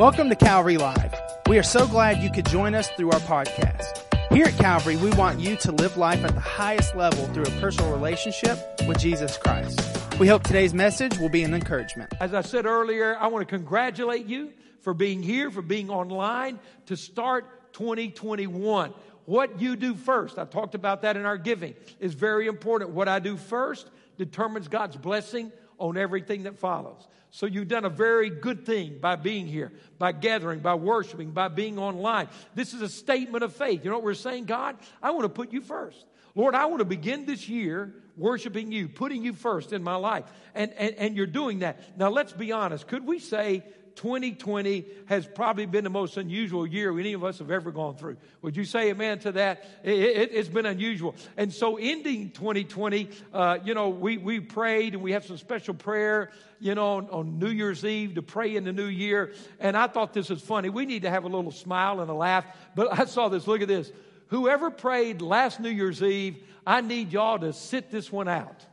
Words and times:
Welcome 0.00 0.30
to 0.30 0.34
Calvary 0.34 0.78
Live. 0.78 1.14
We 1.46 1.58
are 1.58 1.62
so 1.62 1.86
glad 1.86 2.22
you 2.22 2.30
could 2.30 2.46
join 2.46 2.74
us 2.74 2.88
through 2.88 3.10
our 3.10 3.20
podcast. 3.20 4.02
Here 4.32 4.46
at 4.46 4.56
Calvary, 4.56 4.96
we 4.96 5.10
want 5.10 5.40
you 5.40 5.56
to 5.56 5.72
live 5.72 5.98
life 5.98 6.24
at 6.24 6.32
the 6.32 6.40
highest 6.40 6.96
level 6.96 7.26
through 7.34 7.42
a 7.42 7.60
personal 7.60 7.92
relationship 7.92 8.58
with 8.88 8.98
Jesus 8.98 9.36
Christ. 9.36 9.78
We 10.18 10.26
hope 10.26 10.42
today's 10.42 10.72
message 10.72 11.18
will 11.18 11.28
be 11.28 11.42
an 11.42 11.52
encouragement. 11.52 12.14
As 12.18 12.32
I 12.32 12.40
said 12.40 12.64
earlier, 12.64 13.14
I 13.18 13.26
want 13.26 13.46
to 13.46 13.54
congratulate 13.54 14.24
you 14.24 14.54
for 14.80 14.94
being 14.94 15.22
here, 15.22 15.50
for 15.50 15.60
being 15.60 15.90
online 15.90 16.58
to 16.86 16.96
start 16.96 17.74
2021. 17.74 18.94
What 19.26 19.60
you 19.60 19.76
do 19.76 19.94
first, 19.94 20.38
I 20.38 20.46
talked 20.46 20.74
about 20.74 21.02
that 21.02 21.18
in 21.18 21.26
our 21.26 21.36
giving, 21.36 21.74
is 21.98 22.14
very 22.14 22.46
important. 22.46 22.92
What 22.92 23.06
I 23.06 23.18
do 23.18 23.36
first 23.36 23.90
determines 24.16 24.66
God's 24.66 24.96
blessing 24.96 25.52
on 25.76 25.98
everything 25.98 26.44
that 26.44 26.58
follows. 26.58 27.06
So 27.30 27.46
you've 27.46 27.68
done 27.68 27.84
a 27.84 27.90
very 27.90 28.28
good 28.28 28.66
thing 28.66 28.98
by 29.00 29.16
being 29.16 29.46
here, 29.46 29.72
by 29.98 30.12
gathering, 30.12 30.60
by 30.60 30.74
worshiping, 30.74 31.30
by 31.30 31.48
being 31.48 31.78
online. 31.78 32.28
This 32.54 32.74
is 32.74 32.82
a 32.82 32.88
statement 32.88 33.44
of 33.44 33.54
faith. 33.54 33.84
You 33.84 33.90
know 33.90 33.96
what 33.96 34.04
we're 34.04 34.14
saying? 34.14 34.46
God, 34.46 34.76
I 35.02 35.12
want 35.12 35.24
to 35.24 35.28
put 35.28 35.52
you 35.52 35.60
first. 35.60 36.06
Lord, 36.34 36.54
I 36.54 36.66
want 36.66 36.80
to 36.80 36.84
begin 36.84 37.26
this 37.26 37.48
year 37.48 37.94
worshiping 38.16 38.72
you, 38.72 38.88
putting 38.88 39.24
you 39.24 39.32
first 39.32 39.72
in 39.72 39.82
my 39.82 39.96
life. 39.96 40.24
And, 40.54 40.72
and, 40.74 40.94
and 40.96 41.16
you're 41.16 41.26
doing 41.26 41.60
that. 41.60 41.98
Now, 41.98 42.10
let's 42.10 42.32
be 42.32 42.52
honest. 42.52 42.86
Could 42.86 43.06
we 43.06 43.18
say 43.18 43.64
2020 44.00 44.86
has 45.04 45.26
probably 45.26 45.66
been 45.66 45.84
the 45.84 45.90
most 45.90 46.16
unusual 46.16 46.66
year 46.66 46.98
any 46.98 47.12
of 47.12 47.22
us 47.22 47.38
have 47.38 47.50
ever 47.50 47.70
gone 47.70 47.94
through. 47.96 48.16
Would 48.40 48.56
you 48.56 48.64
say 48.64 48.88
amen 48.88 49.18
to 49.20 49.32
that? 49.32 49.66
It, 49.84 50.32
has 50.32 50.48
it, 50.48 50.54
been 50.54 50.64
unusual. 50.64 51.14
And 51.36 51.52
so 51.52 51.76
ending 51.76 52.30
2020, 52.30 53.10
uh, 53.34 53.58
you 53.62 53.74
know, 53.74 53.90
we, 53.90 54.16
we 54.16 54.40
prayed 54.40 54.94
and 54.94 55.02
we 55.02 55.12
have 55.12 55.26
some 55.26 55.36
special 55.36 55.74
prayer, 55.74 56.30
you 56.60 56.74
know, 56.74 56.96
on, 56.96 57.10
on 57.10 57.38
New 57.38 57.50
Year's 57.50 57.84
Eve 57.84 58.14
to 58.14 58.22
pray 58.22 58.56
in 58.56 58.64
the 58.64 58.72
new 58.72 58.86
year. 58.86 59.34
And 59.58 59.76
I 59.76 59.86
thought 59.86 60.14
this 60.14 60.30
was 60.30 60.40
funny. 60.40 60.70
We 60.70 60.86
need 60.86 61.02
to 61.02 61.10
have 61.10 61.24
a 61.24 61.28
little 61.28 61.52
smile 61.52 62.00
and 62.00 62.10
a 62.10 62.14
laugh. 62.14 62.46
But 62.74 62.98
I 62.98 63.04
saw 63.04 63.28
this. 63.28 63.46
Look 63.46 63.60
at 63.60 63.68
this. 63.68 63.92
Whoever 64.28 64.70
prayed 64.70 65.20
last 65.20 65.60
New 65.60 65.68
Year's 65.68 66.02
Eve, 66.02 66.42
I 66.66 66.80
need 66.80 67.12
y'all 67.12 67.38
to 67.40 67.52
sit 67.52 67.90
this 67.90 68.10
one 68.10 68.28
out. 68.28 68.64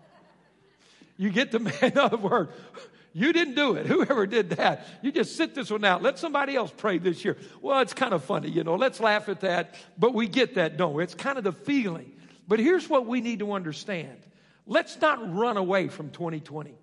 You 1.17 1.31
get 1.31 1.51
the 1.51 1.59
man, 1.59 1.73
in 1.81 1.97
other 1.97 2.15
words, 2.15 2.53
you 3.17 3.33
didn't 3.33 3.55
do 3.55 3.73
it. 3.73 3.85
Whoever 3.87 4.27
did 4.27 4.51
that, 4.51 4.85
you 5.01 5.11
just 5.11 5.35
sit 5.35 5.55
this 5.55 5.71
one 5.71 5.83
out. 5.83 6.03
Let 6.03 6.19
somebody 6.19 6.55
else 6.55 6.71
pray 6.77 6.99
this 6.99 7.25
year. 7.25 7.35
Well, 7.63 7.79
it's 7.79 7.93
kind 7.93 8.13
of 8.13 8.23
funny, 8.23 8.47
you 8.49 8.63
know. 8.63 8.75
Let's 8.75 8.99
laugh 8.99 9.27
at 9.27 9.39
that, 9.41 9.73
but 9.97 10.13
we 10.13 10.27
get 10.27 10.53
that, 10.53 10.77
don't 10.77 10.93
we? 10.93 11.03
It's 11.03 11.15
kind 11.15 11.39
of 11.39 11.43
the 11.43 11.51
feeling. 11.51 12.11
But 12.47 12.59
here's 12.59 12.87
what 12.87 13.07
we 13.07 13.21
need 13.21 13.39
to 13.39 13.53
understand 13.53 14.19
let's 14.67 15.01
not 15.01 15.35
run 15.35 15.57
away 15.57 15.87
from 15.87 16.11
2020. 16.11 16.75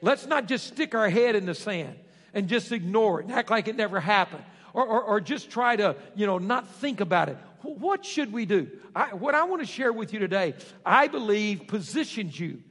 Let's 0.00 0.26
not 0.26 0.48
just 0.48 0.66
stick 0.68 0.94
our 0.94 1.10
head 1.10 1.36
in 1.36 1.44
the 1.44 1.54
sand 1.54 1.98
and 2.32 2.48
just 2.48 2.72
ignore 2.72 3.20
it 3.20 3.26
and 3.26 3.34
act 3.34 3.50
like 3.50 3.68
it 3.68 3.76
never 3.76 4.00
happened. 4.00 4.44
Or, 4.72 4.86
or, 4.86 5.02
or 5.02 5.20
just 5.20 5.50
try 5.50 5.76
to, 5.76 5.96
you 6.14 6.24
know, 6.24 6.38
not 6.38 6.66
think 6.76 7.00
about 7.02 7.28
it. 7.28 7.36
What 7.60 8.06
should 8.06 8.32
we 8.32 8.46
do? 8.46 8.70
I, 8.96 9.12
what 9.12 9.34
I 9.34 9.44
want 9.44 9.60
to 9.60 9.66
share 9.66 9.92
with 9.92 10.14
you 10.14 10.20
today, 10.20 10.54
I 10.86 11.08
believe 11.08 11.66
positions 11.66 12.40
you 12.40 12.62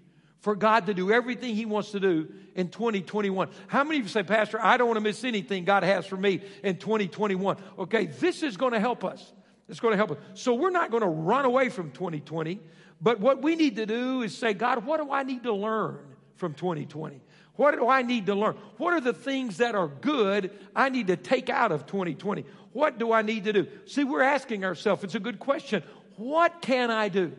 for 0.42 0.56
God 0.56 0.88
to 0.88 0.94
do 0.94 1.12
everything 1.12 1.56
He 1.56 1.66
wants 1.66 1.92
to 1.92 2.00
do 2.00 2.28
in 2.56 2.70
2021. 2.70 3.50
How 3.68 3.84
many 3.84 4.00
of 4.00 4.04
you 4.04 4.10
say, 4.10 4.24
Pastor, 4.24 4.60
I 4.60 4.78
don't 4.78 4.88
want 4.88 4.98
to 4.98 5.02
miss 5.02 5.24
anything 5.24 5.64
God 5.64 5.84
has 5.84 6.06
for 6.06 6.18
me 6.18 6.42
in 6.64 6.78
2021? 6.78 7.58
Okay, 7.80 8.08
this 8.08 8.44
is 8.44 8.58
going 8.58 8.74
to 8.74 8.80
help 8.80 9.04
us. 9.04 9.32
It's 9.70 9.80
going 9.80 9.94
to 9.94 9.98
help 9.98 10.12
us. 10.12 10.18
So 10.34 10.54
we're 10.54 10.72
not 10.72 10.92
going 10.92 11.02
to 11.02 11.08
run 11.08 11.46
away 11.46 11.70
from 11.70 11.92
2020, 11.92 12.60
but 13.00 13.20
what 13.20 13.42
we 13.42 13.56
need 13.56 13.78
to 13.78 13.86
do 13.86 14.24
is 14.24 14.38
say, 14.38 14.54
God, 14.54 14.86
what 14.86 15.00
do 15.00 15.12
I 15.12 15.24
need 15.24 15.44
to 15.44 15.54
learn 15.54 16.00
from 16.36 16.56
2020? 16.56 17.22
What 17.56 17.76
do 17.76 17.88
I 17.88 18.02
need 18.02 18.26
to 18.26 18.36
learn? 18.36 18.56
What 18.78 18.94
are 18.94 19.02
the 19.02 19.14
things 19.14 19.58
that 19.58 19.76
are 19.76 19.88
good 19.88 20.52
I 20.76 20.90
need 20.90 21.08
to 21.08 21.18
take 21.18 21.50
out 21.50 21.72
of 21.72 21.86
2020? 21.86 22.46
What 22.74 22.98
do 22.98 23.12
I 23.12 23.22
need 23.22 23.44
to 23.44 23.54
do? 23.54 23.68
See, 23.86 24.04
we're 24.04 24.24
asking 24.24 24.66
ourselves, 24.66 25.04
it's 25.04 25.16
a 25.16 25.20
good 25.20 25.40
question. 25.40 25.84
What 26.18 26.62
can 26.62 26.90
I 26.90 27.10
do? 27.10 27.34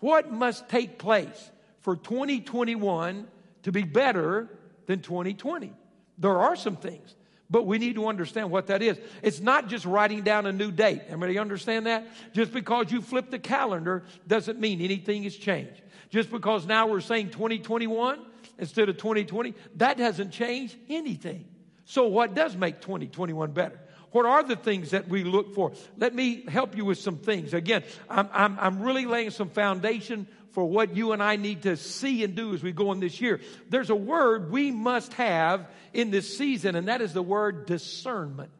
What 0.00 0.32
must 0.32 0.68
take 0.68 0.98
place? 0.98 1.50
For 1.88 1.96
2021 1.96 3.26
to 3.62 3.72
be 3.72 3.82
better 3.82 4.46
than 4.84 5.00
2020. 5.00 5.72
There 6.18 6.36
are 6.38 6.54
some 6.54 6.76
things, 6.76 7.16
but 7.48 7.64
we 7.64 7.78
need 7.78 7.94
to 7.94 8.08
understand 8.08 8.50
what 8.50 8.66
that 8.66 8.82
is. 8.82 8.98
It's 9.22 9.40
not 9.40 9.68
just 9.68 9.86
writing 9.86 10.20
down 10.20 10.44
a 10.44 10.52
new 10.52 10.70
date. 10.70 11.00
Everybody 11.06 11.38
understand 11.38 11.86
that? 11.86 12.06
Just 12.34 12.52
because 12.52 12.92
you 12.92 13.00
flip 13.00 13.30
the 13.30 13.38
calendar 13.38 14.04
doesn't 14.26 14.60
mean 14.60 14.82
anything 14.82 15.22
has 15.22 15.34
changed. 15.34 15.80
Just 16.10 16.30
because 16.30 16.66
now 16.66 16.88
we're 16.88 17.00
saying 17.00 17.30
2021 17.30 18.20
instead 18.58 18.90
of 18.90 18.98
2020, 18.98 19.54
that 19.76 19.96
doesn't 19.96 20.30
change 20.30 20.76
anything. 20.90 21.46
So, 21.86 22.06
what 22.06 22.34
does 22.34 22.54
make 22.54 22.82
2021 22.82 23.52
better? 23.52 23.80
What 24.10 24.26
are 24.26 24.42
the 24.42 24.56
things 24.56 24.90
that 24.90 25.08
we 25.08 25.24
look 25.24 25.54
for? 25.54 25.72
Let 25.96 26.14
me 26.14 26.44
help 26.48 26.76
you 26.76 26.84
with 26.84 26.98
some 26.98 27.16
things. 27.16 27.54
Again, 27.54 27.82
I'm, 28.08 28.28
I'm, 28.32 28.58
I'm 28.58 28.82
really 28.82 29.06
laying 29.06 29.30
some 29.30 29.48
foundation 29.48 30.26
for 30.52 30.64
what 30.64 30.96
you 30.96 31.12
and 31.12 31.22
I 31.22 31.36
need 31.36 31.62
to 31.62 31.76
see 31.76 32.24
and 32.24 32.34
do 32.34 32.54
as 32.54 32.62
we 32.62 32.72
go 32.72 32.92
in 32.92 33.00
this 33.00 33.20
year. 33.20 33.40
There's 33.68 33.90
a 33.90 33.96
word 33.96 34.50
we 34.50 34.70
must 34.70 35.12
have 35.14 35.66
in 35.92 36.10
this 36.10 36.36
season, 36.36 36.74
and 36.74 36.88
that 36.88 37.00
is 37.00 37.12
the 37.12 37.22
word 37.22 37.66
discernment. 37.66 38.50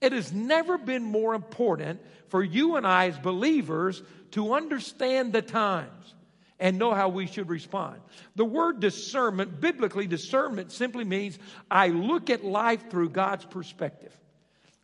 It 0.00 0.12
has 0.12 0.32
never 0.32 0.78
been 0.78 1.02
more 1.02 1.34
important 1.34 2.00
for 2.28 2.42
you 2.42 2.76
and 2.76 2.86
I 2.86 3.08
as 3.08 3.18
believers 3.18 4.02
to 4.32 4.54
understand 4.54 5.32
the 5.32 5.42
times 5.42 6.14
and 6.58 6.78
know 6.78 6.94
how 6.94 7.08
we 7.08 7.26
should 7.26 7.48
respond. 7.48 8.00
The 8.34 8.44
word 8.44 8.80
discernment, 8.80 9.60
biblically, 9.60 10.06
discernment 10.06 10.72
simply 10.72 11.04
means 11.04 11.38
I 11.70 11.88
look 11.88 12.30
at 12.30 12.44
life 12.44 12.90
through 12.90 13.10
God's 13.10 13.44
perspective. 13.44 14.16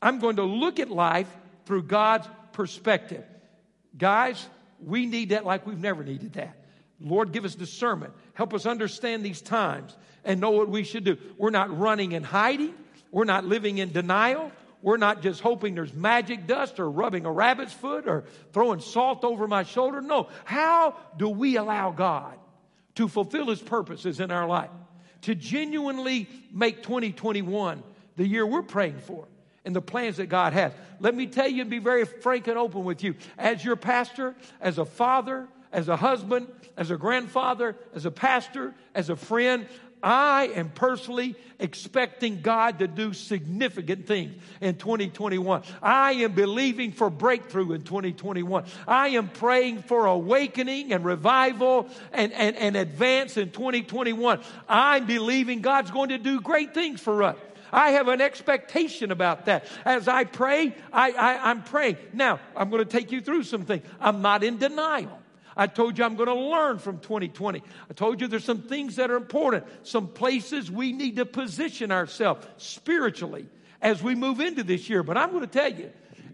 I'm 0.00 0.18
going 0.18 0.36
to 0.36 0.44
look 0.44 0.80
at 0.80 0.90
life 0.90 1.28
through 1.64 1.84
God's 1.84 2.28
perspective. 2.52 3.24
Guys, 3.96 4.46
we 4.84 5.06
need 5.06 5.30
that 5.30 5.44
like 5.44 5.66
we've 5.66 5.78
never 5.78 6.04
needed 6.04 6.34
that. 6.34 6.56
Lord, 7.00 7.32
give 7.32 7.44
us 7.44 7.54
discernment. 7.54 8.12
Help 8.34 8.54
us 8.54 8.66
understand 8.66 9.24
these 9.24 9.40
times 9.40 9.96
and 10.24 10.40
know 10.40 10.50
what 10.50 10.68
we 10.68 10.84
should 10.84 11.04
do. 11.04 11.16
We're 11.36 11.50
not 11.50 11.76
running 11.76 12.14
and 12.14 12.24
hiding. 12.24 12.74
We're 13.10 13.24
not 13.24 13.44
living 13.44 13.78
in 13.78 13.92
denial. 13.92 14.52
We're 14.82 14.96
not 14.96 15.22
just 15.22 15.40
hoping 15.40 15.74
there's 15.74 15.92
magic 15.92 16.46
dust 16.46 16.80
or 16.80 16.90
rubbing 16.90 17.26
a 17.26 17.32
rabbit's 17.32 17.72
foot 17.72 18.08
or 18.08 18.24
throwing 18.52 18.80
salt 18.80 19.24
over 19.24 19.46
my 19.46 19.62
shoulder. 19.62 20.00
No. 20.00 20.28
How 20.44 20.96
do 21.16 21.28
we 21.28 21.56
allow 21.56 21.90
God 21.92 22.36
to 22.96 23.08
fulfill 23.08 23.46
his 23.48 23.60
purposes 23.60 24.20
in 24.20 24.30
our 24.30 24.46
life? 24.46 24.70
To 25.22 25.34
genuinely 25.34 26.28
make 26.52 26.82
2021 26.82 27.82
the 28.16 28.26
year 28.26 28.44
we're 28.44 28.62
praying 28.62 28.98
for 28.98 29.26
and 29.64 29.74
the 29.74 29.82
plans 29.82 30.16
that 30.16 30.26
God 30.26 30.52
has. 30.52 30.72
Let 31.00 31.14
me 31.14 31.26
tell 31.26 31.48
you 31.48 31.62
and 31.62 31.70
be 31.70 31.78
very 31.78 32.04
frank 32.04 32.48
and 32.48 32.58
open 32.58 32.84
with 32.84 33.02
you. 33.02 33.14
As 33.38 33.64
your 33.64 33.76
pastor, 33.76 34.34
as 34.60 34.78
a 34.78 34.84
father, 34.84 35.48
as 35.72 35.88
a 35.88 35.96
husband, 35.96 36.48
as 36.76 36.90
a 36.90 36.96
grandfather, 36.96 37.76
as 37.94 38.04
a 38.04 38.10
pastor, 38.10 38.74
as 38.94 39.08
a 39.08 39.16
friend, 39.16 39.66
I 40.02 40.50
am 40.56 40.70
personally 40.70 41.36
expecting 41.60 42.40
God 42.40 42.80
to 42.80 42.88
do 42.88 43.12
significant 43.12 44.08
things 44.08 44.34
in 44.60 44.74
2021. 44.74 45.62
I 45.80 46.12
am 46.12 46.32
believing 46.32 46.90
for 46.90 47.08
breakthrough 47.08 47.72
in 47.72 47.82
2021. 47.82 48.64
I 48.88 49.08
am 49.10 49.28
praying 49.28 49.82
for 49.82 50.06
awakening 50.06 50.92
and 50.92 51.04
revival 51.04 51.88
and, 52.12 52.32
and, 52.32 52.56
and 52.56 52.76
advance 52.76 53.36
in 53.36 53.52
2021. 53.52 54.40
I'm 54.68 55.06
believing 55.06 55.60
God's 55.60 55.92
going 55.92 56.08
to 56.08 56.18
do 56.18 56.40
great 56.40 56.74
things 56.74 57.00
for 57.00 57.22
us. 57.22 57.36
I 57.72 57.92
have 57.92 58.08
an 58.08 58.20
expectation 58.20 59.10
about 59.10 59.46
that. 59.46 59.64
As 59.84 60.06
I 60.06 60.24
pray, 60.24 60.74
I, 60.92 61.12
I, 61.12 61.50
I'm 61.50 61.62
praying. 61.62 61.96
Now, 62.12 62.38
I'm 62.54 62.68
going 62.68 62.84
to 62.84 62.90
take 62.90 63.10
you 63.10 63.20
through 63.20 63.44
some 63.44 63.64
things. 63.64 63.84
I'm 63.98 64.20
not 64.20 64.44
in 64.44 64.58
denial. 64.58 65.18
I 65.56 65.66
told 65.66 65.98
you 65.98 66.04
I'm 66.04 66.16
going 66.16 66.28
to 66.28 66.34
learn 66.34 66.78
from 66.78 66.98
2020. 66.98 67.62
I 67.90 67.92
told 67.94 68.20
you 68.20 68.26
there's 68.26 68.44
some 68.44 68.62
things 68.62 68.96
that 68.96 69.10
are 69.10 69.16
important, 69.16 69.64
some 69.82 70.08
places 70.08 70.70
we 70.70 70.92
need 70.92 71.16
to 71.16 71.26
position 71.26 71.92
ourselves 71.92 72.46
spiritually 72.56 73.46
as 73.80 74.02
we 74.02 74.14
move 74.14 74.40
into 74.40 74.62
this 74.62 74.88
year. 74.88 75.02
But 75.02 75.16
I'm 75.16 75.30
going 75.30 75.42
to 75.42 75.46
tell 75.46 75.72
you, 75.72 75.90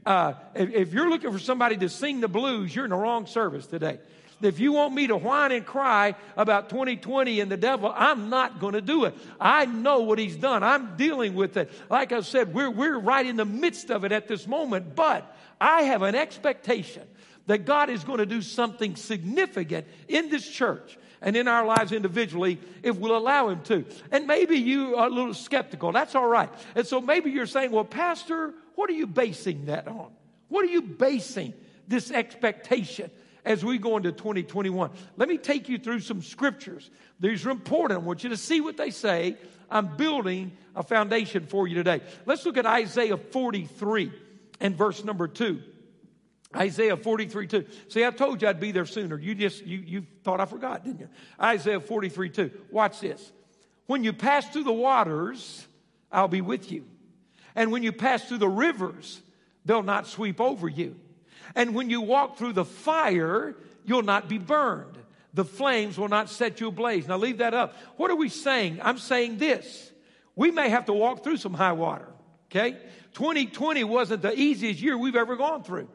uh, 0.06 0.34
if, 0.54 0.70
if 0.70 0.92
you're 0.92 1.10
looking 1.10 1.32
for 1.32 1.38
somebody 1.38 1.76
to 1.78 1.88
sing 1.88 2.20
the 2.20 2.28
blues, 2.28 2.74
you're 2.74 2.84
in 2.84 2.90
the 2.90 2.96
wrong 2.96 3.26
service 3.26 3.66
today. 3.66 3.98
If 4.40 4.60
you 4.60 4.72
want 4.72 4.94
me 4.94 5.08
to 5.08 5.16
whine 5.16 5.50
and 5.50 5.66
cry 5.66 6.14
about 6.36 6.70
2020 6.70 7.40
and 7.40 7.50
the 7.50 7.56
devil, 7.56 7.92
I'm 7.94 8.30
not 8.30 8.60
going 8.60 8.74
to 8.74 8.80
do 8.80 9.04
it. 9.04 9.14
I 9.40 9.64
know 9.64 10.00
what 10.00 10.18
he's 10.18 10.36
done. 10.36 10.62
I'm 10.62 10.96
dealing 10.96 11.34
with 11.34 11.56
it. 11.56 11.70
Like 11.90 12.12
I 12.12 12.20
said, 12.20 12.54
we're, 12.54 12.70
we're 12.70 12.98
right 12.98 13.26
in 13.26 13.36
the 13.36 13.44
midst 13.44 13.90
of 13.90 14.04
it 14.04 14.12
at 14.12 14.28
this 14.28 14.46
moment, 14.46 14.94
but 14.94 15.36
I 15.60 15.82
have 15.82 16.02
an 16.02 16.14
expectation 16.14 17.02
that 17.46 17.64
God 17.64 17.90
is 17.90 18.04
going 18.04 18.18
to 18.18 18.26
do 18.26 18.42
something 18.42 18.94
significant 18.94 19.86
in 20.06 20.28
this 20.28 20.48
church 20.48 20.98
and 21.20 21.36
in 21.36 21.48
our 21.48 21.66
lives 21.66 21.90
individually 21.92 22.60
if 22.82 22.96
we'll 22.96 23.16
allow 23.16 23.48
Him 23.48 23.62
to. 23.62 23.84
And 24.12 24.26
maybe 24.26 24.56
you 24.56 24.96
are 24.96 25.08
a 25.08 25.10
little 25.10 25.34
skeptical. 25.34 25.90
That's 25.90 26.14
all 26.14 26.28
right. 26.28 26.50
And 26.76 26.86
so 26.86 27.00
maybe 27.00 27.30
you're 27.30 27.46
saying, 27.46 27.72
well, 27.72 27.84
Pastor, 27.84 28.54
what 28.76 28.88
are 28.88 28.94
you 28.94 29.06
basing 29.06 29.66
that 29.66 29.88
on? 29.88 30.12
What 30.48 30.64
are 30.64 30.68
you 30.68 30.82
basing 30.82 31.54
this 31.88 32.10
expectation? 32.10 33.10
As 33.48 33.64
we 33.64 33.78
go 33.78 33.96
into 33.96 34.12
2021. 34.12 34.90
Let 35.16 35.28
me 35.28 35.38
take 35.38 35.70
you 35.70 35.78
through 35.78 36.00
some 36.00 36.20
scriptures. 36.20 36.90
These 37.18 37.46
are 37.46 37.50
important. 37.50 38.02
I 38.02 38.04
want 38.04 38.22
you 38.22 38.28
to 38.28 38.36
see 38.36 38.60
what 38.60 38.76
they 38.76 38.90
say. 38.90 39.38
I'm 39.70 39.96
building 39.96 40.52
a 40.76 40.82
foundation 40.82 41.46
for 41.46 41.66
you 41.66 41.74
today. 41.74 42.02
Let's 42.26 42.44
look 42.44 42.58
at 42.58 42.66
Isaiah 42.66 43.16
43 43.16 44.12
and 44.60 44.76
verse 44.76 45.02
number 45.02 45.26
2. 45.26 45.62
Isaiah 46.54 46.96
43, 46.98 47.46
2. 47.46 47.66
See, 47.88 48.04
I 48.04 48.10
told 48.10 48.42
you 48.42 48.48
I'd 48.48 48.60
be 48.60 48.70
there 48.70 48.84
sooner. 48.84 49.18
You 49.18 49.34
just, 49.34 49.64
you, 49.64 49.78
you 49.78 50.06
thought 50.24 50.40
I 50.40 50.44
forgot, 50.44 50.84
didn't 50.84 51.00
you? 51.00 51.08
Isaiah 51.40 51.80
43, 51.80 52.28
2. 52.28 52.50
Watch 52.70 53.00
this. 53.00 53.32
When 53.86 54.04
you 54.04 54.12
pass 54.12 54.46
through 54.50 54.64
the 54.64 54.72
waters, 54.72 55.66
I'll 56.12 56.28
be 56.28 56.42
with 56.42 56.70
you. 56.70 56.84
And 57.54 57.72
when 57.72 57.82
you 57.82 57.92
pass 57.92 58.24
through 58.24 58.38
the 58.38 58.48
rivers, 58.48 59.22
they'll 59.64 59.82
not 59.82 60.06
sweep 60.06 60.38
over 60.38 60.68
you. 60.68 60.96
And 61.58 61.74
when 61.74 61.90
you 61.90 62.00
walk 62.00 62.38
through 62.38 62.52
the 62.52 62.64
fire, 62.64 63.56
you'll 63.84 64.02
not 64.02 64.28
be 64.28 64.38
burned. 64.38 64.96
The 65.34 65.44
flames 65.44 65.98
will 65.98 66.08
not 66.08 66.30
set 66.30 66.60
you 66.60 66.68
ablaze. 66.68 67.08
Now 67.08 67.18
leave 67.18 67.38
that 67.38 67.52
up. 67.52 67.74
What 67.96 68.12
are 68.12 68.16
we 68.16 68.28
saying? 68.28 68.78
I'm 68.80 68.96
saying 68.96 69.38
this. 69.38 69.90
We 70.36 70.52
may 70.52 70.68
have 70.68 70.84
to 70.86 70.92
walk 70.92 71.24
through 71.24 71.38
some 71.38 71.52
high 71.52 71.72
water. 71.72 72.06
Okay? 72.48 72.78
2020 73.14 73.82
wasn't 73.82 74.22
the 74.22 74.38
easiest 74.38 74.80
year 74.80 74.96
we've 74.96 75.16
ever 75.16 75.34
gone 75.34 75.64
through. 75.64 75.88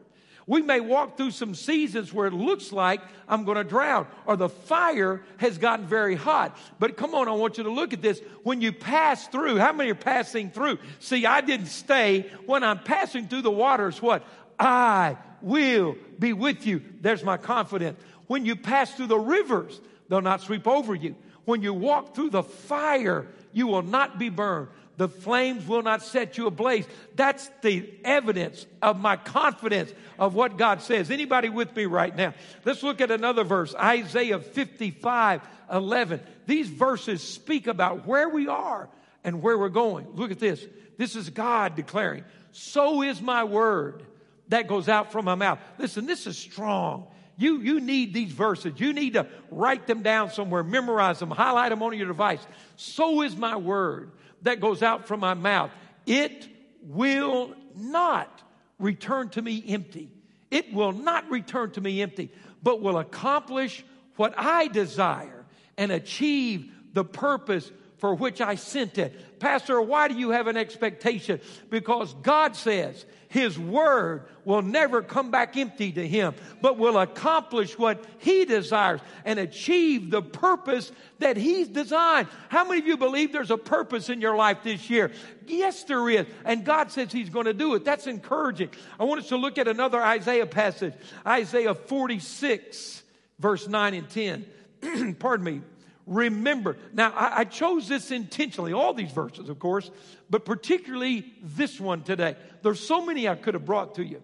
We 0.46 0.60
may 0.60 0.80
walk 0.80 1.16
through 1.16 1.30
some 1.30 1.54
seasons 1.54 2.12
where 2.12 2.26
it 2.26 2.34
looks 2.34 2.70
like 2.70 3.00
I'm 3.26 3.44
going 3.44 3.56
to 3.56 3.64
drown 3.64 4.06
or 4.26 4.36
the 4.36 4.50
fire 4.50 5.22
has 5.38 5.56
gotten 5.56 5.86
very 5.86 6.14
hot. 6.14 6.58
But 6.78 6.98
come 6.98 7.14
on, 7.14 7.26
I 7.26 7.32
want 7.32 7.56
you 7.56 7.64
to 7.64 7.70
look 7.70 7.94
at 7.94 8.02
this. 8.02 8.20
When 8.42 8.60
you 8.60 8.70
pass 8.70 9.26
through, 9.28 9.56
how 9.56 9.72
many 9.72 9.92
are 9.92 9.94
passing 9.94 10.50
through? 10.50 10.78
See, 10.98 11.24
I 11.24 11.40
didn't 11.40 11.66
stay. 11.68 12.30
When 12.44 12.62
I'm 12.62 12.80
passing 12.80 13.28
through 13.28 13.42
the 13.42 13.50
waters, 13.50 14.02
what? 14.02 14.26
I 14.58 15.16
will 15.44 15.96
be 16.18 16.32
with 16.32 16.66
you. 16.66 16.82
There's 17.00 17.22
my 17.22 17.36
confidence. 17.36 17.98
When 18.26 18.44
you 18.44 18.56
pass 18.56 18.92
through 18.94 19.08
the 19.08 19.18
rivers, 19.18 19.80
they'll 20.08 20.20
not 20.20 20.40
sweep 20.40 20.66
over 20.66 20.94
you. 20.94 21.14
When 21.44 21.62
you 21.62 21.74
walk 21.74 22.14
through 22.14 22.30
the 22.30 22.42
fire, 22.42 23.26
you 23.52 23.66
will 23.66 23.82
not 23.82 24.18
be 24.18 24.30
burned 24.30 24.68
the 24.96 25.08
flames 25.08 25.66
will 25.66 25.82
not 25.82 26.02
set 26.02 26.38
you 26.38 26.46
ablaze. 26.46 26.86
That's 27.16 27.50
the 27.62 27.88
evidence 28.04 28.66
of 28.80 29.00
my 29.00 29.16
confidence 29.16 29.92
of 30.18 30.34
what 30.34 30.56
God 30.56 30.82
says. 30.82 31.10
Anybody 31.10 31.48
with 31.48 31.74
me 31.74 31.86
right 31.86 32.14
now? 32.14 32.34
Let's 32.64 32.82
look 32.82 33.00
at 33.00 33.10
another 33.10 33.44
verse, 33.44 33.74
Isaiah 33.74 34.38
55, 34.38 35.42
11. 35.72 36.20
These 36.46 36.68
verses 36.68 37.22
speak 37.22 37.66
about 37.66 38.06
where 38.06 38.28
we 38.28 38.46
are 38.46 38.88
and 39.24 39.42
where 39.42 39.58
we're 39.58 39.68
going. 39.68 40.06
Look 40.14 40.30
at 40.30 40.38
this. 40.38 40.64
This 40.96 41.16
is 41.16 41.30
God 41.30 41.74
declaring, 41.74 42.24
so 42.52 43.02
is 43.02 43.20
my 43.20 43.42
word 43.42 44.04
that 44.48 44.68
goes 44.68 44.88
out 44.88 45.12
from 45.12 45.24
my 45.24 45.34
mouth. 45.34 45.58
Listen, 45.78 46.06
this 46.06 46.26
is 46.26 46.36
strong. 46.36 47.06
You, 47.36 47.60
you 47.60 47.80
need 47.80 48.14
these 48.14 48.30
verses. 48.30 48.74
You 48.76 48.92
need 48.92 49.14
to 49.14 49.26
write 49.50 49.86
them 49.86 50.02
down 50.02 50.30
somewhere, 50.30 50.62
memorize 50.62 51.18
them, 51.18 51.30
highlight 51.30 51.70
them 51.70 51.82
on 51.82 51.96
your 51.96 52.06
device. 52.06 52.46
So 52.76 53.22
is 53.22 53.36
my 53.36 53.56
word 53.56 54.12
that 54.42 54.60
goes 54.60 54.82
out 54.82 55.08
from 55.08 55.20
my 55.20 55.34
mouth. 55.34 55.70
It 56.06 56.48
will 56.82 57.54
not 57.74 58.42
return 58.78 59.30
to 59.30 59.42
me 59.42 59.64
empty. 59.68 60.10
It 60.50 60.72
will 60.72 60.92
not 60.92 61.28
return 61.30 61.72
to 61.72 61.80
me 61.80 62.02
empty, 62.02 62.30
but 62.62 62.80
will 62.80 62.98
accomplish 62.98 63.84
what 64.16 64.34
I 64.36 64.68
desire 64.68 65.44
and 65.76 65.90
achieve 65.90 66.70
the 66.92 67.04
purpose 67.04 67.70
for 67.98 68.14
which 68.14 68.40
I 68.40 68.54
sent 68.54 68.98
it. 68.98 69.40
Pastor, 69.40 69.80
why 69.80 70.08
do 70.08 70.14
you 70.14 70.30
have 70.30 70.46
an 70.46 70.56
expectation? 70.56 71.40
Because 71.70 72.14
God 72.22 72.54
says 72.54 73.04
his 73.34 73.58
word 73.58 74.22
will 74.44 74.62
never 74.62 75.02
come 75.02 75.32
back 75.32 75.56
empty 75.56 75.90
to 75.90 76.06
him, 76.06 76.34
but 76.62 76.78
will 76.78 76.96
accomplish 76.98 77.76
what 77.76 78.04
he 78.18 78.44
desires 78.44 79.00
and 79.24 79.40
achieve 79.40 80.08
the 80.08 80.22
purpose 80.22 80.92
that 81.18 81.36
he's 81.36 81.66
designed. 81.66 82.28
How 82.48 82.64
many 82.64 82.78
of 82.78 82.86
you 82.86 82.96
believe 82.96 83.32
there's 83.32 83.50
a 83.50 83.58
purpose 83.58 84.08
in 84.08 84.20
your 84.20 84.36
life 84.36 84.58
this 84.62 84.88
year? 84.88 85.10
Yes, 85.48 85.82
there 85.82 86.08
is. 86.08 86.26
And 86.44 86.64
God 86.64 86.92
says 86.92 87.10
he's 87.10 87.28
going 87.28 87.46
to 87.46 87.52
do 87.52 87.74
it. 87.74 87.84
That's 87.84 88.06
encouraging. 88.06 88.70
I 89.00 89.04
want 89.04 89.20
us 89.20 89.28
to 89.30 89.36
look 89.36 89.58
at 89.58 89.66
another 89.66 90.00
Isaiah 90.00 90.46
passage, 90.46 90.94
Isaiah 91.26 91.74
46, 91.74 93.02
verse 93.40 93.66
9 93.66 93.94
and 93.94 94.08
10. 94.08 95.16
Pardon 95.18 95.44
me 95.44 95.60
remember. 96.06 96.76
Now, 96.92 97.12
I, 97.12 97.40
I, 97.40 97.44
chose 97.44 97.88
this 97.88 98.10
intentionally, 98.10 98.72
all 98.72 98.94
these 98.94 99.10
verses, 99.10 99.48
of 99.48 99.58
course, 99.58 99.90
but 100.28 100.44
particularly 100.44 101.32
this 101.42 101.80
one 101.80 102.02
today. 102.02 102.36
There's 102.62 102.80
so 102.80 103.04
many 103.04 103.28
I 103.28 103.34
could 103.36 103.54
have 103.54 103.64
brought 103.64 103.96
to 103.96 104.04
you. 104.04 104.22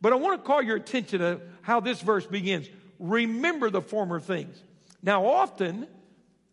But 0.00 0.12
I 0.12 0.16
want 0.16 0.40
to 0.40 0.46
call 0.46 0.62
your 0.62 0.76
attention 0.76 1.20
to 1.20 1.40
how 1.62 1.80
this 1.80 2.00
verse 2.00 2.26
begins. 2.26 2.68
Remember 2.98 3.70
the 3.70 3.82
former 3.82 4.18
things. 4.18 4.60
Now, 5.02 5.26
often 5.26 5.86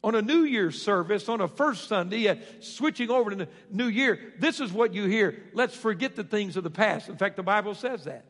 on 0.04 0.16
a 0.16 0.22
New 0.22 0.44
Year's 0.44 0.82
service, 0.82 1.28
on 1.28 1.42
a 1.42 1.48
first 1.48 1.88
Sunday, 1.88 2.28
uh, 2.28 2.36
switching 2.60 3.10
over 3.10 3.32
to 3.32 3.36
the 3.36 3.48
New 3.72 3.88
Year, 3.88 4.34
this 4.40 4.60
is 4.60 4.72
what 4.72 4.94
you 4.94 5.06
hear. 5.06 5.44
Let's 5.54 5.76
forget 5.76 6.16
the 6.16 6.24
things 6.24 6.56
of 6.56 6.64
the 6.64 6.70
past. 6.70 7.10
In 7.10 7.18
fact, 7.18 7.36
the 7.36 7.44
Bible 7.44 7.74
says 7.74 8.04
that. 8.04 8.26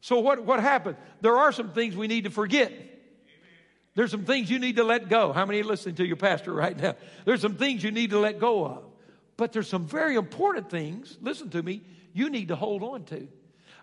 So, 0.00 0.20
what, 0.20 0.44
what 0.44 0.60
happened? 0.60 0.96
There 1.20 1.36
are 1.36 1.50
some 1.50 1.72
things 1.72 1.96
we 1.96 2.06
need 2.06 2.24
to 2.24 2.30
forget. 2.30 2.72
There's 3.94 4.10
some 4.10 4.24
things 4.24 4.50
you 4.50 4.58
need 4.58 4.76
to 4.76 4.84
let 4.84 5.08
go. 5.08 5.32
How 5.32 5.44
many 5.44 5.60
are 5.60 5.64
listening 5.64 5.96
to 5.96 6.06
your 6.06 6.16
pastor 6.16 6.52
right 6.52 6.76
now? 6.76 6.94
There's 7.24 7.40
some 7.40 7.56
things 7.56 7.82
you 7.82 7.90
need 7.90 8.10
to 8.10 8.18
let 8.18 8.38
go 8.38 8.64
of. 8.64 8.84
But 9.36 9.52
there's 9.52 9.68
some 9.68 9.86
very 9.86 10.16
important 10.16 10.68
things, 10.68 11.16
listen 11.20 11.50
to 11.50 11.62
me, 11.62 11.82
you 12.12 12.28
need 12.28 12.48
to 12.48 12.56
hold 12.56 12.82
on 12.82 13.04
to. 13.04 13.28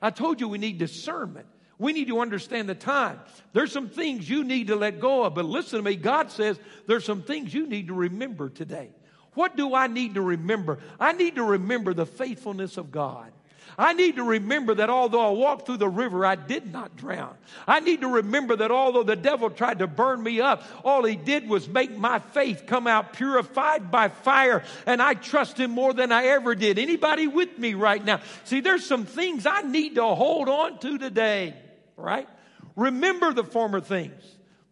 I 0.02 0.10
told 0.10 0.42
you 0.42 0.50
we 0.50 0.58
need 0.58 0.78
discernment. 0.78 1.48
We 1.78 1.94
need 1.94 2.08
to 2.08 2.20
understand 2.20 2.70
the 2.70 2.76
time. 2.76 3.20
There's 3.54 3.72
some 3.72 3.90
things 3.90 4.30
you 4.30 4.44
need 4.44 4.68
to 4.68 4.76
let 4.76 5.00
go 5.00 5.24
of, 5.24 5.34
but 5.34 5.46
listen 5.46 5.80
to 5.80 5.84
me. 5.84 5.96
God 5.96 6.32
says 6.32 6.60
there's 6.88 7.06
some 7.06 7.22
things 7.22 7.54
you 7.54 7.68
need 7.68 7.88
to 7.88 7.94
remember 7.94 8.50
today. 8.50 8.92
What 9.34 9.58
do 9.58 9.76
I 9.76 9.88
need 9.88 10.16
to 10.16 10.22
remember? 10.22 10.80
I 11.00 11.12
need 11.12 11.36
to 11.36 11.44
remember 11.44 11.94
the 11.94 12.06
faithfulness 12.06 12.78
of 12.78 12.92
God. 12.92 13.32
I 13.78 13.94
need 13.94 14.16
to 14.16 14.24
remember 14.24 14.76
that 14.76 14.90
although 14.90 15.28
I 15.28 15.32
walked 15.32 15.66
through 15.66 15.78
the 15.78 15.90
river, 15.90 16.26
I 16.26 16.36
did 16.36 16.72
not 16.72 16.96
drown. 16.96 17.36
I 17.68 17.82
need 17.82 18.02
to 18.02 18.08
remember 18.08 18.56
that 18.56 18.72
although 18.72 19.04
the 19.04 19.16
devil 19.16 19.50
tried 19.50 19.80
to 19.80 19.88
burn 19.88 20.24
me 20.24 20.40
up, 20.40 20.64
all 20.84 21.04
he 21.04 21.16
did 21.16 21.50
was 21.50 21.68
make 21.68 21.96
my 21.96 22.20
faith 22.20 22.64
come 22.68 22.88
out 22.88 23.14
purified 23.14 23.92
by 23.92 24.08
fire, 24.08 24.64
and 24.86 25.02
I 25.02 25.14
trust 25.14 25.60
him 25.60 25.72
more 25.72 25.94
than 25.94 26.12
I 26.12 26.28
ever 26.28 26.56
did. 26.56 26.80
Anybody 26.80 27.28
with 27.28 27.58
me 27.58 27.74
right 27.74 28.04
now? 28.04 28.22
See, 28.46 28.62
there's 28.62 28.86
some 28.86 29.06
things 29.06 29.46
I 29.46 29.62
need 29.62 29.96
to 29.96 30.06
hold 30.06 30.48
on 30.48 30.80
to 30.80 30.98
today, 30.98 31.54
right? 31.98 32.30
Remember 32.76 33.34
the 33.34 33.44
former 33.44 33.82
things, 33.82 34.24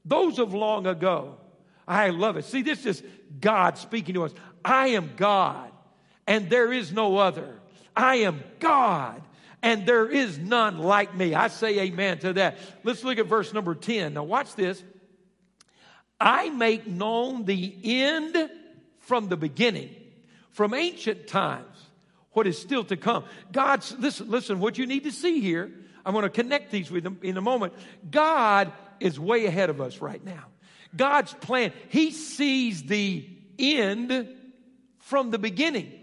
those 0.06 0.40
of 0.40 0.54
long 0.54 0.88
ago. 0.88 1.38
I 1.86 2.10
love 2.10 2.38
it. 2.38 2.46
See, 2.46 2.62
this 2.62 2.86
is 2.86 3.04
God 3.42 3.78
speaking 3.78 4.16
to 4.16 4.24
us. 4.24 4.34
I 4.64 4.88
am 4.90 5.12
God, 5.18 5.70
and 6.26 6.50
there 6.50 6.72
is 6.72 6.94
no 6.94 7.18
other. 7.18 7.60
I 7.96 8.18
am 8.18 8.44
God 8.60 9.22
and 9.64 9.86
there 9.86 10.08
is 10.08 10.38
none 10.38 10.78
like 10.78 11.16
me. 11.16 11.34
I 11.34 11.48
say 11.48 11.80
amen 11.80 12.20
to 12.20 12.34
that. 12.34 12.58
Let's 12.84 13.04
look 13.04 13.18
at 13.18 13.28
verse 13.28 13.54
number 13.54 13.74
10. 13.74 14.14
Now, 14.14 14.24
watch 14.24 14.56
this. 14.56 14.84
I 16.20 16.50
make 16.50 16.86
known 16.86 17.46
the 17.46 17.74
end 17.84 18.50
from 19.00 19.30
the 19.30 19.38
beginning, 19.38 19.90
from 20.52 20.74
ancient 20.74 21.28
times, 21.28 21.78
what 22.34 22.46
is 22.46 22.62
still 22.62 22.84
to 22.86 22.98
come. 22.98 23.24
God's, 23.52 23.96
listen, 23.98 24.30
listen, 24.30 24.60
what 24.60 24.78
you 24.78 24.86
need 24.86 25.06
to 25.06 25.12
see 25.12 25.40
here, 25.40 25.72
I'm 26.06 26.14
going 26.14 26.24
to 26.24 26.30
connect 26.30 26.70
these 26.70 26.92
with 26.92 27.04
them 27.04 27.20
in 27.24 27.38
a 27.38 27.42
moment. 27.42 27.74
God 28.12 28.72
is 29.00 29.18
way 29.18 29.46
ahead 29.46 29.70
of 29.70 29.80
us 29.80 30.02
right 30.02 30.24
now. 30.24 30.44
God's 30.96 31.34
plan, 31.34 31.72
He 31.88 32.12
sees 32.12 32.84
the 32.84 33.28
end 33.58 34.28
from 35.00 35.32
the 35.32 35.40
beginning. 35.40 36.03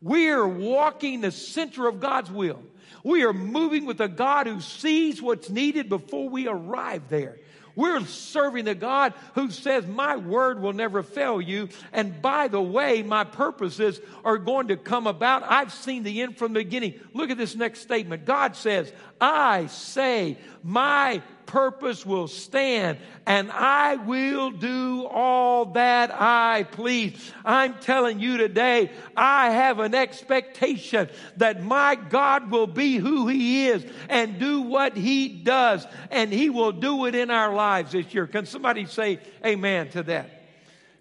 We 0.00 0.28
are 0.30 0.46
walking 0.46 1.20
the 1.20 1.32
center 1.32 1.88
of 1.88 2.00
God's 2.00 2.30
will. 2.30 2.62
We 3.04 3.24
are 3.24 3.32
moving 3.32 3.86
with 3.86 4.00
a 4.00 4.08
God 4.08 4.46
who 4.46 4.60
sees 4.60 5.20
what's 5.20 5.50
needed 5.50 5.88
before 5.88 6.28
we 6.28 6.46
arrive 6.46 7.08
there. 7.08 7.38
We're 7.78 8.04
serving 8.06 8.64
the 8.64 8.74
God 8.74 9.14
who 9.36 9.52
says, 9.52 9.86
My 9.86 10.16
word 10.16 10.60
will 10.60 10.72
never 10.72 11.04
fail 11.04 11.40
you. 11.40 11.68
And 11.92 12.20
by 12.20 12.48
the 12.48 12.60
way, 12.60 13.04
my 13.04 13.22
purposes 13.22 14.00
are 14.24 14.36
going 14.36 14.68
to 14.68 14.76
come 14.76 15.06
about. 15.06 15.44
I've 15.44 15.72
seen 15.72 16.02
the 16.02 16.22
end 16.22 16.38
from 16.38 16.54
the 16.54 16.64
beginning. 16.64 16.98
Look 17.14 17.30
at 17.30 17.38
this 17.38 17.54
next 17.54 17.82
statement. 17.82 18.24
God 18.24 18.56
says, 18.56 18.92
I 19.20 19.66
say, 19.66 20.38
My 20.62 21.22
purpose 21.48 22.04
will 22.04 22.28
stand 22.28 22.98
and 23.26 23.50
I 23.50 23.96
will 23.96 24.50
do 24.50 25.06
all 25.06 25.64
that 25.72 26.10
I 26.12 26.64
please. 26.70 27.32
I'm 27.44 27.74
telling 27.80 28.20
you 28.20 28.36
today, 28.36 28.90
I 29.16 29.50
have 29.50 29.80
an 29.80 29.94
expectation 29.94 31.08
that 31.38 31.64
my 31.64 31.96
God 31.96 32.50
will 32.50 32.66
be 32.66 32.98
who 32.98 33.26
he 33.26 33.68
is 33.68 33.84
and 34.08 34.38
do 34.38 34.60
what 34.60 34.96
he 34.96 35.28
does 35.28 35.86
and 36.10 36.32
he 36.32 36.50
will 36.50 36.72
do 36.72 37.06
it 37.06 37.14
in 37.14 37.30
our 37.30 37.54
lives 37.54 37.92
this 37.92 38.12
year. 38.14 38.26
Can 38.26 38.46
somebody 38.46 38.84
say 38.84 39.18
amen 39.44 39.88
to 39.90 40.02
that? 40.04 40.30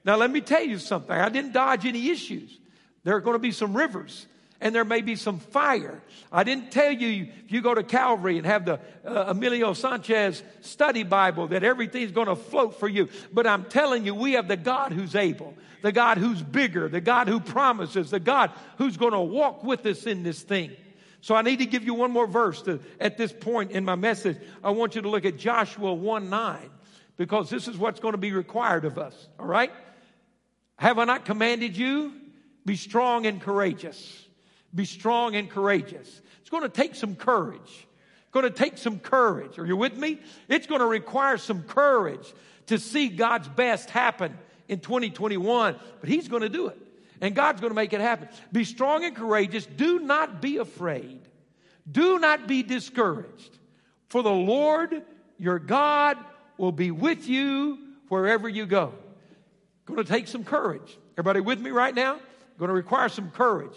Now 0.06 0.16
let 0.16 0.32
me 0.32 0.40
tell 0.42 0.64
you 0.64 0.80
something. 0.80 1.12
I 1.12 1.30
didn't 1.30 1.52
dodge 1.52 1.86
any 1.86 2.10
issues. 2.10 2.58
There 3.04 3.16
are 3.16 3.22
going 3.22 3.36
to 3.36 3.40
be 3.40 3.52
some 3.52 3.76
rivers 3.76 4.26
and 4.60 4.74
there 4.74 4.86
may 4.86 5.02
be 5.02 5.16
some 5.16 5.40
fire. 5.40 6.02
I 6.32 6.44
didn't 6.44 6.72
tell 6.72 6.92
you 6.92 7.28
if 7.46 7.52
you 7.52 7.62
go 7.62 7.74
to 7.74 7.84
Calvary 7.84 8.38
and 8.38 8.46
have 8.46 8.66
the 8.66 8.80
uh, 9.06 9.26
Emilio 9.28 9.74
Sanchez 9.74 10.42
study 10.62 11.04
Bible 11.04 11.48
that 11.50 11.64
everything's 11.64 12.12
going 12.12 12.28
to 12.28 12.36
float 12.36 12.80
for 12.80 12.88
you. 12.88 13.10
But 13.32 13.46
I'm 13.46 13.66
telling 13.66 14.06
you, 14.06 14.16
we 14.16 14.34
have 14.34 14.48
the 14.48 14.58
God 14.58 14.92
who's 14.92 15.16
able, 15.16 15.54
the 15.82 15.92
God 15.92 16.18
who's 16.18 16.42
bigger, 16.42 16.90
the 16.90 17.02
God 17.02 17.28
who 17.28 17.40
promises, 17.40 18.10
the 18.12 18.20
God 18.20 18.52
who's 18.78 18.98
going 18.98 19.14
to 19.14 19.20
walk 19.20 19.64
with 19.64 19.86
us 19.86 20.06
in 20.06 20.24
this 20.24 20.42
thing. 20.42 20.72
So 21.22 21.36
I 21.36 21.42
need 21.42 21.60
to 21.60 21.66
give 21.66 21.84
you 21.84 21.94
one 21.94 22.12
more 22.12 22.28
verse 22.28 22.62
to, 22.64 22.80
at 23.00 23.18
this 23.18 23.34
point 23.34 23.72
in 23.72 23.86
my 23.86 23.96
message. 23.96 24.38
I 24.64 24.72
want 24.72 24.96
you 24.96 25.02
to 25.02 25.10
look 25.10 25.26
at 25.26 25.38
Joshua 25.38 25.94
1 25.94 26.30
9 26.30 26.70
because 27.18 27.50
this 27.50 27.68
is 27.68 27.78
what's 27.78 28.00
going 28.00 28.14
to 28.14 28.20
be 28.20 28.32
required 28.32 28.86
of 28.86 28.98
us. 28.98 29.28
All 29.40 29.46
right? 29.46 29.72
Have 30.78 31.00
I 31.00 31.06
not 31.06 31.26
commanded 31.26 31.76
you? 31.76 32.14
Be 32.66 32.76
strong 32.76 33.26
and 33.26 33.42
courageous. 33.42 34.27
Be 34.74 34.86
strong 34.86 35.36
and 35.36 35.50
courageous. 35.50 36.22
It's 36.42 36.50
going 36.50 36.64
to 36.64 36.70
take 36.70 36.96
some 36.96 37.16
courage. 37.16 37.60
It's 37.64 38.32
going 38.32 38.44
to 38.44 38.52
take 38.52 38.78
some 38.78 39.00
courage. 39.00 39.58
Are 39.60 39.66
you 39.66 39.78
with 39.78 39.98
me? 39.98 40.20
It's 40.48 40.68
going 40.68 40.82
to 40.82 40.88
require 40.88 41.38
some 41.38 41.64
courage 41.64 42.34
to 42.68 42.78
see 42.78 43.08
God's 43.10 43.48
best 43.48 43.90
happen 43.90 44.38
in 44.68 44.80
2021, 44.80 45.76
but 46.02 46.10
He's 46.10 46.28
going 46.28 46.42
to 46.42 46.50
do 46.50 46.68
it. 46.68 46.78
And 47.20 47.34
God's 47.34 47.62
going 47.62 47.72
to 47.72 47.76
make 47.76 47.94
it 47.94 48.02
happen. 48.02 48.30
Be 48.52 48.64
strong 48.64 49.04
and 49.04 49.16
courageous. 49.16 49.66
Do 49.66 50.00
not 50.00 50.42
be 50.42 50.58
afraid. 50.58 51.20
Do 51.90 52.20
not 52.20 52.48
be 52.48 52.64
discouraged. 52.64 53.58
For 54.10 54.22
the 54.22 54.32
Lord 54.32 55.04
your 55.38 55.60
God 55.60 56.18
will 56.58 56.72
be 56.72 56.92
with 56.92 57.28
you 57.28 57.80
wherever 58.10 58.48
you 58.48 58.66
go. 58.66 58.94
Going 59.86 60.04
to 60.04 60.04
take 60.04 60.28
some 60.28 60.44
courage. 60.44 60.98
Everybody 61.14 61.40
with 61.40 61.60
me 61.60 61.72
right 61.72 61.96
now? 61.96 62.20
Going 62.60 62.70
to 62.70 62.76
require 62.76 63.10
some 63.10 63.32
courage. 63.32 63.74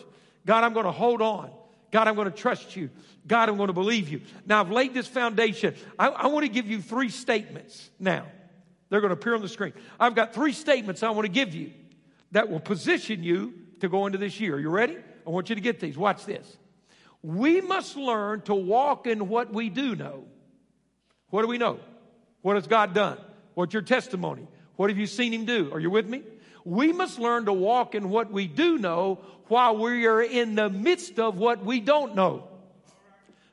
God, 0.46 0.64
I'm 0.64 0.72
going 0.72 0.86
to 0.86 0.92
hold 0.92 1.22
on. 1.22 1.50
God, 1.90 2.08
I'm 2.08 2.14
going 2.14 2.30
to 2.30 2.36
trust 2.36 2.76
you. 2.76 2.90
God, 3.26 3.48
I'm 3.48 3.56
going 3.56 3.68
to 3.68 3.72
believe 3.72 4.08
you. 4.08 4.22
Now, 4.46 4.60
I've 4.60 4.70
laid 4.70 4.94
this 4.94 5.06
foundation. 5.06 5.74
I, 5.98 6.08
I 6.08 6.26
want 6.28 6.46
to 6.46 6.52
give 6.52 6.66
you 6.66 6.80
three 6.80 7.08
statements 7.08 7.90
now. 7.98 8.26
They're 8.88 9.00
going 9.00 9.10
to 9.10 9.14
appear 9.14 9.34
on 9.34 9.42
the 9.42 9.48
screen. 9.48 9.72
I've 9.98 10.14
got 10.14 10.34
three 10.34 10.52
statements 10.52 11.02
I 11.02 11.10
want 11.10 11.26
to 11.26 11.32
give 11.32 11.54
you 11.54 11.72
that 12.32 12.48
will 12.48 12.60
position 12.60 13.22
you 13.22 13.54
to 13.80 13.88
go 13.88 14.06
into 14.06 14.18
this 14.18 14.40
year. 14.40 14.58
You 14.58 14.70
ready? 14.70 14.96
I 15.26 15.30
want 15.30 15.48
you 15.48 15.54
to 15.54 15.60
get 15.60 15.80
these. 15.80 15.96
Watch 15.96 16.24
this. 16.24 16.56
We 17.22 17.60
must 17.60 17.96
learn 17.96 18.42
to 18.42 18.54
walk 18.54 19.06
in 19.06 19.28
what 19.28 19.52
we 19.52 19.68
do 19.68 19.94
know. 19.94 20.24
What 21.28 21.42
do 21.42 21.48
we 21.48 21.58
know? 21.58 21.78
What 22.42 22.56
has 22.56 22.66
God 22.66 22.94
done? 22.94 23.18
What's 23.54 23.74
your 23.74 23.82
testimony? 23.82 24.46
What 24.76 24.90
have 24.90 24.98
you 24.98 25.06
seen 25.06 25.32
Him 25.32 25.44
do? 25.44 25.72
Are 25.72 25.80
you 25.80 25.90
with 25.90 26.08
me? 26.08 26.22
We 26.64 26.92
must 26.92 27.18
learn 27.18 27.46
to 27.46 27.52
walk 27.52 27.94
in 27.94 28.10
what 28.10 28.30
we 28.30 28.46
do 28.46 28.78
know 28.78 29.20
while 29.48 29.76
we 29.76 30.06
are 30.06 30.22
in 30.22 30.54
the 30.54 30.68
midst 30.70 31.18
of 31.18 31.36
what 31.36 31.64
we 31.64 31.80
don't 31.80 32.14
know. 32.14 32.48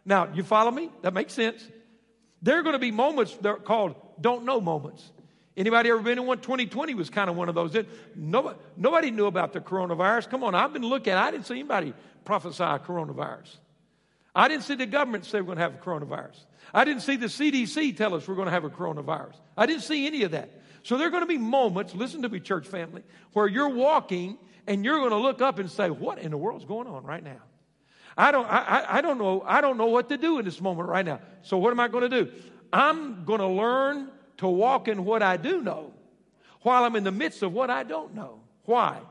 Now, 0.05 0.29
you 0.33 0.43
follow 0.43 0.71
me? 0.71 0.89
That 1.01 1.13
makes 1.13 1.33
sense. 1.33 1.67
There 2.41 2.59
are 2.59 2.63
going 2.63 2.73
to 2.73 2.79
be 2.79 2.91
moments 2.91 3.35
that 3.37 3.49
are 3.49 3.57
called 3.57 3.95
don't 4.19 4.45
know 4.45 4.61
moments. 4.61 5.11
Anybody 5.55 5.89
ever 5.89 6.01
been 6.01 6.19
in 6.19 6.25
one? 6.25 6.39
2020 6.39 6.93
was 6.93 7.09
kind 7.09 7.29
of 7.29 7.35
one 7.35 7.49
of 7.49 7.55
those. 7.55 7.75
Nobody, 8.15 8.59
nobody 8.77 9.11
knew 9.11 9.25
about 9.25 9.53
the 9.53 9.59
coronavirus. 9.59 10.29
Come 10.29 10.43
on, 10.43 10.53
I've 10.53 10.71
been 10.71 10.83
looking. 10.83 11.13
I 11.13 11.31
didn't 11.31 11.47
see 11.47 11.55
anybody 11.55 11.93
prophesy 12.25 12.63
coronavirus. 12.63 13.55
I 14.35 14.47
didn't 14.47 14.65
see 14.65 14.75
the 14.75 14.85
government 14.85 15.25
say 15.25 15.41
we're 15.41 15.55
going 15.55 15.57
to 15.57 15.63
have 15.63 15.73
a 15.73 15.77
coronavirus. 15.77 16.37
I 16.73 16.85
didn't 16.85 17.01
see 17.01 17.15
the 17.15 17.25
CDC 17.25 17.97
tell 17.97 18.13
us 18.13 18.27
we're 18.27 18.35
going 18.35 18.45
to 18.45 18.51
have 18.51 18.65
a 18.65 18.69
coronavirus. 18.69 19.33
I 19.57 19.65
didn't 19.65 19.81
see 19.81 20.05
any 20.05 20.21
of 20.23 20.31
that. 20.31 20.51
So 20.87 20.97
there 20.97 21.07
are 21.07 21.11
going 21.11 21.23
to 21.23 21.27
be 21.27 21.37
moments, 21.37 21.93
listen 21.93 22.21
to 22.21 22.29
me, 22.29 22.39
church 22.39 22.65
family, 22.65 23.03
where 23.33 23.45
you're 23.45 23.67
walking 23.67 24.37
and 24.67 24.85
you're 24.85 24.99
going 24.99 25.09
to 25.09 25.17
look 25.17 25.41
up 25.41 25.59
and 25.59 25.69
say, 25.69 25.89
What 25.89 26.17
in 26.17 26.31
the 26.31 26.37
world's 26.37 26.63
going 26.63 26.87
on 26.87 27.03
right 27.03 27.21
now? 27.21 27.41
I 28.17 28.31
don't, 28.31 28.45
I, 28.45 28.85
I 28.87 29.01
don't 29.01 29.17
know, 29.17 29.43
I 29.45 29.59
don't 29.59 29.77
know 29.77 29.87
what 29.87 30.07
to 30.07 30.17
do 30.17 30.39
in 30.39 30.45
this 30.45 30.61
moment 30.61 30.87
right 30.87 31.05
now. 31.05 31.19
So 31.41 31.57
what 31.57 31.71
am 31.71 31.81
I 31.81 31.89
going 31.89 32.09
to 32.09 32.23
do? 32.23 32.31
I'm 32.71 33.25
going 33.25 33.41
to 33.41 33.47
learn 33.47 34.07
to 34.37 34.47
walk 34.47 34.87
in 34.87 35.03
what 35.03 35.21
I 35.21 35.35
do 35.35 35.61
know 35.61 35.91
while 36.61 36.85
I'm 36.85 36.95
in 36.95 37.03
the 37.03 37.11
midst 37.11 37.43
of 37.43 37.51
what 37.51 37.69
I 37.69 37.83
don't 37.83 38.15
know. 38.15 38.39
Why? 38.63 39.01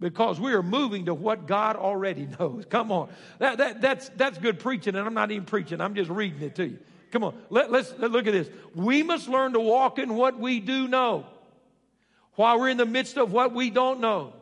Because 0.00 0.40
we 0.40 0.54
are 0.54 0.62
moving 0.62 1.04
to 1.06 1.14
what 1.14 1.46
God 1.46 1.76
already 1.76 2.26
knows. 2.40 2.64
Come 2.64 2.90
on. 2.90 3.10
That, 3.38 3.58
that, 3.58 3.82
that's, 3.82 4.08
that's 4.16 4.38
good 4.38 4.60
preaching, 4.60 4.96
and 4.96 5.06
I'm 5.06 5.12
not 5.12 5.30
even 5.30 5.44
preaching, 5.44 5.82
I'm 5.82 5.94
just 5.94 6.08
reading 6.08 6.40
it 6.40 6.54
to 6.54 6.66
you. 6.66 6.78
Come 7.10 7.24
on, 7.24 7.34
let, 7.50 7.70
let's 7.70 7.92
look 7.98 8.26
at 8.26 8.32
this. 8.32 8.48
We 8.74 9.02
must 9.02 9.28
learn 9.28 9.52
to 9.52 9.60
walk 9.60 9.98
in 9.98 10.14
what 10.14 10.38
we 10.38 10.60
do 10.60 10.88
know 10.88 11.26
while 12.34 12.58
we're 12.60 12.68
in 12.68 12.76
the 12.76 12.86
midst 12.86 13.16
of 13.16 13.32
what 13.32 13.52
we 13.54 13.70
don't 13.70 14.00
know, 14.00 14.32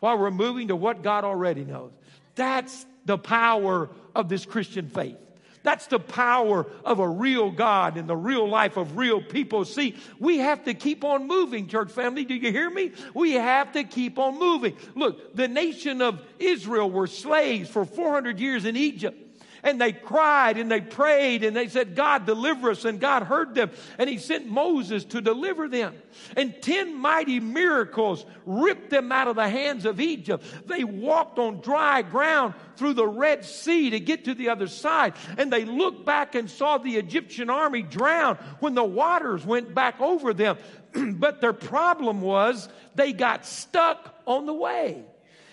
while 0.00 0.18
we're 0.18 0.30
moving 0.30 0.68
to 0.68 0.76
what 0.76 1.02
God 1.02 1.24
already 1.24 1.64
knows. 1.64 1.92
That's 2.34 2.86
the 3.04 3.18
power 3.18 3.90
of 4.14 4.28
this 4.28 4.44
Christian 4.44 4.88
faith. 4.88 5.16
That's 5.62 5.86
the 5.86 6.00
power 6.00 6.66
of 6.84 6.98
a 6.98 7.08
real 7.08 7.50
God 7.50 7.96
in 7.96 8.08
the 8.08 8.16
real 8.16 8.48
life 8.48 8.76
of 8.76 8.96
real 8.96 9.22
people. 9.22 9.64
See, 9.64 9.96
we 10.18 10.38
have 10.38 10.64
to 10.64 10.74
keep 10.74 11.04
on 11.04 11.28
moving, 11.28 11.68
church 11.68 11.92
family. 11.92 12.24
Do 12.24 12.34
you 12.34 12.50
hear 12.50 12.68
me? 12.68 12.90
We 13.14 13.32
have 13.34 13.72
to 13.72 13.84
keep 13.84 14.18
on 14.18 14.38
moving. 14.38 14.76
Look, 14.96 15.36
the 15.36 15.46
nation 15.46 16.02
of 16.02 16.20
Israel 16.40 16.90
were 16.90 17.06
slaves 17.06 17.70
for 17.70 17.84
400 17.84 18.40
years 18.40 18.64
in 18.64 18.76
Egypt 18.76 19.31
and 19.62 19.80
they 19.80 19.92
cried 19.92 20.58
and 20.58 20.70
they 20.70 20.80
prayed 20.80 21.44
and 21.44 21.56
they 21.56 21.68
said, 21.68 21.94
God, 21.94 22.26
deliver 22.26 22.70
us. 22.70 22.84
And 22.84 23.00
God 23.00 23.22
heard 23.22 23.54
them 23.54 23.70
and 23.98 24.10
He 24.10 24.18
sent 24.18 24.46
Moses 24.46 25.04
to 25.06 25.20
deliver 25.20 25.68
them. 25.68 25.94
And 26.36 26.60
10 26.60 26.96
mighty 26.96 27.38
miracles 27.40 28.26
ripped 28.44 28.90
them 28.90 29.12
out 29.12 29.28
of 29.28 29.36
the 29.36 29.48
hands 29.48 29.86
of 29.86 30.00
Egypt. 30.00 30.44
They 30.66 30.84
walked 30.84 31.38
on 31.38 31.60
dry 31.60 32.02
ground 32.02 32.54
through 32.76 32.94
the 32.94 33.06
Red 33.06 33.44
Sea 33.44 33.90
to 33.90 34.00
get 34.00 34.24
to 34.24 34.34
the 34.34 34.48
other 34.48 34.66
side. 34.66 35.14
And 35.38 35.52
they 35.52 35.64
looked 35.64 36.04
back 36.04 36.34
and 36.34 36.50
saw 36.50 36.78
the 36.78 36.96
Egyptian 36.96 37.48
army 37.48 37.82
drown 37.82 38.36
when 38.58 38.74
the 38.74 38.84
waters 38.84 39.46
went 39.46 39.74
back 39.74 40.00
over 40.00 40.34
them. 40.34 40.58
but 41.14 41.40
their 41.40 41.52
problem 41.52 42.20
was 42.20 42.68
they 42.94 43.12
got 43.12 43.46
stuck 43.46 44.14
on 44.26 44.46
the 44.46 44.54
way. 44.54 45.04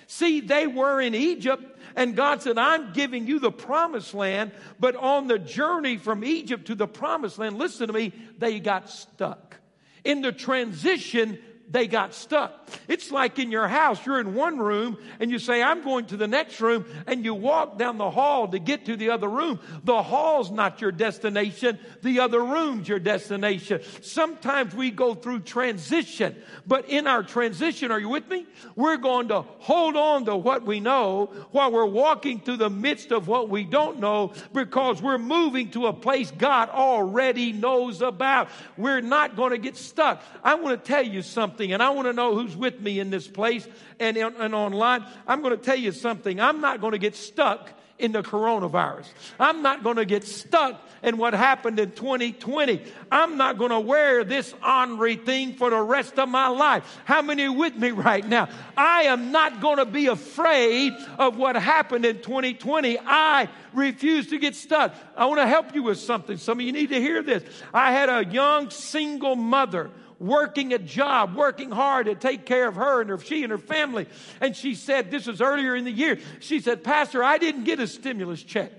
See, 0.08 0.40
they 0.40 0.66
were 0.66 1.00
in 1.00 1.14
Egypt 1.14 1.78
and 2.00 2.16
God 2.16 2.42
said, 2.42 2.58
I'm 2.58 2.94
giving 2.94 3.28
you 3.28 3.40
the 3.40 3.52
promised 3.52 4.14
land, 4.14 4.54
but 4.80 4.96
on 4.96 5.28
the 5.28 5.38
journey 5.38 5.98
from 5.98 6.24
Egypt 6.24 6.68
to 6.68 6.76
the 6.76 6.88
promised 6.88 7.38
land, 7.38 7.58
listen 7.58 7.88
to 7.88 7.94
me, 7.94 8.14
they 8.38 8.62
got 8.62 8.90
stuck. 8.90 9.58
In 10.06 10.22
the 10.22 10.32
transition, 10.32 11.40
they 11.70 11.88
got 11.88 12.14
stuck. 12.16 12.68
It's 12.88 13.12
like 13.12 13.38
in 13.38 13.52
your 13.52 13.68
house, 13.68 14.04
you're 14.06 14.20
in 14.20 14.34
one 14.34 14.58
room 14.58 14.98
and 15.20 15.30
you 15.30 15.38
say, 15.38 15.62
I'm 15.62 15.84
going 15.84 16.06
to 16.08 16.18
the 16.18 16.28
next 16.28 16.60
room, 16.62 16.86
and 17.06 17.24
you 17.24 17.34
walk 17.34 17.78
down 17.78 17.98
the 17.98 18.10
hall 18.10 18.48
to 18.48 18.60
get 18.60 18.86
to 18.86 18.96
the 18.96 19.12
other 19.12 19.28
room. 19.28 19.60
The 19.84 20.02
hall's 20.02 20.50
not 20.50 20.82
your 20.82 20.92
destination, 20.92 21.78
the 22.02 22.22
other 22.22 22.44
room's 22.44 22.88
your 22.88 23.00
destination. 23.00 23.82
Sometimes 24.02 24.74
we 24.74 24.90
go 24.90 25.14
through 25.14 25.42
transition, 25.42 26.36
but 26.66 26.90
in 26.90 27.06
our 27.06 27.24
transition, 27.24 27.92
are 27.92 28.00
you 28.00 28.10
with 28.10 28.28
me? 28.28 28.48
We're 28.76 28.98
going 28.98 29.28
to 29.28 29.42
hold 29.42 29.96
on 29.96 30.26
to 30.26 30.36
what 30.36 30.66
we 30.66 30.80
know 30.80 31.28
while 31.52 31.72
we're 31.72 31.86
walking 31.86 32.40
through 32.40 32.58
the 32.58 32.70
midst 32.70 33.12
of 33.12 33.28
what 33.28 33.50
we 33.50 33.64
don't 33.64 34.00
know 34.00 34.34
because 34.54 35.02
we're 35.02 35.18
moving 35.18 35.70
to 35.72 35.88
a 35.88 35.94
place 35.94 36.32
God 36.32 36.70
already 36.70 37.52
knows 37.52 38.02
about. 38.02 38.50
We're 38.78 39.02
not 39.02 39.36
going 39.36 39.52
to 39.52 39.58
get 39.58 39.78
stuck. 39.78 40.24
I 40.44 40.56
want 40.56 40.84
to 40.84 40.88
tell 40.88 41.06
you 41.06 41.22
something 41.22 41.59
something, 41.60 41.74
and 41.74 41.84
I 41.84 41.90
want 41.90 42.08
to 42.08 42.14
know 42.14 42.36
who's 42.36 42.56
with 42.56 42.80
me 42.80 43.02
in 43.02 43.10
this 43.10 43.28
place 43.28 43.68
and, 44.00 44.16
and 44.16 44.56
online. 44.56 45.06
I'm 45.28 45.42
going 45.42 45.58
to 45.58 45.62
tell 45.62 45.76
you 45.76 45.92
something. 45.92 46.40
I'm 46.40 46.62
not 46.62 46.80
going 46.80 46.94
to 46.94 46.98
get 46.98 47.18
stuck 47.18 47.70
in 47.98 48.14
the 48.14 48.24
coronavirus. 48.24 49.08
I'm 49.38 49.62
not 49.62 49.84
going 49.84 49.98
to 49.98 50.06
get 50.06 50.24
stuck 50.24 50.82
in 51.04 51.18
what 51.18 51.34
happened 51.34 51.78
in 51.78 51.92
2020. 51.92 52.82
I'm 53.12 53.36
not 53.36 53.58
going 53.58 53.72
to 53.72 53.80
wear 53.82 54.24
this 54.24 54.54
ornery 54.66 55.18
thing 55.18 55.56
for 55.56 55.70
the 55.70 55.82
rest 55.82 56.18
of 56.18 56.30
my 56.30 56.48
life. 56.48 57.02
How 57.04 57.22
many 57.22 57.50
with 57.50 57.76
me 57.76 57.92
right 58.10 58.26
now? 58.26 58.48
I 58.78 59.04
am 59.04 59.34
not 59.34 59.60
going 59.60 59.80
to 59.80 59.86
be 59.86 60.08
afraid 60.08 60.94
of 61.18 61.36
what 61.36 61.58
happened 61.58 62.06
in 62.06 62.22
2020. 62.22 63.00
I 63.00 63.50
refuse 63.74 64.28
to 64.28 64.40
get 64.40 64.56
stuck. 64.56 64.96
I 65.18 65.26
want 65.26 65.42
to 65.42 65.48
help 65.48 65.76
you 65.76 65.84
with 65.84 66.00
something. 66.00 66.38
Some 66.38 66.62
of 66.62 66.66
you 66.66 66.72
need 66.72 66.92
to 66.92 67.02
hear 67.02 67.22
this. 67.22 67.44
I 67.74 67.92
had 67.92 68.08
a 68.08 68.24
young 68.24 68.70
single 68.70 69.36
mother 69.36 69.92
working 70.20 70.74
a 70.74 70.78
job, 70.78 71.36
working 71.36 71.72
hard 71.72 72.06
to 72.08 72.16
take 72.16 72.46
care 72.46 72.68
of 72.68 72.76
her 72.76 73.02
and 73.02 73.10
her, 73.10 73.18
she 73.18 73.44
and 73.44 73.52
her 73.52 73.58
family. 73.58 74.08
And 74.42 74.56
she 74.56 74.76
said, 74.76 75.12
this 75.12 75.28
was 75.28 75.42
earlier 75.42 75.76
in 75.76 75.86
the 75.86 75.92
year, 75.92 76.20
she 76.40 76.60
said, 76.60 76.84
Pastor, 76.84 77.24
I 77.24 77.38
didn't 77.38 77.64
get 77.64 77.80
a 77.80 77.88
stimulus 77.88 78.44
check. 78.44 78.72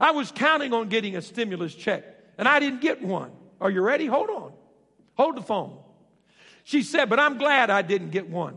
I 0.00 0.12
was 0.12 0.30
counting 0.32 0.72
on 0.72 0.88
getting 0.88 1.16
a 1.16 1.22
stimulus 1.22 1.74
check 1.74 2.04
and 2.38 2.48
I 2.48 2.60
didn't 2.60 2.80
get 2.80 3.02
one. 3.02 3.32
Are 3.60 3.70
you 3.70 3.82
ready? 3.82 4.06
Hold 4.06 4.30
on. 4.30 4.52
Hold 5.14 5.36
the 5.36 5.42
phone. 5.42 5.78
She 6.64 6.82
said, 6.82 7.10
but 7.10 7.18
I'm 7.18 7.36
glad 7.36 7.68
I 7.70 7.82
didn't 7.82 8.10
get 8.10 8.28
one 8.28 8.56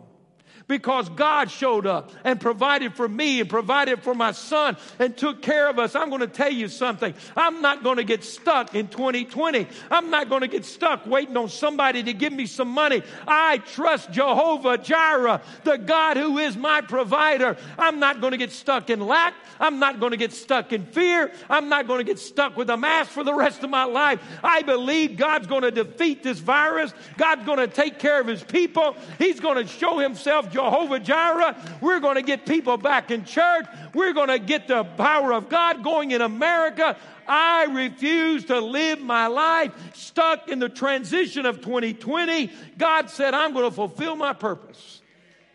because 0.67 1.09
God 1.09 1.51
showed 1.51 1.85
up 1.85 2.11
and 2.23 2.39
provided 2.39 2.93
for 2.93 3.07
me 3.07 3.39
and 3.39 3.49
provided 3.49 4.01
for 4.01 4.13
my 4.13 4.31
son 4.31 4.77
and 4.99 5.15
took 5.15 5.41
care 5.41 5.69
of 5.69 5.79
us. 5.79 5.95
I'm 5.95 6.09
going 6.09 6.21
to 6.21 6.27
tell 6.27 6.51
you 6.51 6.67
something. 6.67 7.13
I'm 7.35 7.61
not 7.61 7.83
going 7.83 7.97
to 7.97 8.03
get 8.03 8.23
stuck 8.23 8.75
in 8.75 8.87
2020. 8.87 9.67
I'm 9.91 10.09
not 10.09 10.29
going 10.29 10.41
to 10.41 10.47
get 10.47 10.65
stuck 10.65 11.05
waiting 11.05 11.37
on 11.37 11.49
somebody 11.49 12.03
to 12.03 12.13
give 12.13 12.33
me 12.33 12.45
some 12.45 12.69
money. 12.69 13.03
I 13.27 13.57
trust 13.57 14.11
Jehovah 14.11 14.77
Jireh, 14.77 15.41
the 15.63 15.77
God 15.77 16.17
who 16.17 16.37
is 16.37 16.55
my 16.55 16.81
provider. 16.81 17.57
I'm 17.77 17.99
not 17.99 18.21
going 18.21 18.31
to 18.31 18.37
get 18.37 18.51
stuck 18.51 18.89
in 18.89 18.99
lack. 18.99 19.33
I'm 19.59 19.79
not 19.79 19.99
going 19.99 20.11
to 20.11 20.17
get 20.17 20.33
stuck 20.33 20.73
in 20.73 20.85
fear. 20.85 21.31
I'm 21.49 21.69
not 21.69 21.87
going 21.87 21.99
to 21.99 22.03
get 22.03 22.19
stuck 22.19 22.57
with 22.57 22.69
a 22.69 22.77
mask 22.77 23.11
for 23.11 23.23
the 23.23 23.33
rest 23.33 23.63
of 23.63 23.69
my 23.69 23.83
life. 23.83 24.21
I 24.43 24.61
believe 24.61 25.17
God's 25.17 25.47
going 25.47 25.63
to 25.63 25.71
defeat 25.71 26.23
this 26.23 26.39
virus. 26.39 26.93
God's 27.17 27.45
going 27.45 27.59
to 27.59 27.67
take 27.67 27.99
care 27.99 28.19
of 28.19 28.27
his 28.27 28.43
people. 28.43 28.95
He's 29.17 29.39
going 29.39 29.63
to 29.63 29.67
show 29.67 29.99
himself 29.99 30.52
Jehovah 30.53 30.99
Jireh. 30.99 31.55
We're 31.81 31.99
going 31.99 32.15
to 32.15 32.21
get 32.21 32.45
people 32.45 32.77
back 32.77 33.11
in 33.11 33.25
church. 33.25 33.65
We're 33.93 34.13
going 34.13 34.29
to 34.29 34.39
get 34.39 34.67
the 34.67 34.83
power 34.83 35.33
of 35.33 35.49
God 35.49 35.83
going 35.83 36.11
in 36.11 36.21
America. 36.21 36.95
I 37.27 37.65
refuse 37.65 38.45
to 38.45 38.59
live 38.59 39.01
my 39.01 39.27
life 39.27 39.73
stuck 39.95 40.49
in 40.49 40.59
the 40.59 40.69
transition 40.69 41.45
of 41.45 41.61
2020. 41.61 42.51
God 42.77 43.09
said, 43.09 43.33
I'm 43.33 43.53
going 43.53 43.65
to 43.65 43.75
fulfill 43.75 44.15
my 44.15 44.33
purpose. 44.33 45.01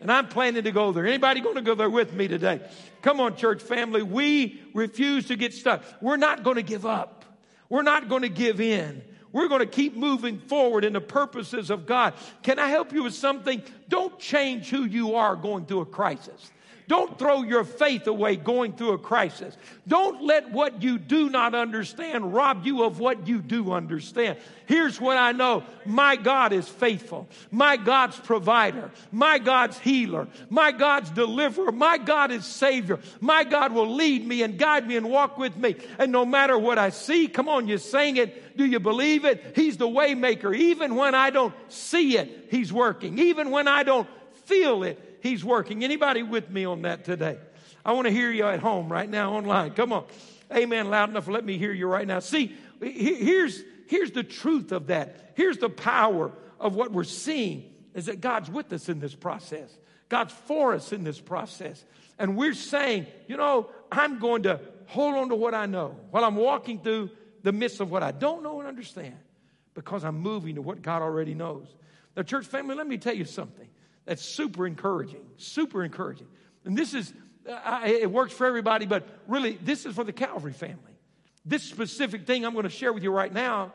And 0.01 0.11
I'm 0.11 0.27
planning 0.27 0.63
to 0.63 0.71
go 0.71 0.91
there. 0.91 1.05
Anybody 1.05 1.41
going 1.41 1.55
to 1.55 1.61
go 1.61 1.75
there 1.75 1.89
with 1.89 2.13
me 2.13 2.27
today? 2.27 2.61
Come 3.01 3.19
on, 3.19 3.35
church 3.35 3.61
family. 3.61 4.01
We 4.01 4.61
refuse 4.73 5.27
to 5.27 5.35
get 5.35 5.53
stuck. 5.53 5.83
We're 6.01 6.17
not 6.17 6.43
going 6.43 6.55
to 6.55 6.61
give 6.61 6.85
up. 6.85 7.25
We're 7.69 7.83
not 7.83 8.09
going 8.09 8.23
to 8.23 8.29
give 8.29 8.61
in. 8.61 9.01
We're 9.31 9.47
going 9.47 9.59
to 9.59 9.67
keep 9.67 9.95
moving 9.95 10.39
forward 10.39 10.83
in 10.83 10.93
the 10.93 11.01
purposes 11.01 11.69
of 11.69 11.85
God. 11.85 12.13
Can 12.41 12.57
I 12.57 12.67
help 12.67 12.91
you 12.91 13.03
with 13.03 13.13
something? 13.13 13.61
Don't 13.87 14.17
change 14.19 14.69
who 14.69 14.85
you 14.85 15.15
are 15.15 15.35
going 15.35 15.65
through 15.65 15.81
a 15.81 15.85
crisis. 15.85 16.51
Don't 16.89 17.19
throw 17.19 17.43
your 17.43 17.63
faith 17.63 18.07
away 18.07 18.35
going 18.35 18.73
through 18.73 18.93
a 18.93 18.97
crisis. 18.97 19.55
Don't 19.87 20.23
let 20.23 20.51
what 20.51 20.81
you 20.81 20.97
do 20.97 21.29
not 21.29 21.53
understand 21.53 22.33
rob 22.33 22.65
you 22.65 22.83
of 22.83 22.99
what 22.99 23.27
you 23.27 23.43
do 23.43 23.71
understand. 23.73 24.39
Here's 24.65 24.99
what 24.99 25.15
I 25.15 25.31
know 25.31 25.63
my 25.85 26.15
God 26.15 26.51
is 26.51 26.67
faithful. 26.67 27.27
My 27.51 27.77
God's 27.77 28.19
provider. 28.19 28.89
My 29.11 29.37
God's 29.37 29.77
healer. 29.77 30.27
My 30.49 30.71
God's 30.71 31.11
deliverer. 31.11 31.71
My 31.71 31.99
God 31.99 32.31
is 32.31 32.43
Savior. 32.43 32.97
My 33.21 33.43
God 33.43 33.71
will 33.71 33.93
lead 33.93 34.25
me 34.25 34.41
and 34.41 34.57
guide 34.57 34.87
me 34.87 34.97
and 34.97 35.11
walk 35.11 35.37
with 35.37 35.55
me. 35.55 35.75
And 35.99 36.11
no 36.11 36.25
matter 36.25 36.57
what 36.57 36.79
I 36.79 36.89
see, 36.89 37.27
come 37.27 37.47
on, 37.47 37.67
you 37.67 37.77
saying 37.77 38.17
it. 38.17 38.57
Do 38.57 38.65
you 38.65 38.79
believe 38.79 39.25
it? 39.25 39.53
He's 39.55 39.77
the 39.77 39.87
waymaker. 39.87 40.57
Even 40.57 40.95
when 40.95 41.13
I 41.13 41.29
don't 41.29 41.53
see 41.67 42.17
it, 42.17 42.47
He's 42.49 42.73
working. 42.73 43.19
Even 43.19 43.51
when 43.51 43.67
I 43.67 43.83
don't 43.83 44.07
feel 44.45 44.81
it, 44.81 45.08
He's 45.21 45.43
working. 45.43 45.83
Anybody 45.83 46.23
with 46.23 46.49
me 46.49 46.65
on 46.65 46.83
that 46.83 47.05
today? 47.05 47.37
I 47.85 47.93
want 47.93 48.07
to 48.07 48.11
hear 48.11 48.31
you 48.31 48.45
at 48.45 48.59
home 48.59 48.91
right 48.91 49.09
now 49.09 49.33
online. 49.33 49.71
Come 49.71 49.93
on. 49.93 50.05
Amen. 50.55 50.89
Loud 50.89 51.09
enough. 51.09 51.27
Let 51.27 51.45
me 51.45 51.57
hear 51.57 51.71
you 51.71 51.87
right 51.87 52.07
now. 52.07 52.19
See, 52.19 52.55
here's, 52.81 53.61
here's 53.87 54.11
the 54.11 54.23
truth 54.23 54.71
of 54.71 54.87
that. 54.87 55.33
Here's 55.35 55.57
the 55.57 55.69
power 55.69 56.31
of 56.59 56.75
what 56.75 56.91
we're 56.91 57.03
seeing 57.03 57.73
is 57.93 58.05
that 58.07 58.21
God's 58.21 58.49
with 58.49 58.71
us 58.73 58.89
in 58.89 58.99
this 58.99 59.15
process. 59.15 59.75
God's 60.09 60.33
for 60.33 60.73
us 60.73 60.91
in 60.91 61.03
this 61.03 61.19
process. 61.19 61.83
And 62.17 62.35
we're 62.35 62.53
saying, 62.53 63.07
you 63.27 63.37
know, 63.37 63.69
I'm 63.91 64.19
going 64.19 64.43
to 64.43 64.59
hold 64.87 65.15
on 65.15 65.29
to 65.29 65.35
what 65.35 65.53
I 65.53 65.65
know 65.65 65.95
while 66.11 66.23
I'm 66.23 66.35
walking 66.35 66.79
through 66.79 67.11
the 67.43 67.51
midst 67.51 67.79
of 67.79 67.91
what 67.91 68.03
I 68.03 68.11
don't 68.11 68.43
know 68.43 68.59
and 68.59 68.67
understand 68.67 69.15
because 69.73 70.03
I'm 70.03 70.19
moving 70.19 70.55
to 70.55 70.61
what 70.61 70.81
God 70.81 71.01
already 71.01 71.33
knows. 71.33 71.67
Now, 72.17 72.23
church 72.23 72.45
family, 72.45 72.75
let 72.75 72.87
me 72.87 72.97
tell 72.97 73.13
you 73.13 73.25
something. 73.25 73.67
That's 74.09 74.25
super 74.25 74.65
encouraging, 74.65 75.21
super 75.37 75.83
encouraging. 75.83 76.25
And 76.65 76.75
this 76.75 76.95
is, 76.95 77.13
uh, 77.47 77.81
it 77.85 78.09
works 78.09 78.33
for 78.33 78.47
everybody, 78.47 78.87
but 78.87 79.07
really, 79.27 79.59
this 79.61 79.85
is 79.85 79.93
for 79.93 80.03
the 80.03 80.11
Calvary 80.11 80.51
family. 80.51 80.97
This 81.45 81.61
specific 81.61 82.25
thing 82.25 82.43
I'm 82.43 82.53
going 82.53 82.63
to 82.63 82.71
share 82.71 82.91
with 82.91 83.03
you 83.03 83.11
right 83.11 83.31
now 83.31 83.71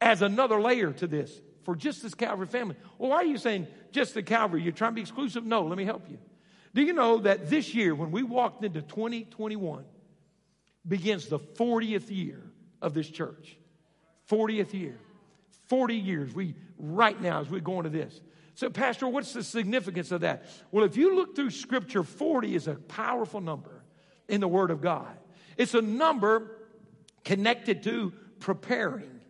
as 0.00 0.22
another 0.22 0.60
layer 0.60 0.92
to 0.92 1.08
this 1.08 1.40
for 1.64 1.74
just 1.74 2.04
this 2.04 2.14
Calvary 2.14 2.46
family. 2.46 2.76
Well, 2.98 3.10
why 3.10 3.16
are 3.16 3.24
you 3.24 3.36
saying 3.36 3.66
just 3.90 4.14
the 4.14 4.22
Calvary? 4.22 4.62
You're 4.62 4.70
trying 4.70 4.92
to 4.92 4.94
be 4.94 5.00
exclusive? 5.00 5.44
No, 5.44 5.64
let 5.64 5.76
me 5.76 5.84
help 5.84 6.08
you. 6.08 6.18
Do 6.72 6.82
you 6.82 6.92
know 6.92 7.18
that 7.18 7.50
this 7.50 7.74
year, 7.74 7.96
when 7.96 8.12
we 8.12 8.22
walked 8.22 8.62
into 8.64 8.80
2021, 8.80 9.84
begins 10.86 11.26
the 11.26 11.40
40th 11.40 12.16
year 12.16 12.44
of 12.80 12.94
this 12.94 13.10
church? 13.10 13.56
40th 14.30 14.72
year. 14.72 15.00
40 15.66 15.96
years. 15.96 16.32
We, 16.32 16.54
right 16.78 17.20
now, 17.20 17.40
as 17.40 17.50
we 17.50 17.58
go 17.58 17.78
into 17.78 17.90
this. 17.90 18.20
So, 18.54 18.70
Pastor, 18.70 19.08
what's 19.08 19.32
the 19.32 19.42
significance 19.42 20.12
of 20.12 20.20
that? 20.20 20.44
Well, 20.70 20.84
if 20.84 20.96
you 20.96 21.16
look 21.16 21.34
through 21.34 21.50
Scripture, 21.50 22.04
40 22.04 22.54
is 22.54 22.68
a 22.68 22.74
powerful 22.74 23.40
number 23.40 23.82
in 24.28 24.40
the 24.40 24.48
Word 24.48 24.70
of 24.70 24.80
God. 24.80 25.16
It's 25.56 25.74
a 25.74 25.82
number 25.82 26.50
connected 27.24 27.82
to 27.84 28.12
preparing, 28.38 29.20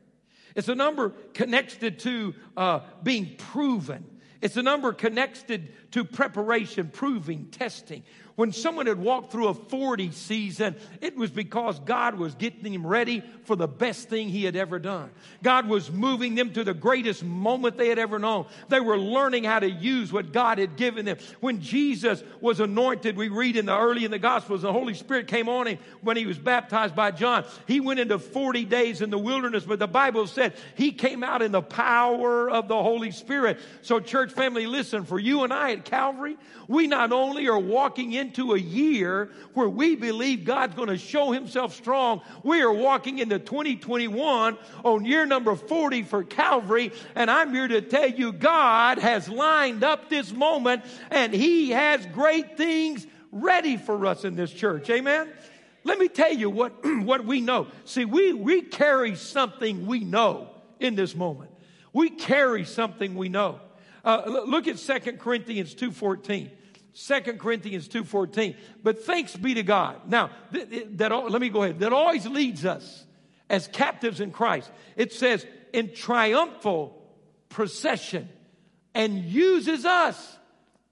it's 0.55 0.69
a 0.69 0.75
number 0.75 1.11
connected 1.33 1.99
to 2.01 2.35
uh, 2.57 2.81
being 3.03 3.37
proven. 3.37 4.11
It's 4.41 4.59
a 4.59 4.63
number 4.63 4.93
connected 4.93 5.73
to 5.93 6.05
preparation, 6.05 6.91
proving, 6.93 7.47
testing. 7.47 8.03
When 8.37 8.51
someone 8.51 8.87
had 8.87 8.99
walked 8.99 9.31
through 9.31 9.47
a 9.47 9.55
40 9.55 10.11
season, 10.11 10.75
it 11.01 11.17
was 11.17 11.31
because 11.31 11.79
God 11.79 12.17
was 12.17 12.35
getting 12.35 12.75
him 12.75 12.85
ready 12.85 13.23
for 13.45 13.55
the 13.55 13.69
best 13.69 14.09
thing 14.09 14.29
he 14.29 14.45
had 14.45 14.57
ever 14.57 14.81
done. 14.81 15.11
God 15.45 15.69
was 15.69 15.93
moving 15.93 16.35
them 16.35 16.53
to 16.55 16.65
the 16.65 16.75
greatest 16.75 17.23
moment 17.23 17.77
they 17.77 17.89
had 17.89 17.99
ever 17.99 18.19
known. 18.19 18.47
They 18.69 18.81
were 18.81 18.99
learning 18.99 19.45
how 19.45 19.61
to 19.61 19.71
use 19.71 20.13
what 20.13 20.33
God 20.33 20.59
had 20.59 20.77
given 20.77 21.05
them. 21.05 21.19
When 21.39 21.61
Jesus 21.61 22.25
was 22.41 22.59
anointed, 22.59 23.17
we 23.17 23.29
read 23.29 23.57
in 23.57 23.67
the 23.67 23.79
early 23.79 24.05
in 24.05 24.11
the 24.11 24.19
Gospels, 24.19 24.63
the 24.63 24.73
Holy 24.73 24.95
Spirit 24.95 25.29
came 25.29 25.49
on 25.49 25.69
him 25.69 25.79
when 26.01 26.17
he 26.17 26.27
was 26.27 26.39
baptized 26.39 26.97
by 26.97 27.13
John. 27.13 27.45
He 27.69 27.79
went 27.79 28.01
into 28.01 28.19
40 28.19 28.65
days 28.65 29.01
in 29.01 29.11
the 29.11 29.19
wilderness, 29.19 29.63
but 29.63 29.79
the 29.79 29.87
Bible 29.87 30.27
said 30.27 30.55
he 30.75 30.91
came 30.91 31.23
out 31.23 31.41
in 31.41 31.53
the 31.53 31.63
power 31.63 32.51
of 32.51 32.67
the 32.67 32.83
Holy 32.83 33.13
Spirit. 33.13 33.61
So, 33.83 34.01
church 34.01 34.33
family, 34.33 34.67
listen, 34.67 35.05
for 35.05 35.21
you 35.21 35.45
and 35.45 35.53
I 35.53 35.71
at 35.73 35.85
Calvary, 35.85 36.37
we 36.67 36.89
not 36.89 37.13
only 37.13 37.47
are 37.47 37.59
walking 37.59 38.13
into 38.25 38.55
a 38.55 38.59
year 38.59 39.31
where 39.53 39.69
we 39.69 39.97
believe 39.97 40.45
God's 40.45 40.75
going 40.75 40.89
to 40.89 40.97
show 40.97 41.31
himself 41.31 41.75
strong, 41.75 42.23
we 42.43 42.63
are 42.63 42.73
walking 42.73 43.19
into 43.19 43.39
2021 43.39 44.57
on 44.83 45.05
year 45.05 45.27
number 45.27 45.55
40 45.55 46.03
for 46.05 46.25
Calvary. 46.25 46.91
And 47.15 47.31
I'm 47.31 47.53
here 47.53 47.69
to 47.69 47.83
tell 47.83 48.09
you, 48.09 48.33
God 48.33 48.99
has 48.99 49.29
lined 49.29 49.85
up 49.85 50.09
this 50.09 50.33
moment 50.33 50.85
and 51.11 51.33
he 51.33 51.71
has 51.71 52.05
great 52.07 52.57
things 52.57 53.07
ready 53.31 53.77
for 53.77 54.07
us 54.07 54.25
in 54.25 54.37
this 54.37 54.53
church. 54.53 54.89
Amen. 54.89 55.31
Let 55.85 55.99
me 55.99 56.09
tell 56.09 56.33
you 56.33 56.49
what, 56.49 56.73
what 56.85 57.27
we 57.27 57.41
know. 57.43 57.67
See, 57.85 58.07
we, 58.07 58.33
we 58.33 58.63
carry 58.63 59.17
something 59.17 59.87
we 59.87 60.01
know 60.01 60.49
in 60.81 60.95
this 60.95 61.15
moment. 61.15 61.51
We 61.93 62.09
carry 62.09 62.65
something 62.65 63.15
we 63.15 63.29
know. 63.29 63.61
Uh, 64.03 64.45
look 64.47 64.67
at 64.67 64.79
2 64.79 65.13
Corinthians 65.19 65.75
2.14. 65.75 66.51
2 66.95 67.21
Corinthians 67.35 67.89
2.14. 67.89 68.57
But 68.83 69.05
thanks 69.05 69.37
be 69.37 69.55
to 69.55 69.63
God. 69.63 70.09
Now, 70.09 70.31
that, 70.53 70.99
that, 70.99 71.31
let 71.31 71.41
me 71.41 71.49
go 71.49 71.63
ahead. 71.65 71.81
That 71.81 71.93
always 71.93 72.27
leads 72.27 72.65
us 72.65 73.05
as 73.51 73.67
captives 73.69 74.21
in 74.21 74.31
Christ. 74.31 74.71
It 74.97 75.13
says, 75.13 75.45
in 75.73 75.93
triumphal 75.93 76.97
procession 77.49 78.29
and 78.95 79.19
uses 79.25 79.85
us 79.85 80.39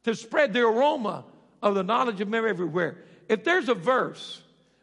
to 0.05 0.15
spread 0.15 0.53
the 0.53 0.61
aroma 0.61 1.25
of 1.63 1.77
the 1.77 1.85
knowledge 1.85 2.21
of 2.21 2.29
Mary 2.29 2.51
everywhere. 2.51 2.99
If 3.29 3.45
there's 3.45 3.69
a 3.69 3.75
verse 3.75 4.43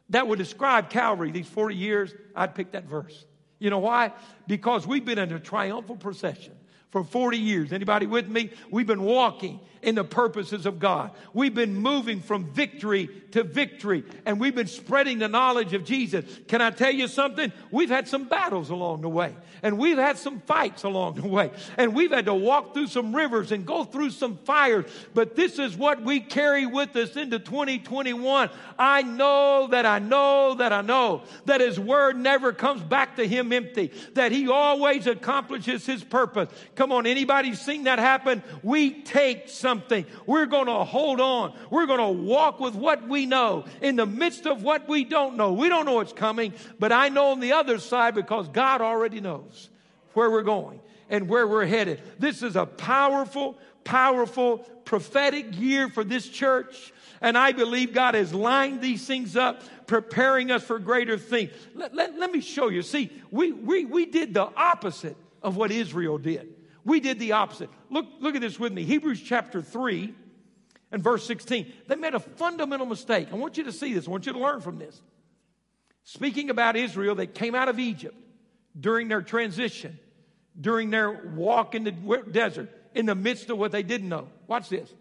that 0.10 0.27
would 0.27 0.39
describe 0.39 0.89
Calvary 0.89 1.32
these 1.32 1.47
40 1.47 1.75
years, 1.75 2.13
I'd 2.36 2.55
pick 2.55 2.71
that 2.71 2.86
verse. 2.86 3.25
You 3.60 3.69
know 3.69 3.79
why? 3.79 4.13
Because 4.47 4.88
we've 4.88 5.03
been 5.03 5.19
in 5.19 5.34
a 5.34 5.39
triumphal 5.39 5.97
procession 5.97 6.53
for 6.89 7.04
40 7.04 7.38
years. 7.38 7.71
Anybody 7.71 8.06
with 8.06 8.28
me? 8.28 8.49
We've 8.71 8.88
been 8.88 9.04
walking 9.04 9.60
in 9.82 9.95
the 9.95 10.04
purposes 10.04 10.65
of 10.65 10.80
God. 10.80 11.12
We've 11.34 11.54
been 11.54 11.75
moving 11.75 12.21
from 12.21 12.45
victory 12.45 13.10
to 13.32 13.43
victory 13.43 14.04
and 14.25 14.39
we've 14.39 14.56
been 14.56 14.67
spreading 14.67 15.19
the 15.19 15.28
knowledge 15.28 15.73
of 15.73 15.86
Jesus. 15.86 16.25
Can 16.47 16.62
I 16.62 16.71
tell 16.71 16.91
you 16.91 17.08
something? 17.08 17.52
We've 17.71 17.89
had 17.89 18.08
some 18.08 18.25
battles 18.25 18.69
along 18.69 19.02
the 19.02 19.10
way 19.10 19.36
and 19.62 19.78
we've 19.78 19.97
had 19.97 20.17
some 20.17 20.39
fights 20.41 20.84
along 20.84 21.15
the 21.15 21.28
way 21.28 21.52
and 21.78 21.95
we've 21.95 22.12
had 22.12 22.25
to 22.25 22.34
walk 22.34 22.73
through 22.73 22.88
some 22.88 23.15
rivers 23.15 23.52
and 23.52 23.65
go 23.65 23.84
through 23.84 24.12
some 24.12 24.38
fires. 24.38 24.86
But 25.13 25.36
this 25.36 25.60
is 25.60 25.78
what 25.78 26.02
we 26.02 26.19
carry 26.19 26.65
with 26.65 26.95
us 26.95 27.15
into 27.15 27.39
2021. 27.39 28.49
I 28.78 29.02
know 29.04 29.67
that 29.71 29.86
I 29.86 29.99
know 29.99 30.56
that 30.56 30.73
I 30.73 30.82
know 30.82 31.23
that 31.45 31.62
his 31.62 31.80
word 31.80 32.17
never 32.17 32.52
comes 32.52 32.82
back 32.82 33.15
to 33.17 33.28
him 33.28 33.54
empty, 33.54 33.91
that 34.13 34.32
he 34.32 34.49
always 34.49 35.08
accomplishes 35.08 35.86
his 35.86 36.04
purpose. 36.04 36.49
Come 36.80 36.94
on, 36.94 37.06
anybody 37.06 37.56
seen 37.56 37.84
that 37.84 38.00
happen? 38.00 38.42
We 38.63 39.02
take 39.02 39.50
something. 39.50 40.06
We're 40.26 40.46
going 40.46 40.68
to 40.68 40.86
hold 40.86 41.20
on. 41.20 41.54
We're 41.70 41.88
going 41.88 42.00
to 42.00 42.24
walk 42.24 42.62
with 42.62 42.74
what 42.74 43.06
we 43.06 43.26
know 43.26 43.65
in 43.82 43.98
the 43.98 44.06
midst 44.06 44.48
of 44.48 44.63
what 44.63 44.88
we 44.88 45.04
don't 45.04 45.36
know. 45.36 45.52
We 45.52 45.68
don't 45.68 45.86
know 45.86 45.96
what's 45.96 46.13
coming, 46.13 46.54
but 46.80 46.94
I 46.94 47.10
know 47.10 47.32
on 47.32 47.42
the 47.42 47.52
other 47.52 47.80
side 47.80 48.15
because 48.15 48.48
God 48.48 48.80
already 48.80 49.20
knows 49.20 49.70
where 50.13 50.32
we're 50.32 50.42
going. 50.42 50.80
and 51.10 51.28
where 51.28 51.48
we're 51.48 51.65
headed. 51.65 52.02
This 52.20 52.44
is 52.44 52.56
a 52.56 52.65
powerful, 52.65 53.58
powerful 53.84 54.60
prophetic 54.86 55.60
year 55.60 55.89
for 55.89 56.04
this 56.04 56.30
church. 56.30 56.94
And 57.22 57.38
I 57.38 57.52
believe 57.52 57.94
God 57.94 58.13
has 58.15 58.34
lined 58.34 58.80
these 58.80 59.06
things 59.06 59.36
up, 59.36 59.62
preparing 59.88 60.52
us 60.52 60.63
for 60.63 60.80
greater 60.80 61.18
things. 61.18 61.52
Let, 61.76 61.94
let, 61.94 62.18
let 62.18 62.32
me 62.32 62.39
show 62.39 62.70
you. 62.70 62.84
See, 62.84 63.12
we, 63.32 63.52
we, 63.52 63.86
we 63.86 64.06
did 64.06 64.34
the 64.34 64.50
opposite 64.56 65.18
of 65.42 65.58
what 65.58 65.72
Israel 65.72 66.18
did. 66.18 66.56
We 66.86 67.00
did 67.00 67.20
the 67.20 67.34
opposite. 67.34 67.70
Look, 67.89 68.06
look 68.20 68.36
at 68.36 68.42
this 68.42 68.60
with 68.60 68.74
me. 68.74 68.84
Hebrews 68.84 69.22
chapter 69.22 69.62
3 69.62 70.13
and 70.92 71.04
verse 71.04 71.26
16. 71.26 71.72
They 71.88 71.96
made 71.96 72.15
a 72.15 72.20
fundamental 72.20 72.86
mistake. 72.86 73.28
I 73.32 73.36
want 73.36 73.58
you 73.58 73.65
to 73.65 73.72
see 73.72 73.94
this. 73.94 74.08
I 74.08 74.12
want 74.12 74.26
you 74.26 74.34
to 74.34 74.39
learn 74.39 74.62
from 74.62 74.80
this. 74.80 75.02
Speaking 76.04 76.50
about 76.50 76.76
Israel, 76.76 77.15
they 77.15 77.28
came 77.28 77.54
out 77.54 77.70
of 77.70 77.80
Egypt 77.80 78.15
during 78.80 79.08
their 79.08 79.22
transition, 79.22 80.00
during 80.60 80.89
their 80.89 81.12
walk 81.36 81.76
in 81.76 81.84
the 81.84 81.92
desert, 82.32 82.70
in 82.96 83.06
the 83.06 83.15
midst 83.15 83.50
of 83.50 83.58
what 83.58 83.72
they 83.72 83.84
didn't 83.84 84.10
know. 84.10 84.28
Watch 84.48 84.70
this. 84.70 84.92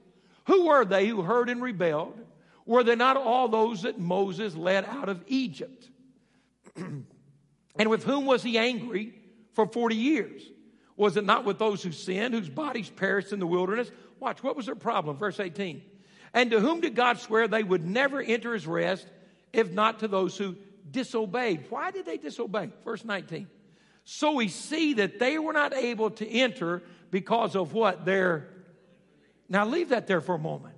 Who 0.46 0.66
were 0.66 0.84
they 0.84 1.06
who 1.06 1.22
heard 1.22 1.48
and 1.48 1.62
rebelled? 1.62 2.18
Were 2.66 2.82
they 2.82 2.96
not 2.96 3.16
all 3.16 3.48
those 3.48 3.82
that 3.82 3.98
Moses 3.98 4.54
led 4.54 4.84
out 4.84 5.08
of 5.08 5.24
Egypt? 5.26 5.88
and 6.76 7.06
with 7.76 8.04
whom 8.04 8.26
was 8.26 8.42
he 8.42 8.58
angry 8.58 9.14
for 9.54 9.66
40 9.66 9.96
years? 9.96 10.42
Was 10.98 11.16
it 11.16 11.24
not 11.24 11.44
with 11.44 11.58
those 11.58 11.80
who 11.80 11.92
sinned, 11.92 12.34
whose 12.34 12.48
bodies 12.48 12.90
perished 12.90 13.32
in 13.32 13.38
the 13.38 13.46
wilderness? 13.46 13.88
Watch, 14.18 14.42
what 14.42 14.56
was 14.56 14.66
their 14.66 14.74
problem? 14.74 15.16
Verse 15.16 15.38
18. 15.38 15.80
And 16.34 16.50
to 16.50 16.60
whom 16.60 16.80
did 16.80 16.96
God 16.96 17.20
swear 17.20 17.46
they 17.46 17.62
would 17.62 17.86
never 17.86 18.20
enter 18.20 18.52
his 18.52 18.66
rest, 18.66 19.06
if 19.52 19.70
not 19.70 20.00
to 20.00 20.08
those 20.08 20.36
who 20.36 20.56
disobeyed? 20.90 21.66
Why 21.70 21.92
did 21.92 22.04
they 22.04 22.16
disobey? 22.16 22.72
Verse 22.84 23.04
19. 23.04 23.46
So 24.04 24.32
we 24.32 24.48
see 24.48 24.94
that 24.94 25.20
they 25.20 25.38
were 25.38 25.52
not 25.52 25.72
able 25.72 26.10
to 26.10 26.28
enter 26.28 26.82
because 27.12 27.54
of 27.54 27.72
what? 27.72 28.04
Their. 28.04 28.48
Now 29.48 29.66
leave 29.66 29.90
that 29.90 30.08
there 30.08 30.20
for 30.20 30.34
a 30.34 30.38
moment. 30.38 30.74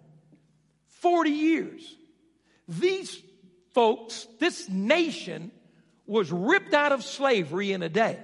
40 1.01 1.31
years. 1.31 1.97
These 2.69 3.19
folks, 3.73 4.27
this 4.39 4.69
nation, 4.69 5.51
was 6.07 6.31
ripped 6.31 6.75
out 6.75 6.93
of 6.93 7.05
slavery 7.05 7.73
in 7.73 7.83
a 7.83 7.89
day. 7.89 8.19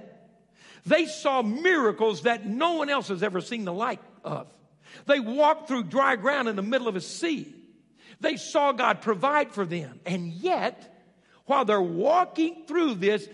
They 0.87 1.05
saw 1.05 1.41
miracles 1.41 2.21
that 2.21 2.45
no 2.45 2.73
one 2.75 2.89
else 2.89 3.09
has 3.09 3.21
ever 3.21 3.41
seen 3.41 3.65
the 3.65 3.73
like 3.73 3.99
of. 4.23 4.47
They 5.05 5.19
walked 5.19 5.67
through 5.67 5.83
dry 5.83 6.15
ground 6.15 6.47
in 6.47 6.55
the 6.55 6.61
middle 6.61 6.87
of 6.87 6.95
a 6.95 7.01
sea. 7.01 7.53
They 8.21 8.37
saw 8.37 8.71
God 8.71 9.01
provide 9.01 9.51
for 9.51 9.65
them. 9.65 9.99
And 10.05 10.31
yet, 10.31 11.05
while 11.45 11.65
they're 11.65 11.81
walking 11.81 12.63
through 12.67 12.95
this, 12.95 13.27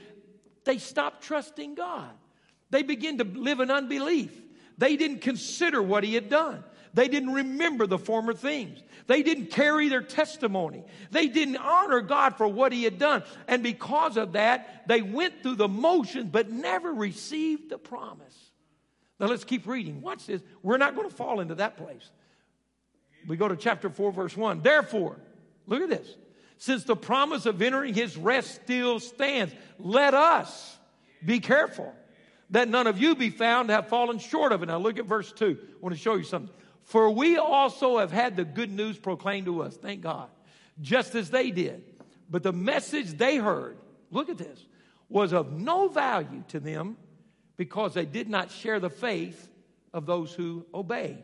they 0.66 0.80
stopped 0.80 1.24
trusting 1.24 1.76
God. 1.76 2.10
They 2.72 2.82
begin 2.82 3.20
to 3.20 3.24
live 3.24 3.60
in 3.60 3.70
unbelief. 3.70 4.36
They 4.80 4.98
didn't 4.98 5.20
consider 5.20 5.82
what 5.82 6.04
He 6.04 6.16
had 6.16 6.30
done. 6.30 6.64
They 6.94 7.08
didn't 7.08 7.34
remember 7.34 7.88
the 7.88 7.98
former 7.98 8.34
things. 8.34 8.80
They 9.08 9.24
didn't 9.24 9.48
carry 9.48 9.90
their 9.90 10.04
testimony. 10.04 10.84
They 11.12 11.28
didn't 11.28 11.58
honor 11.58 12.02
God 12.02 12.38
for 12.38 12.48
what 12.48 12.72
He 12.72 12.84
had 12.84 13.00
done. 13.00 13.24
And 13.48 13.64
because 13.64 14.16
of 14.16 14.34
that, 14.34 14.88
they 14.88 15.02
went 15.02 15.42
through 15.42 15.56
the 15.56 15.68
motions 15.68 16.30
but 16.32 16.52
never 16.52 16.94
received 16.94 17.70
the 17.70 17.80
promise. 17.80 18.52
Now 19.20 19.28
let's 19.28 19.44
keep 19.44 19.66
reading. 19.66 20.02
Watch 20.02 20.28
this. 20.28 20.42
We're 20.62 20.78
not 20.78 20.96
going 20.96 21.10
to 21.10 21.16
fall 21.16 21.40
into 21.40 21.56
that 21.56 21.78
place. 21.78 22.10
We 23.28 23.38
go 23.38 23.48
to 23.48 23.56
chapter 23.56 23.90
4, 23.90 24.12
verse 24.12 24.38
1. 24.38 24.62
Therefore, 24.62 25.18
look 25.66 25.82
at 25.82 25.90
this. 25.90 26.08
Since 26.58 26.84
the 26.84 26.96
promise 26.96 27.46
of 27.46 27.62
entering 27.62 27.94
his 27.94 28.16
rest 28.18 28.56
still 28.56 29.00
stands, 29.00 29.54
let 29.80 30.14
us 30.14 30.78
be 31.26 31.40
careful 31.40 31.94
that 32.52 32.70
none 32.70 32.86
of 32.86 33.00
you 33.00 33.16
be 33.16 33.30
found 33.30 33.70
to 33.70 33.74
have 33.74 33.88
fallen 33.88 34.20
short 34.20 34.52
of 34.52 34.62
it. 34.62 34.68
Now 34.68 34.78
look 34.78 35.00
at 35.00 35.06
verse 35.06 35.32
2. 35.32 35.58
I 35.60 35.76
want 35.82 35.96
to 35.96 36.00
show 36.00 36.16
you 36.16 36.24
something. 36.24 36.54
For 36.84 37.10
we 37.10 37.38
also 37.38 38.00
have 38.00 38.12
had 38.12 38.36
the 38.36 38.46
good 38.46 38.72
news 38.72 38.98
proclaimed 38.98 39.46
to 39.46 39.62
us, 39.62 39.76
thank 39.78 40.02
God, 40.02 40.30
just 40.82 41.16
as 41.16 41.30
they 41.30 41.52
did. 41.52 41.84
But 42.30 42.44
the 42.44 42.54
message 42.54 43.18
they 43.18 43.38
heard, 43.38 43.78
look 44.12 44.30
at 44.30 44.38
this, 44.38 44.66
was 45.10 45.34
of 45.34 45.52
no 45.52 45.88
value 45.88 46.44
to 46.50 46.60
them 46.60 46.98
because 47.58 47.94
they 47.94 48.06
did 48.06 48.30
not 48.30 48.52
share 48.52 48.80
the 48.80 48.90
faith 48.90 49.50
of 49.94 50.06
those 50.06 50.34
who 50.34 50.66
obeyed. 50.74 51.24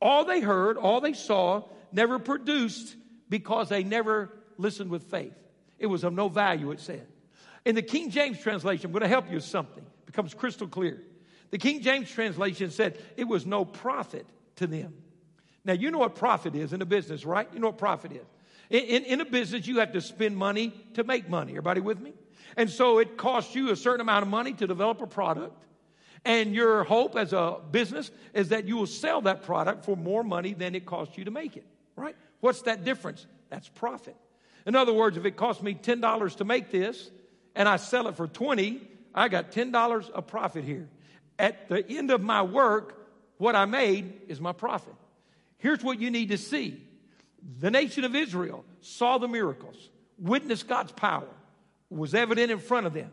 All 0.00 0.24
they 0.24 0.40
heard, 0.40 0.76
all 0.76 1.00
they 1.00 1.12
saw, 1.12 1.62
never 1.92 2.18
produced 2.18 2.96
because 3.28 3.68
they 3.68 3.84
never 3.84 4.30
listened 4.58 4.90
with 4.90 5.04
faith. 5.04 5.34
It 5.78 5.86
was 5.86 6.04
of 6.04 6.12
no 6.12 6.28
value, 6.28 6.70
it 6.70 6.80
said. 6.80 7.06
In 7.64 7.74
the 7.74 7.82
King 7.82 8.10
James 8.10 8.40
translation, 8.40 8.86
I'm 8.86 8.92
going 8.92 9.02
to 9.02 9.08
help 9.08 9.28
you 9.28 9.36
with 9.36 9.44
something. 9.44 9.84
It 9.84 10.06
becomes 10.06 10.34
crystal 10.34 10.66
clear. 10.66 11.02
The 11.50 11.58
King 11.58 11.82
James 11.82 12.10
translation 12.10 12.70
said 12.70 12.98
it 13.16 13.24
was 13.24 13.46
no 13.46 13.64
profit 13.64 14.26
to 14.56 14.66
them. 14.66 14.94
Now, 15.64 15.74
you 15.74 15.90
know 15.90 15.98
what 15.98 16.14
profit 16.14 16.54
is 16.54 16.72
in 16.72 16.82
a 16.82 16.86
business, 16.86 17.24
right? 17.24 17.48
You 17.52 17.60
know 17.60 17.68
what 17.68 17.78
profit 17.78 18.12
is. 18.12 18.26
In, 18.70 18.84
in, 18.84 19.04
in, 19.04 19.20
a 19.20 19.24
business, 19.24 19.66
you 19.66 19.78
have 19.78 19.92
to 19.92 20.00
spend 20.00 20.36
money 20.36 20.72
to 20.94 21.04
make 21.04 21.28
money. 21.28 21.52
Everybody 21.52 21.80
with 21.80 22.00
me? 22.00 22.14
And 22.56 22.68
so 22.68 22.98
it 22.98 23.16
costs 23.16 23.54
you 23.54 23.70
a 23.70 23.76
certain 23.76 24.00
amount 24.00 24.22
of 24.22 24.28
money 24.28 24.52
to 24.54 24.66
develop 24.66 25.00
a 25.00 25.06
product. 25.06 25.64
And 26.24 26.54
your 26.54 26.84
hope 26.84 27.16
as 27.16 27.32
a 27.32 27.58
business 27.70 28.10
is 28.32 28.50
that 28.50 28.66
you 28.66 28.76
will 28.76 28.86
sell 28.86 29.22
that 29.22 29.42
product 29.42 29.84
for 29.84 29.96
more 29.96 30.22
money 30.22 30.54
than 30.54 30.74
it 30.74 30.86
costs 30.86 31.18
you 31.18 31.24
to 31.24 31.30
make 31.30 31.56
it, 31.56 31.66
right? 31.96 32.16
What's 32.40 32.62
that 32.62 32.84
difference? 32.84 33.26
That's 33.50 33.68
profit. 33.68 34.16
In 34.66 34.76
other 34.76 34.92
words, 34.92 35.16
if 35.16 35.24
it 35.24 35.36
costs 35.36 35.62
me 35.62 35.74
$10 35.74 36.36
to 36.36 36.44
make 36.44 36.70
this 36.70 37.10
and 37.54 37.68
I 37.68 37.76
sell 37.76 38.06
it 38.08 38.16
for 38.16 38.28
20, 38.28 38.80
I 39.14 39.28
got 39.28 39.50
$10 39.50 40.10
of 40.10 40.26
profit 40.26 40.64
here. 40.64 40.88
At 41.38 41.68
the 41.68 41.84
end 41.88 42.10
of 42.10 42.22
my 42.22 42.42
work, 42.42 43.01
what 43.42 43.56
I 43.56 43.64
made 43.64 44.20
is 44.28 44.40
my 44.40 44.52
profit. 44.52 44.94
Here's 45.58 45.82
what 45.82 45.98
you 45.98 46.12
need 46.12 46.28
to 46.28 46.38
see 46.38 46.80
the 47.58 47.72
nation 47.72 48.04
of 48.04 48.14
Israel 48.14 48.64
saw 48.82 49.18
the 49.18 49.26
miracles, 49.26 49.90
witnessed 50.16 50.68
God's 50.68 50.92
power, 50.92 51.26
was 51.90 52.14
evident 52.14 52.52
in 52.52 52.60
front 52.60 52.86
of 52.86 52.94
them. 52.94 53.10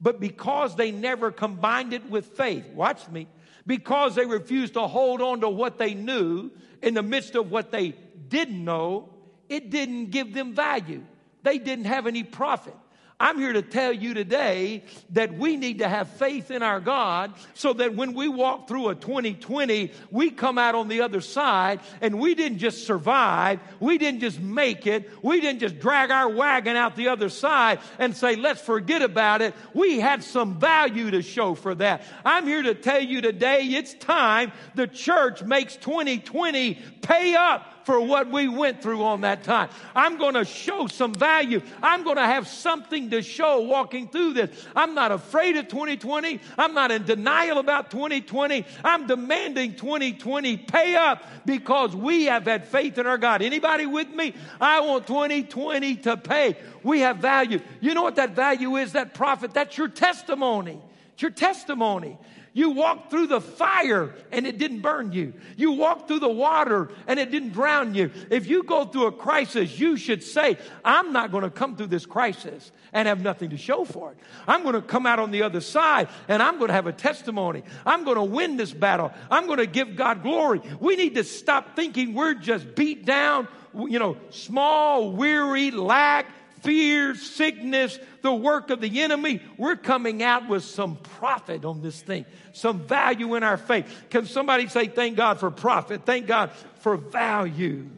But 0.00 0.20
because 0.20 0.76
they 0.76 0.92
never 0.92 1.32
combined 1.32 1.92
it 1.92 2.08
with 2.08 2.26
faith, 2.36 2.64
watch 2.68 3.08
me, 3.08 3.26
because 3.66 4.14
they 4.14 4.24
refused 4.24 4.74
to 4.74 4.86
hold 4.86 5.20
on 5.20 5.40
to 5.40 5.48
what 5.48 5.78
they 5.78 5.94
knew 5.94 6.52
in 6.80 6.94
the 6.94 7.02
midst 7.02 7.34
of 7.34 7.50
what 7.50 7.72
they 7.72 7.96
didn't 8.28 8.64
know, 8.64 9.08
it 9.48 9.70
didn't 9.70 10.10
give 10.10 10.32
them 10.32 10.54
value. 10.54 11.02
They 11.42 11.58
didn't 11.58 11.86
have 11.86 12.06
any 12.06 12.22
profit. 12.22 12.76
I'm 13.22 13.38
here 13.38 13.52
to 13.52 13.62
tell 13.62 13.92
you 13.92 14.14
today 14.14 14.82
that 15.10 15.32
we 15.38 15.56
need 15.56 15.78
to 15.78 15.88
have 15.88 16.08
faith 16.08 16.50
in 16.50 16.60
our 16.60 16.80
God 16.80 17.32
so 17.54 17.72
that 17.74 17.94
when 17.94 18.14
we 18.14 18.26
walk 18.26 18.66
through 18.66 18.88
a 18.88 18.96
2020, 18.96 19.92
we 20.10 20.32
come 20.32 20.58
out 20.58 20.74
on 20.74 20.88
the 20.88 21.02
other 21.02 21.20
side 21.20 21.78
and 22.00 22.18
we 22.18 22.34
didn't 22.34 22.58
just 22.58 22.84
survive, 22.84 23.60
we 23.78 23.96
didn't 23.96 24.18
just 24.18 24.40
make 24.40 24.88
it, 24.88 25.08
we 25.22 25.40
didn't 25.40 25.60
just 25.60 25.78
drag 25.78 26.10
our 26.10 26.28
wagon 26.28 26.74
out 26.74 26.96
the 26.96 27.06
other 27.06 27.28
side 27.28 27.78
and 28.00 28.16
say, 28.16 28.34
let's 28.34 28.60
forget 28.60 29.02
about 29.02 29.40
it. 29.40 29.54
We 29.72 30.00
had 30.00 30.24
some 30.24 30.58
value 30.58 31.12
to 31.12 31.22
show 31.22 31.54
for 31.54 31.76
that. 31.76 32.02
I'm 32.24 32.44
here 32.44 32.64
to 32.64 32.74
tell 32.74 33.00
you 33.00 33.20
today 33.20 33.66
it's 33.66 33.94
time 33.94 34.50
the 34.74 34.88
church 34.88 35.44
makes 35.44 35.76
2020 35.76 36.74
pay 37.02 37.36
up 37.36 37.71
for 37.84 38.00
what 38.00 38.30
we 38.30 38.48
went 38.48 38.82
through 38.82 39.02
on 39.04 39.22
that 39.22 39.44
time. 39.44 39.68
I'm 39.94 40.18
going 40.18 40.34
to 40.34 40.44
show 40.44 40.86
some 40.86 41.14
value. 41.14 41.62
I'm 41.82 42.04
going 42.04 42.16
to 42.16 42.26
have 42.26 42.48
something 42.48 43.10
to 43.10 43.22
show 43.22 43.60
walking 43.60 44.08
through 44.08 44.34
this. 44.34 44.50
I'm 44.74 44.94
not 44.94 45.12
afraid 45.12 45.56
of 45.56 45.68
2020. 45.68 46.40
I'm 46.58 46.74
not 46.74 46.90
in 46.90 47.04
denial 47.04 47.58
about 47.58 47.90
2020. 47.90 48.64
I'm 48.84 49.06
demanding 49.06 49.74
2020 49.74 50.56
pay 50.58 50.96
up 50.96 51.24
because 51.44 51.94
we 51.94 52.26
have 52.26 52.44
had 52.44 52.66
faith 52.68 52.98
in 52.98 53.06
our 53.06 53.18
God. 53.18 53.42
Anybody 53.42 53.86
with 53.86 54.08
me? 54.10 54.34
I 54.60 54.80
want 54.80 55.06
2020 55.06 55.96
to 55.96 56.16
pay. 56.16 56.56
We 56.82 57.00
have 57.00 57.18
value. 57.18 57.60
You 57.80 57.94
know 57.94 58.02
what 58.02 58.16
that 58.16 58.30
value 58.30 58.76
is? 58.76 58.92
That 58.92 59.14
profit. 59.14 59.54
That's 59.54 59.76
your 59.76 59.88
testimony. 59.88 60.80
It's 61.12 61.22
your 61.22 61.30
testimony. 61.30 62.18
You 62.54 62.70
walked 62.70 63.10
through 63.10 63.28
the 63.28 63.40
fire 63.40 64.14
and 64.30 64.46
it 64.46 64.58
didn't 64.58 64.80
burn 64.80 65.12
you. 65.12 65.32
You 65.56 65.72
walked 65.72 66.06
through 66.06 66.18
the 66.18 66.28
water 66.28 66.90
and 67.06 67.18
it 67.18 67.30
didn't 67.30 67.50
drown 67.50 67.94
you. 67.94 68.10
If 68.30 68.46
you 68.46 68.62
go 68.62 68.84
through 68.84 69.06
a 69.06 69.12
crisis, 69.12 69.78
you 69.78 69.96
should 69.96 70.22
say, 70.22 70.58
I'm 70.84 71.14
not 71.14 71.32
going 71.32 71.44
to 71.44 71.50
come 71.50 71.76
through 71.76 71.86
this 71.86 72.04
crisis 72.04 72.70
and 72.92 73.08
have 73.08 73.22
nothing 73.22 73.50
to 73.50 73.56
show 73.56 73.86
for 73.86 74.12
it. 74.12 74.18
I'm 74.46 74.62
going 74.62 74.74
to 74.74 74.82
come 74.82 75.06
out 75.06 75.18
on 75.18 75.30
the 75.30 75.42
other 75.44 75.62
side 75.62 76.08
and 76.28 76.42
I'm 76.42 76.58
going 76.58 76.68
to 76.68 76.74
have 76.74 76.86
a 76.86 76.92
testimony. 76.92 77.62
I'm 77.86 78.04
going 78.04 78.16
to 78.16 78.24
win 78.24 78.58
this 78.58 78.72
battle. 78.72 79.12
I'm 79.30 79.46
going 79.46 79.58
to 79.58 79.66
give 79.66 79.96
God 79.96 80.22
glory. 80.22 80.60
We 80.78 80.96
need 80.96 81.14
to 81.14 81.24
stop 81.24 81.74
thinking 81.74 82.12
we're 82.12 82.34
just 82.34 82.74
beat 82.74 83.06
down, 83.06 83.48
you 83.74 83.98
know, 83.98 84.18
small, 84.28 85.12
weary, 85.12 85.70
lack, 85.70 86.26
fear, 86.62 87.14
sickness, 87.14 87.98
the 88.22 88.32
work 88.32 88.70
of 88.70 88.80
the 88.80 89.02
enemy, 89.02 89.42
we're 89.56 89.76
coming 89.76 90.22
out 90.22 90.48
with 90.48 90.64
some 90.64 90.96
profit 90.96 91.64
on 91.64 91.82
this 91.82 92.00
thing, 92.00 92.24
some 92.52 92.80
value 92.80 93.34
in 93.34 93.42
our 93.42 93.56
faith. 93.56 93.86
Can 94.10 94.26
somebody 94.26 94.68
say, 94.68 94.86
Thank 94.86 95.16
God 95.16 95.40
for 95.40 95.50
profit? 95.50 96.06
Thank 96.06 96.26
God 96.26 96.52
for 96.80 96.96
value. 96.96 97.88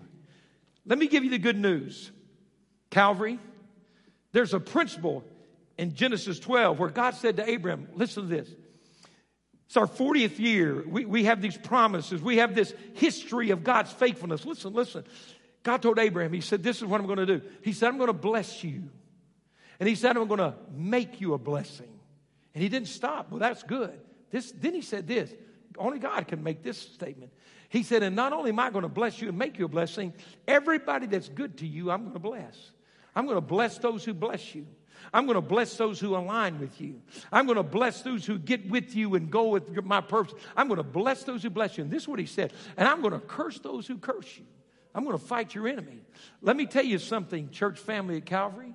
Let 0.87 0.99
me 0.99 1.07
give 1.07 1.25
you 1.25 1.31
the 1.31 1.39
good 1.39 1.59
news. 1.59 2.11
Calvary, 2.91 3.39
there's 4.33 4.55
a 4.55 4.61
principle 4.61 5.25
in 5.79 5.95
Genesis 5.95 6.39
12 6.39 6.79
where 6.79 6.91
God 6.91 7.15
said 7.15 7.37
to 7.37 7.49
Abraham, 7.49 7.89
Listen 7.95 8.25
to 8.25 8.29
this. 8.29 8.49
It's 9.67 9.77
our 9.77 9.87
40th 9.87 10.39
year. 10.39 10.85
We, 10.87 11.05
we 11.05 11.25
have 11.25 11.41
these 11.41 11.57
promises. 11.57 12.23
We 12.23 12.37
have 12.37 12.55
this 12.55 12.73
history 12.95 13.51
of 13.51 13.65
God's 13.65 13.91
faithfulness. 13.93 14.45
Listen, 14.45 14.73
listen. 14.73 15.05
God 15.65 15.83
told 15.83 15.99
Abraham, 15.99 16.33
He 16.33 16.41
said, 16.41 16.63
This 16.63 16.77
is 16.77 16.85
what 16.85 17.01
I'm 17.01 17.07
going 17.07 17.19
to 17.19 17.27
do. 17.27 17.43
He 17.63 17.73
said, 17.73 17.89
I'm 17.89 17.97
going 17.97 18.07
to 18.09 18.13
bless 18.13 18.63
you. 18.63 18.85
And 19.81 19.89
He 19.89 19.97
said, 19.97 20.17
I'm 20.17 20.29
going 20.29 20.39
to 20.39 20.55
make 20.73 21.21
you 21.21 21.35
a 21.35 21.39
blessing. 21.39 21.93
And 22.55 22.63
He 22.63 22.69
didn't 22.69 22.89
stop. 22.89 23.31
Well, 23.31 23.41
that's 23.41 23.65
good. 23.65 23.99
This, 24.31 24.53
then 24.53 24.75
He 24.75 24.83
said 24.83 25.09
this 25.09 25.33
only 25.79 25.99
God 25.99 26.29
can 26.29 26.43
make 26.43 26.63
this 26.63 26.79
statement. 26.79 27.33
He 27.69 27.83
said, 27.83 28.03
And 28.03 28.15
not 28.15 28.33
only 28.33 28.51
am 28.51 28.59
I 28.61 28.71
going 28.71 28.83
to 28.83 28.89
bless 28.89 29.21
you 29.21 29.29
and 29.29 29.39
make 29.39 29.59
you 29.59 29.65
a 29.65 29.69
blessing, 29.69 30.13
everybody 30.47 31.07
that's 31.07 31.29
good 31.29 31.59
to 31.59 31.67
you, 31.67 31.91
I'm 31.91 32.03
going 32.03 32.13
to 32.13 32.21
bless. 32.21 32.71
I'm 33.17 33.25
going 33.25 33.37
to 33.37 33.41
bless 33.41 33.79
those 33.79 34.05
who 34.05 34.15
bless 34.15 34.55
you. 34.55 34.67
I'm 35.13 35.27
going 35.27 35.35
to 35.35 35.43
bless 35.43 35.77
those 35.77 36.01
who 36.01 36.17
align 36.17 36.59
with 36.61 36.81
you. 36.81 37.01
I'm 37.33 37.47
going 37.47 37.57
to 37.57 37.63
bless 37.63 38.03
those 38.03 38.25
who 38.25 38.39
get 38.39 38.69
with 38.71 38.95
you 38.95 39.17
and 39.17 39.31
go 39.31 39.49
with 39.49 39.85
my 39.85 40.01
purpose. 40.01 40.35
I'm 40.57 40.69
going 40.69 40.79
to 40.79 40.85
bless 40.85 41.25
those 41.25 41.43
who 41.43 41.51
bless 41.51 41.77
you. 41.77 41.85
And 41.85 41.91
this 41.91 42.03
is 42.03 42.09
what 42.09 42.19
he 42.19 42.27
said. 42.27 42.53
And 42.77 42.89
I'm 42.89 43.01
going 43.01 43.13
to 43.13 43.21
curse 43.21 43.59
those 43.59 43.87
who 43.87 43.99
curse 43.99 44.39
you. 44.39 44.45
I'm 44.95 45.05
going 45.05 45.19
to 45.19 45.25
fight 45.25 45.55
your 45.55 45.67
enemy. 45.67 46.01
Let 46.41 46.57
me 46.57 46.67
tell 46.67 46.85
you 46.85 46.99
something, 46.99 47.51
church 47.51 47.79
family 47.79 48.19
at 48.19 48.27
Calvary 48.27 48.75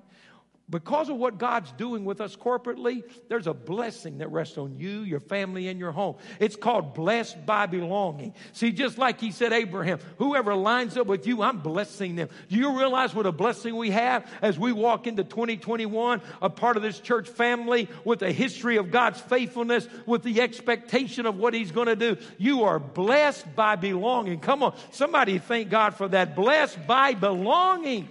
because 0.70 1.08
of 1.08 1.16
what 1.16 1.38
God's 1.38 1.72
doing 1.72 2.04
with 2.04 2.20
us 2.20 2.36
corporately, 2.36 3.02
there's 3.28 3.48
a 3.48 3.54
blessing 3.54 4.18
that 4.18 4.30
rests 4.30 4.56
on 4.56 4.78
you, 4.78 5.00
your 5.00 5.18
family, 5.18 5.68
and 5.68 5.80
your 5.80 5.90
home. 5.90 6.16
It's 6.38 6.54
called 6.54 6.94
blessed 6.94 7.44
by 7.44 7.66
belonging. 7.66 8.34
See, 8.52 8.70
just 8.70 8.96
like 8.96 9.20
he 9.20 9.32
said, 9.32 9.52
Abraham, 9.52 9.98
whoever 10.18 10.54
lines 10.54 10.96
up 10.96 11.08
with 11.08 11.26
you, 11.26 11.42
I'm 11.42 11.58
blessing 11.58 12.14
them. 12.14 12.28
Do 12.48 12.56
you 12.56 12.78
realize 12.78 13.14
what 13.14 13.26
a 13.26 13.32
blessing 13.32 13.76
we 13.76 13.90
have 13.90 14.30
as 14.42 14.58
we 14.58 14.72
walk 14.72 15.08
into 15.08 15.24
2021, 15.24 16.22
a 16.40 16.50
part 16.50 16.76
of 16.76 16.82
this 16.82 17.00
church 17.00 17.28
family 17.28 17.88
with 18.04 18.22
a 18.22 18.30
history 18.30 18.76
of 18.76 18.92
God's 18.92 19.20
faithfulness, 19.20 19.88
with 20.06 20.22
the 20.22 20.40
expectation 20.40 21.26
of 21.26 21.36
what 21.36 21.52
he's 21.52 21.72
going 21.72 21.88
to 21.88 21.96
do? 21.96 22.16
You 22.38 22.62
are 22.64 22.78
blessed 22.78 23.56
by 23.56 23.74
belonging. 23.74 24.38
Come 24.38 24.62
on, 24.62 24.76
somebody 24.92 25.38
thank 25.38 25.68
God 25.68 25.96
for 25.96 26.06
that. 26.08 26.36
Blessed 26.36 26.86
by 26.86 27.14
belonging. 27.14 28.08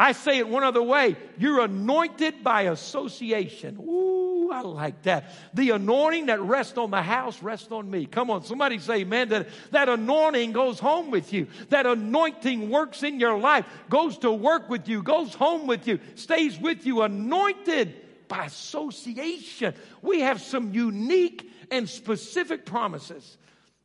I 0.00 0.12
say 0.12 0.38
it 0.38 0.48
one 0.48 0.64
other 0.64 0.82
way. 0.82 1.14
You're 1.36 1.60
anointed 1.60 2.42
by 2.42 2.62
association. 2.62 3.76
Ooh, 3.76 4.50
I 4.50 4.62
like 4.62 5.02
that. 5.02 5.30
The 5.52 5.72
anointing 5.72 6.26
that 6.26 6.40
rests 6.40 6.78
on 6.78 6.90
the 6.90 7.02
house 7.02 7.42
rests 7.42 7.70
on 7.70 7.90
me. 7.90 8.06
Come 8.06 8.30
on, 8.30 8.42
somebody 8.42 8.78
say, 8.78 9.04
man, 9.04 9.28
that, 9.28 9.48
that 9.72 9.90
anointing 9.90 10.52
goes 10.52 10.80
home 10.80 11.10
with 11.10 11.34
you. 11.34 11.48
That 11.68 11.84
anointing 11.84 12.70
works 12.70 13.02
in 13.02 13.20
your 13.20 13.38
life, 13.38 13.66
goes 13.90 14.16
to 14.18 14.32
work 14.32 14.70
with 14.70 14.88
you, 14.88 15.02
goes 15.02 15.34
home 15.34 15.66
with 15.66 15.86
you, 15.86 16.00
stays 16.14 16.58
with 16.58 16.86
you, 16.86 17.02
anointed 17.02 17.94
by 18.26 18.46
association. 18.46 19.74
We 20.00 20.20
have 20.20 20.40
some 20.40 20.72
unique 20.72 21.46
and 21.70 21.86
specific 21.86 22.64
promises 22.64 23.36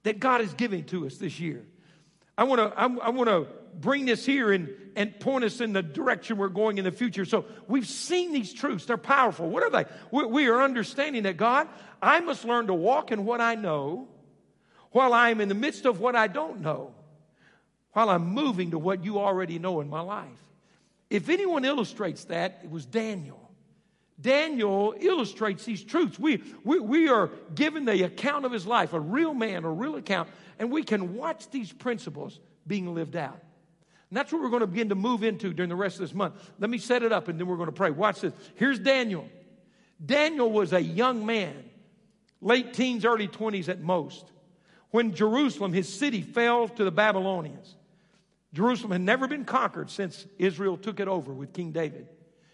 that 0.03 0.21
God 0.21 0.39
is 0.39 0.53
giving 0.53 0.85
to 0.85 1.07
us 1.07 1.17
this 1.17 1.41
year. 1.41 1.65
I 2.37 2.45
want 2.45 2.61
to 2.61 2.79
I, 2.79 2.85
I 3.07 3.09
want 3.09 3.27
to 3.27 3.47
bring 3.81 4.05
this 4.05 4.25
here 4.25 4.51
and, 4.51 4.69
and 4.95 5.19
point 5.19 5.43
us 5.43 5.61
in 5.61 5.73
the 5.73 5.83
direction 5.83 6.37
we're 6.37 6.47
going 6.47 6.77
in 6.77 6.83
the 6.83 6.91
future. 6.91 7.25
So 7.25 7.45
we've 7.67 7.87
seen 7.87 8.31
these 8.31 8.53
truths. 8.53 8.85
They're 8.85 8.97
powerful. 8.97 9.49
What 9.49 9.63
are 9.63 9.69
they? 9.69 9.85
We, 10.11 10.25
we 10.25 10.47
are 10.47 10.61
understanding 10.61 11.23
that 11.23 11.37
God, 11.37 11.67
I 12.01 12.19
must 12.19 12.45
learn 12.45 12.67
to 12.67 12.73
walk 12.73 13.11
in 13.11 13.25
what 13.25 13.41
I 13.41 13.55
know 13.55 14.07
while 14.91 15.13
I 15.13 15.29
am 15.29 15.41
in 15.41 15.49
the 15.49 15.55
midst 15.55 15.85
of 15.85 15.99
what 15.99 16.15
I 16.15 16.27
don't 16.27 16.61
know, 16.61 16.93
while 17.93 18.09
I'm 18.09 18.27
moving 18.27 18.71
to 18.71 18.79
what 18.79 19.03
you 19.03 19.19
already 19.19 19.59
know 19.59 19.81
in 19.81 19.89
my 19.89 20.01
life. 20.01 20.29
If 21.09 21.29
anyone 21.29 21.65
illustrates 21.65 22.23
that, 22.25 22.61
it 22.63 22.69
was 22.69 22.85
Daniel. 22.85 23.41
Daniel 24.19 24.95
illustrates 24.97 25.65
these 25.65 25.83
truths. 25.83 26.17
We, 26.17 26.41
we, 26.63 26.79
we 26.79 27.09
are 27.09 27.29
given 27.53 27.85
the 27.85 28.03
account 28.03 28.45
of 28.45 28.51
his 28.51 28.65
life, 28.65 28.93
a 28.93 28.99
real 28.99 29.33
man, 29.33 29.65
a 29.65 29.71
real 29.71 29.97
account, 29.97 30.29
and 30.57 30.71
we 30.71 30.83
can 30.83 31.15
watch 31.15 31.49
these 31.49 31.71
principles 31.71 32.39
being 32.65 32.95
lived 32.95 33.15
out. 33.15 33.39
And 34.15 34.21
that's 34.21 34.31
what 34.31 34.41
we're 34.41 34.47
going 34.47 34.61
to 34.61 34.67
begin 34.67 34.87
to 34.87 34.95
move 34.95 35.25
into 35.25 35.51
during 35.51 35.67
the 35.67 35.75
rest 35.75 35.97
of 35.97 36.03
this 36.03 36.13
month. 36.13 36.35
Let 36.57 36.69
me 36.69 36.77
set 36.77 37.03
it 37.03 37.11
up 37.11 37.27
and 37.27 37.37
then 37.37 37.47
we're 37.47 37.57
going 37.57 37.65
to 37.65 37.73
pray. 37.73 37.91
Watch 37.91 38.21
this. 38.21 38.31
Here's 38.55 38.79
Daniel. 38.79 39.27
Daniel 40.05 40.49
was 40.49 40.71
a 40.71 40.79
young 40.79 41.25
man, 41.25 41.69
late 42.39 42.73
teens, 42.73 43.03
early 43.03 43.27
20s 43.27 43.67
at 43.67 43.81
most, 43.81 44.31
when 44.91 45.13
Jerusalem, 45.13 45.73
his 45.73 45.93
city, 45.93 46.21
fell 46.21 46.69
to 46.69 46.85
the 46.85 46.91
Babylonians. 46.91 47.75
Jerusalem 48.53 48.93
had 48.93 49.01
never 49.01 49.27
been 49.27 49.43
conquered 49.43 49.89
since 49.89 50.25
Israel 50.39 50.77
took 50.77 51.01
it 51.01 51.09
over 51.09 51.33
with 51.33 51.51
King 51.51 51.73
David 51.73 52.07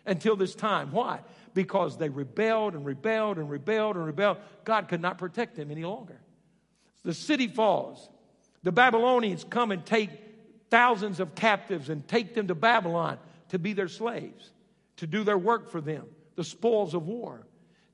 until 0.08 0.36
this 0.36 0.56
time. 0.56 0.92
Why? 0.92 1.20
Because 1.54 1.96
they 1.96 2.10
rebelled 2.10 2.74
and 2.74 2.88
rebelled 2.88 3.38
and 3.38 3.48
rebelled 3.48 3.98
and 3.98 4.06
rebelled. 4.08 4.38
God 4.64 4.88
could 4.88 5.00
not 5.00 5.20
protect 5.20 5.58
them 5.58 5.70
any 5.70 5.84
longer. 5.84 6.20
The 7.04 7.14
city 7.14 7.48
falls. 7.48 8.10
The 8.64 8.72
Babylonians 8.72 9.44
come 9.44 9.72
and 9.72 9.86
take 9.86 10.10
thousands 10.72 11.20
of 11.20 11.36
captives 11.36 11.90
and 11.90 12.08
take 12.08 12.34
them 12.34 12.48
to 12.48 12.56
Babylon 12.56 13.20
to 13.50 13.60
be 13.60 13.74
their 13.74 13.90
slaves, 13.90 14.50
to 14.98 15.06
do 15.06 15.24
their 15.24 15.38
work 15.38 15.70
for 15.70 15.82
them, 15.82 16.06
the 16.36 16.44
spoils 16.44 16.96
of 16.96 17.06
war. 17.06 17.46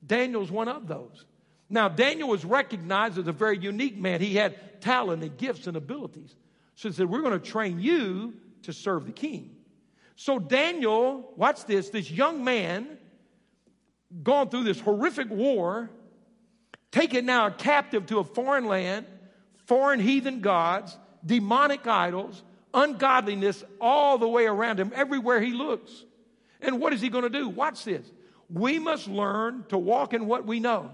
Daniel's 0.06 0.52
one 0.52 0.70
of 0.70 0.88
those. 0.88 1.26
Now, 1.70 1.90
Daniel 1.90 2.30
was 2.30 2.46
recognized 2.46 3.18
as 3.18 3.28
a 3.28 3.34
very 3.34 3.58
unique 3.58 3.98
man. 3.98 4.22
He 4.22 4.36
had 4.36 4.80
talent 4.80 5.24
and 5.24 5.36
gifts 5.36 5.68
and 5.68 5.76
abilities. 5.76 6.34
So 6.76 6.88
he 6.88 6.96
said, 6.96 7.10
We're 7.10 7.22
going 7.22 7.38
to 7.38 7.46
train 7.46 7.80
you 7.80 8.36
to 8.64 8.72
serve 8.72 9.06
the 9.06 9.12
king. 9.12 9.56
So, 10.16 10.40
Daniel, 10.40 11.34
watch 11.36 11.66
this, 11.66 11.90
this 11.90 12.10
young 12.10 12.44
man, 12.44 12.98
gone 14.24 14.50
through 14.50 14.64
this 14.64 14.80
horrific 14.80 15.30
war, 15.30 15.90
taken 16.92 17.26
now 17.26 17.48
a 17.48 17.52
captive 17.52 18.06
to 18.08 18.20
a 18.20 18.24
foreign 18.24 18.66
land, 18.66 19.06
foreign 19.66 20.00
heathen 20.00 20.40
gods, 20.40 20.98
demonic 21.26 21.86
idols, 21.86 22.42
ungodliness 22.74 23.64
all 23.80 24.18
the 24.18 24.28
way 24.28 24.46
around 24.46 24.80
him, 24.80 24.92
everywhere 24.96 25.42
he 25.42 25.52
looks. 25.52 26.06
And 26.62 26.80
what 26.80 26.94
is 26.94 27.02
he 27.02 27.10
going 27.10 27.24
to 27.24 27.30
do? 27.30 27.50
Watch 27.50 27.84
this. 27.84 28.06
We 28.50 28.80
must 28.80 29.08
learn 29.08 29.66
to 29.70 29.78
walk 29.78 30.14
in 30.14 30.26
what 30.28 30.46
we 30.46 30.60
know. 30.60 30.92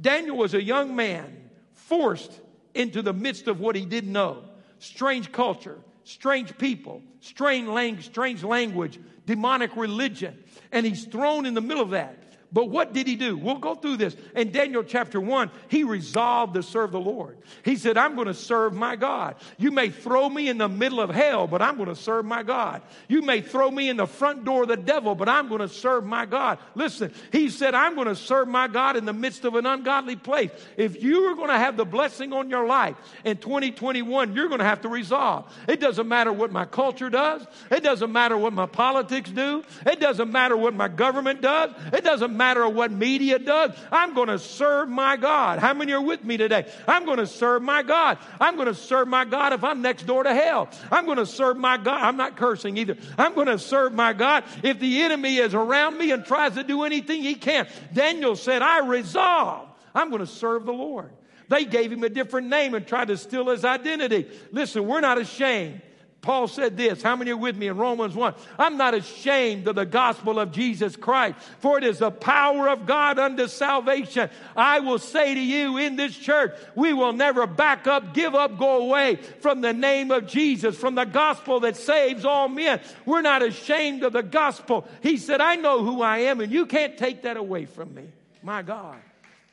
Daniel 0.00 0.36
was 0.36 0.54
a 0.54 0.62
young 0.62 0.96
man 0.96 1.50
forced 1.72 2.40
into 2.74 3.02
the 3.02 3.12
midst 3.12 3.48
of 3.48 3.60
what 3.60 3.76
he 3.76 3.84
didn't 3.84 4.12
know 4.12 4.44
strange 4.78 5.30
culture, 5.30 5.78
strange 6.04 6.56
people, 6.58 7.02
strange 7.20 7.68
language, 7.68 8.06
strange 8.06 8.42
language, 8.42 8.98
demonic 9.26 9.76
religion. 9.76 10.42
And 10.72 10.84
he's 10.84 11.04
thrown 11.04 11.46
in 11.46 11.54
the 11.54 11.60
middle 11.60 11.82
of 11.82 11.90
that. 11.90 12.18
But 12.52 12.68
what 12.68 12.92
did 12.92 13.06
he 13.06 13.16
do? 13.16 13.38
We'll 13.38 13.56
go 13.56 13.74
through 13.74 13.96
this. 13.96 14.14
In 14.36 14.52
Daniel 14.52 14.82
chapter 14.82 15.18
1, 15.18 15.50
he 15.68 15.84
resolved 15.84 16.52
to 16.54 16.62
serve 16.62 16.92
the 16.92 17.00
Lord. 17.00 17.38
He 17.64 17.76
said, 17.76 17.96
I'm 17.96 18.14
going 18.14 18.26
to 18.26 18.34
serve 18.34 18.74
my 18.74 18.94
God. 18.94 19.36
You 19.56 19.70
may 19.70 19.88
throw 19.88 20.28
me 20.28 20.50
in 20.50 20.58
the 20.58 20.68
middle 20.68 21.00
of 21.00 21.08
hell, 21.08 21.46
but 21.46 21.62
I'm 21.62 21.76
going 21.76 21.88
to 21.88 21.96
serve 21.96 22.26
my 22.26 22.42
God. 22.42 22.82
You 23.08 23.22
may 23.22 23.40
throw 23.40 23.70
me 23.70 23.88
in 23.88 23.96
the 23.96 24.06
front 24.06 24.44
door 24.44 24.64
of 24.64 24.68
the 24.68 24.76
devil, 24.76 25.14
but 25.14 25.30
I'm 25.30 25.48
going 25.48 25.62
to 25.62 25.68
serve 25.68 26.04
my 26.04 26.26
God. 26.26 26.58
Listen, 26.74 27.14
he 27.30 27.48
said, 27.48 27.74
I'm 27.74 27.94
going 27.94 28.08
to 28.08 28.16
serve 28.16 28.48
my 28.48 28.68
God 28.68 28.96
in 28.96 29.06
the 29.06 29.14
midst 29.14 29.46
of 29.46 29.54
an 29.54 29.64
ungodly 29.64 30.16
place. 30.16 30.50
If 30.76 31.02
you 31.02 31.24
are 31.30 31.34
going 31.34 31.48
to 31.48 31.58
have 31.58 31.78
the 31.78 31.86
blessing 31.86 32.34
on 32.34 32.50
your 32.50 32.66
life 32.66 32.96
in 33.24 33.38
2021, 33.38 34.34
you're 34.34 34.48
going 34.48 34.58
to 34.58 34.64
have 34.66 34.82
to 34.82 34.90
resolve. 34.90 35.50
It 35.66 35.80
doesn't 35.80 36.06
matter 36.06 36.32
what 36.32 36.52
my 36.52 36.66
culture 36.66 37.08
does. 37.08 37.46
It 37.70 37.82
doesn't 37.82 38.12
matter 38.12 38.36
what 38.36 38.52
my 38.52 38.66
politics 38.66 39.30
do. 39.30 39.64
It 39.86 40.00
doesn't 40.00 40.30
matter 40.30 40.56
what 40.56 40.74
my 40.74 40.88
government 40.88 41.40
does. 41.40 41.70
It 41.94 42.04
doesn't 42.04 42.41
matter 42.42 42.64
of 42.64 42.74
what 42.74 42.90
media 42.90 43.38
does. 43.38 43.70
I'm 43.92 44.14
going 44.14 44.26
to 44.26 44.38
serve 44.38 44.88
my 44.88 45.16
God. 45.16 45.60
How 45.60 45.72
many 45.74 45.92
are 45.92 46.02
with 46.02 46.24
me 46.24 46.36
today? 46.36 46.66
I'm 46.88 47.04
going 47.04 47.18
to 47.18 47.26
serve 47.26 47.62
my 47.62 47.84
God. 47.84 48.18
I'm 48.40 48.56
going 48.56 48.66
to 48.66 48.74
serve 48.74 49.06
my 49.06 49.24
God 49.24 49.52
if 49.52 49.62
I'm 49.62 49.80
next 49.80 50.06
door 50.06 50.24
to 50.24 50.34
hell. 50.34 50.68
I'm 50.90 51.06
going 51.06 51.18
to 51.18 51.26
serve 51.26 51.56
my 51.56 51.76
God. 51.76 52.02
I'm 52.02 52.16
not 52.16 52.36
cursing 52.36 52.76
either. 52.78 52.96
I'm 53.16 53.34
going 53.34 53.46
to 53.46 53.60
serve 53.60 53.92
my 53.92 54.12
God 54.12 54.42
if 54.64 54.80
the 54.80 55.02
enemy 55.02 55.36
is 55.36 55.54
around 55.54 55.98
me 55.98 56.10
and 56.10 56.24
tries 56.24 56.54
to 56.54 56.64
do 56.64 56.82
anything 56.82 57.22
he 57.22 57.36
can. 57.36 57.68
Daniel 57.92 58.34
said, 58.34 58.60
I 58.60 58.86
resolve. 58.88 59.68
I'm 59.94 60.10
going 60.10 60.20
to 60.20 60.26
serve 60.26 60.64
the 60.64 60.72
Lord. 60.72 61.12
They 61.48 61.64
gave 61.64 61.92
him 61.92 62.02
a 62.02 62.08
different 62.08 62.48
name 62.48 62.74
and 62.74 62.84
tried 62.84 63.08
to 63.08 63.16
steal 63.16 63.50
his 63.50 63.64
identity. 63.64 64.26
Listen, 64.50 64.88
we're 64.88 65.00
not 65.00 65.18
ashamed 65.18 65.80
Paul 66.22 66.46
said 66.46 66.76
this, 66.76 67.02
how 67.02 67.16
many 67.16 67.32
are 67.32 67.36
with 67.36 67.56
me 67.56 67.66
in 67.66 67.76
Romans 67.76 68.14
1? 68.14 68.34
I'm 68.56 68.76
not 68.76 68.94
ashamed 68.94 69.66
of 69.66 69.74
the 69.74 69.84
gospel 69.84 70.38
of 70.38 70.52
Jesus 70.52 70.94
Christ, 70.94 71.36
for 71.58 71.78
it 71.78 71.82
is 71.82 71.98
the 71.98 72.12
power 72.12 72.68
of 72.68 72.86
God 72.86 73.18
unto 73.18 73.48
salvation. 73.48 74.30
I 74.54 74.78
will 74.78 75.00
say 75.00 75.34
to 75.34 75.40
you 75.40 75.78
in 75.78 75.96
this 75.96 76.16
church, 76.16 76.56
we 76.76 76.92
will 76.92 77.12
never 77.12 77.48
back 77.48 77.88
up, 77.88 78.14
give 78.14 78.36
up, 78.36 78.56
go 78.56 78.84
away 78.84 79.16
from 79.16 79.62
the 79.62 79.72
name 79.72 80.12
of 80.12 80.28
Jesus, 80.28 80.78
from 80.78 80.94
the 80.94 81.04
gospel 81.04 81.58
that 81.60 81.76
saves 81.76 82.24
all 82.24 82.46
men. 82.46 82.80
We're 83.04 83.22
not 83.22 83.42
ashamed 83.42 84.04
of 84.04 84.12
the 84.12 84.22
gospel. 84.22 84.86
He 85.02 85.16
said, 85.16 85.40
I 85.40 85.56
know 85.56 85.82
who 85.84 86.02
I 86.02 86.18
am, 86.18 86.40
and 86.40 86.52
you 86.52 86.66
can't 86.66 86.96
take 86.96 87.22
that 87.22 87.36
away 87.36 87.64
from 87.64 87.92
me. 87.94 88.06
My 88.44 88.62
God. 88.62 88.98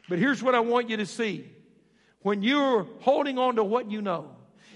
But 0.07 0.19
here's 0.19 0.43
what 0.43 0.53
I 0.53 0.59
want 0.59 0.87
you 0.87 0.97
to 0.97 1.07
see. 1.07 1.49
When 2.21 2.43
you're 2.43 2.85
holding 2.99 3.39
on 3.39 3.55
to 3.55 3.63
what 3.63 3.89
you 3.89 4.03
know, 4.03 4.29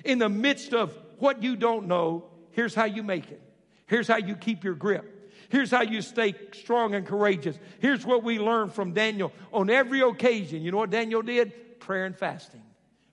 in 0.04 0.18
the 0.18 0.30
midst 0.30 0.74
of 0.74 0.92
what 1.24 1.42
you 1.42 1.56
don't 1.56 1.88
know, 1.88 2.26
here's 2.52 2.76
how 2.76 2.84
you 2.84 3.02
make 3.02 3.32
it. 3.32 3.42
Here's 3.88 4.08
how 4.08 4.18
you 4.18 4.36
keep 4.36 4.64
your 4.64 4.76
grip. 4.76 5.32
Here's 5.50 5.72
how 5.72 5.82
you 5.82 6.02
stay 6.02 6.36
strong 6.52 6.96
and 6.96 7.06
courageous. 7.08 7.58
Here's 7.80 8.06
what 8.06 8.24
we 8.24 8.40
learned 8.40 8.74
from 8.74 8.94
Daniel 8.94 9.32
on 9.54 9.70
every 9.70 10.02
occasion. 10.02 10.62
You 10.62 10.72
know 10.72 10.78
what 10.78 10.90
Daniel 10.90 11.22
did? 11.22 11.80
Prayer 11.80 12.06
and 12.06 12.18
fasting. 12.18 12.64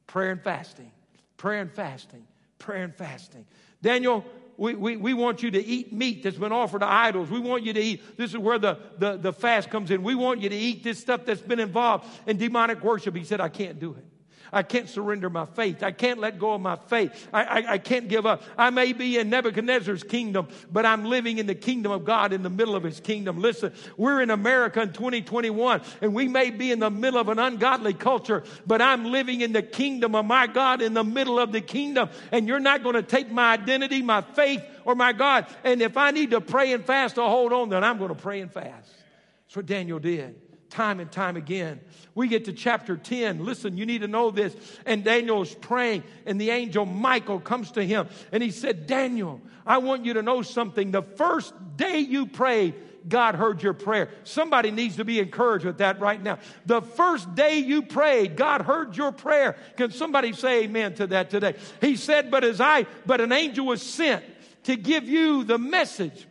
Prayer 0.06 0.32
and 0.32 0.42
fasting. 0.42 0.90
Prayer 1.36 1.60
and 1.60 1.72
fasting. 1.72 2.26
Prayer 2.58 2.82
and 2.82 2.94
fasting. 2.94 3.46
Daniel, 3.80 4.24
we, 4.56 4.74
we, 4.74 4.96
we 4.96 5.14
want 5.14 5.42
you 5.42 5.52
to 5.52 5.64
eat 5.64 5.92
meat 5.92 6.22
that's 6.24 6.36
been 6.36 6.52
offered 6.52 6.80
to 6.80 6.90
idols. 6.90 7.30
We 7.30 7.38
want 7.38 7.62
you 7.62 7.72
to 7.72 7.80
eat, 7.80 8.16
this 8.16 8.30
is 8.30 8.38
where 8.38 8.58
the, 8.58 8.78
the, 8.98 9.18
the 9.18 9.32
fast 9.32 9.70
comes 9.70 9.90
in. 9.90 10.02
We 10.02 10.16
want 10.16 10.40
you 10.40 10.48
to 10.48 10.56
eat 10.56 10.82
this 10.82 10.98
stuff 10.98 11.24
that's 11.24 11.40
been 11.40 11.60
involved 11.60 12.06
in 12.26 12.38
demonic 12.38 12.82
worship. 12.82 13.14
He 13.14 13.24
said, 13.24 13.40
I 13.40 13.50
can't 13.50 13.78
do 13.78 13.94
it. 13.94 14.04
I 14.52 14.62
can't 14.62 14.88
surrender 14.88 15.30
my 15.30 15.46
faith. 15.46 15.82
I 15.82 15.92
can't 15.92 16.18
let 16.18 16.38
go 16.38 16.54
of 16.54 16.60
my 16.60 16.76
faith. 16.76 17.28
I, 17.32 17.42
I, 17.42 17.72
I, 17.72 17.78
can't 17.78 18.08
give 18.08 18.26
up. 18.26 18.42
I 18.58 18.70
may 18.70 18.92
be 18.92 19.18
in 19.18 19.30
Nebuchadnezzar's 19.30 20.02
kingdom, 20.02 20.48
but 20.72 20.84
I'm 20.84 21.04
living 21.04 21.38
in 21.38 21.46
the 21.46 21.54
kingdom 21.54 21.92
of 21.92 22.04
God 22.04 22.32
in 22.32 22.42
the 22.42 22.50
middle 22.50 22.74
of 22.74 22.82
his 22.82 23.00
kingdom. 23.00 23.40
Listen, 23.40 23.72
we're 23.96 24.20
in 24.20 24.30
America 24.30 24.82
in 24.82 24.92
2021, 24.92 25.82
and 26.00 26.14
we 26.14 26.26
may 26.26 26.50
be 26.50 26.72
in 26.72 26.80
the 26.80 26.90
middle 26.90 27.20
of 27.20 27.28
an 27.28 27.38
ungodly 27.38 27.94
culture, 27.94 28.42
but 28.66 28.82
I'm 28.82 29.04
living 29.04 29.40
in 29.40 29.52
the 29.52 29.62
kingdom 29.62 30.14
of 30.14 30.24
my 30.24 30.46
God 30.46 30.82
in 30.82 30.94
the 30.94 31.04
middle 31.04 31.38
of 31.38 31.52
the 31.52 31.60
kingdom. 31.60 32.08
And 32.32 32.48
you're 32.48 32.60
not 32.60 32.82
going 32.82 32.96
to 32.96 33.02
take 33.02 33.30
my 33.30 33.52
identity, 33.52 34.02
my 34.02 34.22
faith, 34.22 34.62
or 34.84 34.94
my 34.94 35.12
God. 35.12 35.46
And 35.62 35.80
if 35.80 35.96
I 35.96 36.10
need 36.10 36.30
to 36.30 36.40
pray 36.40 36.72
and 36.72 36.84
fast 36.84 37.14
to 37.16 37.22
hold 37.22 37.52
on, 37.52 37.68
then 37.68 37.84
I'm 37.84 37.98
going 37.98 38.08
to 38.08 38.20
pray 38.20 38.40
and 38.40 38.52
fast. 38.52 38.90
That's 39.46 39.56
what 39.56 39.66
Daniel 39.66 39.98
did 39.98 40.49
time 40.70 41.00
and 41.00 41.10
time 41.10 41.36
again. 41.36 41.80
We 42.14 42.28
get 42.28 42.46
to 42.46 42.52
chapter 42.52 42.96
10. 42.96 43.44
Listen, 43.44 43.76
you 43.76 43.86
need 43.86 44.00
to 44.00 44.08
know 44.08 44.30
this. 44.30 44.56
And 44.86 45.04
Daniel 45.04 45.42
is 45.42 45.54
praying, 45.54 46.04
and 46.26 46.40
the 46.40 46.50
angel 46.50 46.86
Michael 46.86 47.40
comes 47.40 47.72
to 47.72 47.84
him, 47.84 48.08
and 48.32 48.42
he 48.42 48.50
said, 48.50 48.86
Daniel, 48.86 49.40
I 49.66 49.78
want 49.78 50.04
you 50.04 50.14
to 50.14 50.22
know 50.22 50.42
something. 50.42 50.90
The 50.90 51.02
first 51.02 51.52
day 51.76 51.98
you 51.98 52.26
prayed, 52.26 52.74
God 53.08 53.34
heard 53.34 53.62
your 53.62 53.72
prayer. 53.72 54.10
Somebody 54.24 54.70
needs 54.70 54.96
to 54.96 55.04
be 55.04 55.20
encouraged 55.20 55.64
with 55.64 55.78
that 55.78 56.00
right 56.00 56.22
now. 56.22 56.38
The 56.66 56.82
first 56.82 57.34
day 57.34 57.58
you 57.58 57.82
prayed, 57.82 58.36
God 58.36 58.62
heard 58.62 58.96
your 58.96 59.12
prayer. 59.12 59.56
Can 59.76 59.90
somebody 59.90 60.32
say 60.32 60.64
amen 60.64 60.94
to 60.94 61.06
that 61.08 61.30
today? 61.30 61.54
He 61.80 61.96
said, 61.96 62.30
But 62.30 62.44
as 62.44 62.60
I, 62.60 62.86
but 63.06 63.20
an 63.20 63.32
angel 63.32 63.66
was 63.66 63.82
sent 63.82 64.24
to 64.64 64.76
give 64.76 65.08
you 65.08 65.44
the 65.44 65.58
message. 65.58 66.26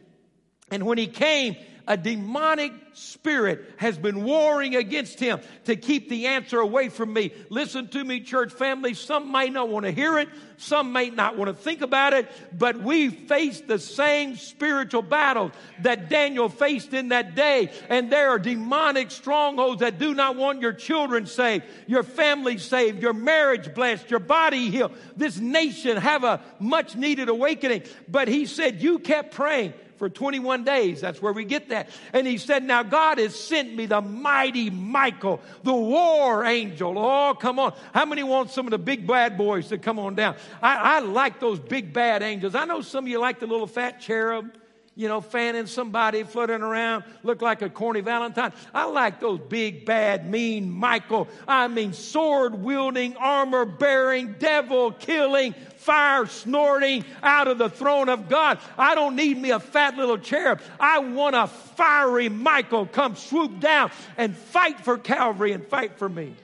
And 0.72 0.86
when 0.86 0.98
he 0.98 1.08
came, 1.08 1.56
a 1.90 1.98
demonic 1.98 2.72
spirit 2.94 3.66
has 3.78 3.98
been 3.98 4.24
warring 4.24 4.76
against 4.76 5.20
him 5.20 5.40
to 5.66 5.76
keep 5.76 6.08
the 6.08 6.28
answer 6.28 6.60
away 6.60 6.88
from 6.88 7.12
me. 7.12 7.34
Listen 7.50 7.88
to 7.88 8.04
me, 8.04 8.20
church 8.20 8.54
family. 8.54 8.94
Some 8.94 9.32
may 9.32 9.50
not 9.50 9.70
want 9.70 9.88
to 9.88 9.92
hear 9.92 10.20
it. 10.20 10.30
Some 10.58 10.94
may 10.94 11.10
not 11.10 11.36
want 11.36 11.48
to 11.50 11.54
think 11.56 11.82
about 11.82 12.14
it, 12.14 12.30
but 12.56 12.80
we 12.80 13.10
face 13.10 13.62
the 13.62 13.80
same 13.80 14.36
spiritual 14.36 15.02
battles 15.02 15.52
that 15.82 16.10
Daniel 16.10 16.48
faced 16.48 16.94
in 16.94 17.10
that 17.10 17.34
day. 17.34 17.72
And 17.90 18.12
there 18.12 18.30
are 18.30 18.40
demonic 18.40 19.10
strongholds 19.10 19.80
that 19.80 19.98
do 19.98 20.14
not 20.14 20.36
want 20.36 20.62
your 20.62 20.74
children 20.74 21.26
saved, 21.26 21.64
your 21.88 22.04
family 22.04 22.60
saved, 22.60 23.02
your 23.02 23.14
marriage 23.14 23.74
blessed, 23.74 24.12
your 24.12 24.20
body 24.20 24.70
healed. 24.70 24.92
This 25.18 25.40
nation 25.40 25.98
have 25.98 26.24
a 26.24 26.42
much 26.60 26.96
needed 26.96 27.30
awakening. 27.30 27.84
But 28.08 28.28
he 28.28 28.46
said, 28.46 28.80
you 28.80 29.00
kept 29.00 29.34
praying 29.34 29.74
for 30.00 30.10
21 30.10 30.64
days. 30.64 31.02
That's 31.02 31.22
where 31.22 31.34
we 31.34 31.46
get 31.46 31.70
that. 31.70 31.90
And 32.14 32.26
he 32.26 32.38
said, 32.38 32.64
Now 32.64 32.82
God 32.82 33.20
has 33.20 33.36
sent 33.36 33.76
me 33.76 33.86
the 33.86 34.02
mighty 34.02 34.70
Michael, 34.70 35.42
the 35.64 35.74
war 35.74 36.44
angel. 36.46 36.98
Oh, 36.98 37.36
come 37.36 37.60
on. 37.60 37.74
How 37.94 38.06
many 38.06 38.24
want 38.24 38.50
some 38.50 38.66
of 38.66 38.72
the 38.72 38.80
big 38.80 39.06
bad 39.06 39.38
boys 39.38 39.68
to 39.68 39.78
come 39.78 40.00
on 40.00 40.16
down? 40.16 40.36
I, 40.62 40.98
I 40.98 41.00
like 41.00 41.40
those 41.40 41.60
big 41.60 41.94
bad 41.94 42.24
angels. 42.24 42.56
I 42.56 42.66
know 42.66 42.82
some 42.82 43.04
of 43.04 43.10
you 43.10 43.20
like 43.20 43.40
the 43.40 43.48
little 43.48 43.68
fat 43.68 44.00
cherub 44.00 44.52
you 45.00 45.08
know, 45.08 45.22
fanning 45.22 45.66
somebody, 45.66 46.24
fluttering 46.24 46.62
around, 46.62 47.06
look 47.24 47.42
like 47.42 47.62
a 47.62 47.70
corny 47.70 48.02
Valentine. 48.02 48.52
I 48.74 48.84
like 48.84 49.22
those 49.22 49.40
big, 49.40 49.86
bad, 49.86 50.30
mean 50.30 50.70
Michael. 50.70 51.30
I 51.48 51.70
mean, 51.70 51.94
sword 51.94 52.54
wielding, 52.56 53.16
armor 53.16 53.64
bearing, 53.64 54.36
devil 54.40 54.92
killing, 54.92 55.54
fire 55.78 56.26
snorting 56.26 57.06
out 57.24 57.48
of 57.48 57.58
the 57.58 57.70
throne 57.70 58.10
of 58.10 58.28
God. 58.28 58.60
I 58.78 58.94
don't 58.94 59.16
need 59.16 59.38
me 59.38 59.52
a 59.52 59.62
fat 59.62 59.96
little 59.96 60.18
cherub. 60.18 60.60
I 60.82 61.00
want 61.00 61.34
a 61.34 61.48
fiery 61.48 62.28
Michael 62.28 62.86
come 62.86 63.16
swoop 63.16 63.62
down 63.62 63.92
and 64.18 64.36
fight 64.36 64.82
for 64.82 64.98
Calvary 64.98 65.54
and 65.54 65.66
fight 65.66 65.98
for 65.98 66.10
me. 66.10 66.36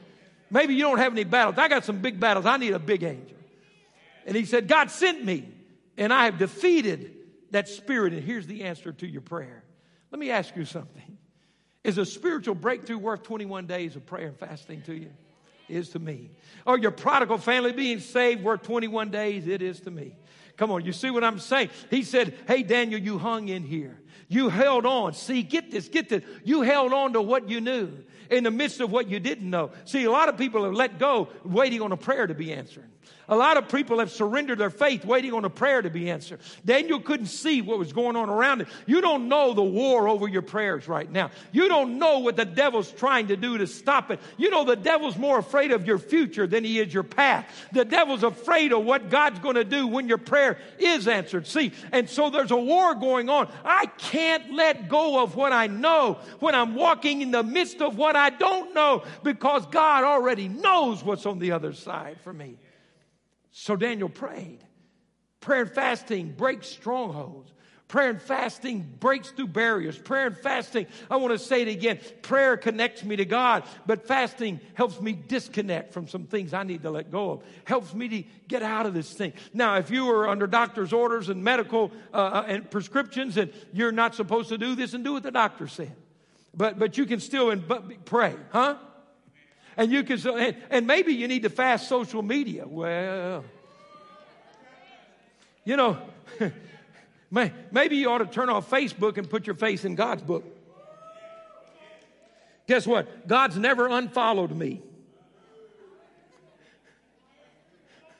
Maybe 0.49 0.75
you 0.75 0.83
don't 0.83 0.99
have 0.99 1.11
any 1.11 1.25
battles. 1.25 1.57
I 1.57 1.67
got 1.67 1.83
some 1.83 1.99
big 1.99 2.21
battles. 2.21 2.45
I 2.45 2.55
need 2.55 2.71
a 2.71 2.79
big 2.79 3.03
angel. 3.03 3.37
And 4.25 4.33
he 4.33 4.45
said, 4.45 4.69
God 4.69 4.91
sent 4.91 5.25
me, 5.25 5.43
and 5.97 6.13
I 6.13 6.23
have 6.23 6.37
defeated 6.37 7.14
that 7.51 7.67
spirit. 7.67 8.13
And 8.13 8.23
here's 8.23 8.47
the 8.47 8.63
answer 8.63 8.91
to 8.91 9.07
your 9.07 9.21
prayer. 9.21 9.63
Let 10.11 10.19
me 10.19 10.31
ask 10.31 10.55
you 10.55 10.65
something. 10.65 11.17
Is 11.83 11.97
a 11.97 12.05
spiritual 12.05 12.55
breakthrough 12.55 12.97
worth 12.97 13.23
21 13.23 13.67
days 13.67 13.95
of 13.95 14.05
prayer 14.05 14.27
and 14.27 14.37
fasting 14.37 14.81
to 14.83 14.93
you? 14.93 15.11
Is 15.67 15.89
to 15.89 15.99
me. 15.99 16.31
Or 16.65 16.77
your 16.77 16.91
prodigal 16.91 17.37
family 17.37 17.71
being 17.71 17.99
saved 17.99 18.43
worth 18.43 18.63
21 18.63 19.09
days? 19.09 19.47
It 19.47 19.61
is 19.61 19.79
to 19.81 19.91
me. 19.91 20.15
Come 20.57 20.71
on, 20.71 20.85
you 20.85 20.93
see 20.93 21.09
what 21.09 21.23
I'm 21.23 21.39
saying? 21.39 21.69
He 21.89 22.03
said, 22.03 22.33
Hey, 22.47 22.63
Daniel, 22.63 22.99
you 22.99 23.17
hung 23.17 23.49
in 23.49 23.63
here. 23.63 23.99
You 24.27 24.49
held 24.49 24.85
on. 24.85 25.13
See, 25.13 25.43
get 25.43 25.69
this, 25.69 25.87
get 25.87 26.09
this. 26.09 26.23
You 26.43 26.61
held 26.61 26.93
on 26.93 27.13
to 27.13 27.21
what 27.21 27.49
you 27.49 27.61
knew 27.61 27.91
in 28.31 28.43
the 28.43 28.51
midst 28.51 28.79
of 28.79 28.91
what 28.91 29.07
you 29.07 29.19
didn't 29.19 29.49
know. 29.49 29.71
See, 29.85 30.03
a 30.05 30.11
lot 30.11 30.29
of 30.29 30.37
people 30.37 30.63
have 30.63 30.73
let 30.73 30.97
go 30.97 31.29
waiting 31.43 31.81
on 31.81 31.91
a 31.91 31.97
prayer 31.97 32.25
to 32.25 32.33
be 32.33 32.51
answered. 32.51 32.89
A 33.27 33.35
lot 33.35 33.57
of 33.57 33.69
people 33.69 33.99
have 33.99 34.11
surrendered 34.11 34.59
their 34.59 34.69
faith 34.69 35.03
waiting 35.03 35.33
on 35.33 35.45
a 35.45 35.49
prayer 35.49 35.81
to 35.81 35.89
be 35.89 36.11
answered. 36.11 36.39
Daniel 36.63 36.99
couldn't 36.99 37.27
see 37.27 37.61
what 37.61 37.79
was 37.79 37.91
going 37.91 38.15
on 38.15 38.29
around 38.29 38.61
him. 38.61 38.67
You 38.85 39.01
don't 39.01 39.27
know 39.27 39.53
the 39.53 39.63
war 39.63 40.07
over 40.07 40.27
your 40.27 40.43
prayers 40.43 40.87
right 40.87 41.11
now. 41.11 41.31
You 41.51 41.67
don't 41.67 41.97
know 41.97 42.19
what 42.19 42.35
the 42.35 42.45
devil's 42.45 42.91
trying 42.91 43.27
to 43.27 43.35
do 43.35 43.57
to 43.57 43.67
stop 43.67 44.11
it. 44.11 44.19
You 44.37 44.49
know 44.49 44.63
the 44.63 44.75
devil's 44.75 45.17
more 45.17 45.39
afraid 45.39 45.71
of 45.71 45.87
your 45.87 45.97
future 45.97 46.45
than 46.45 46.63
he 46.63 46.79
is 46.79 46.93
your 46.93 47.03
past. 47.03 47.47
The 47.73 47.85
devil's 47.85 48.23
afraid 48.23 48.71
of 48.73 48.83
what 48.83 49.09
God's 49.09 49.39
going 49.39 49.55
to 49.55 49.63
do 49.63 49.87
when 49.87 50.07
your 50.07 50.19
prayer 50.19 50.57
is 50.77 51.07
answered. 51.07 51.47
See, 51.47 51.71
and 51.91 52.09
so 52.09 52.29
there's 52.29 52.51
a 52.51 52.55
war 52.55 52.93
going 52.93 53.29
on. 53.29 53.51
I 53.63 53.87
can't 53.97 54.53
let 54.53 54.87
go 54.87 55.23
of 55.23 55.35
what 55.35 55.51
I 55.51 55.67
know 55.67 56.19
when 56.39 56.53
I'm 56.53 56.75
walking 56.75 57.21
in 57.21 57.31
the 57.31 57.43
midst 57.43 57.81
of 57.81 57.97
what 57.97 58.15
I 58.15 58.29
don't 58.29 58.73
know 58.75 59.03
because 59.23 59.65
God 59.67 60.03
already 60.03 60.47
knows 60.47 61.03
what's 61.03 61.25
on 61.25 61.39
the 61.39 61.51
other 61.51 61.73
side 61.73 62.17
for 62.23 62.33
me. 62.33 62.57
So 63.57 63.77
Daniel 63.77 64.09
prayed. 64.09 64.59
Prayer 65.39 65.61
and 65.61 65.71
fasting 65.71 66.33
breaks 66.33 66.67
strongholds. 66.67 67.53
Prayer 67.87 68.09
and 68.09 68.21
fasting 68.21 68.95
breaks 68.99 69.29
through 69.29 69.47
barriers. 69.47 69.97
Prayer 69.97 70.27
and 70.27 70.37
fasting, 70.37 70.87
I 71.09 71.15
want 71.15 71.31
to 71.31 71.39
say 71.39 71.61
it 71.61 71.69
again. 71.69 71.99
Prayer 72.21 72.57
connects 72.57 73.05
me 73.05 73.15
to 73.15 73.23
God, 73.23 73.63
but 73.85 74.05
fasting 74.05 74.59
helps 74.73 74.99
me 74.99 75.13
disconnect 75.13 75.93
from 75.93 76.09
some 76.09 76.25
things 76.25 76.53
I 76.53 76.63
need 76.63 76.81
to 76.81 76.91
let 76.91 77.11
go 77.11 77.31
of. 77.31 77.43
Helps 77.63 77.93
me 77.93 78.09
to 78.09 78.23
get 78.49 78.61
out 78.61 78.87
of 78.87 78.93
this 78.93 79.13
thing. 79.13 79.31
Now, 79.53 79.77
if 79.77 79.89
you 79.89 80.09
are 80.11 80.27
under 80.27 80.47
doctor's 80.47 80.91
orders 80.91 81.29
and 81.29 81.41
medical 81.41 81.93
uh, 82.13 82.17
uh 82.17 82.45
and 82.47 82.69
prescriptions 82.69 83.37
and 83.37 83.53
you're 83.71 83.93
not 83.93 84.15
supposed 84.15 84.49
to 84.49 84.57
do 84.57 84.75
this 84.75 84.93
and 84.93 85.01
do 85.01 85.13
what 85.13 85.23
the 85.23 85.31
doctor 85.31 85.69
said, 85.69 85.95
but, 86.53 86.77
but 86.77 86.97
you 86.97 87.05
can 87.05 87.21
still 87.21 87.51
in, 87.51 87.61
but 87.61 88.03
pray, 88.03 88.35
huh? 88.51 88.75
And 89.77 89.91
you 89.91 90.03
can, 90.03 90.19
and, 90.27 90.55
and 90.69 90.87
maybe 90.87 91.13
you 91.13 91.27
need 91.27 91.43
to 91.43 91.49
fast 91.49 91.89
social 91.89 92.21
media. 92.21 92.65
Well, 92.65 93.43
you 95.65 95.75
know, 95.75 95.97
maybe 97.71 97.97
you 97.97 98.09
ought 98.09 98.19
to 98.19 98.25
turn 98.25 98.49
off 98.49 98.69
Facebook 98.69 99.17
and 99.17 99.29
put 99.29 99.45
your 99.47 99.55
face 99.55 99.83
in 99.83 99.95
God's 99.95 100.21
book. 100.21 100.45
Guess 102.67 102.87
what? 102.87 103.27
God's 103.27 103.57
never 103.57 103.87
unfollowed 103.87 104.51
me. 104.51 104.81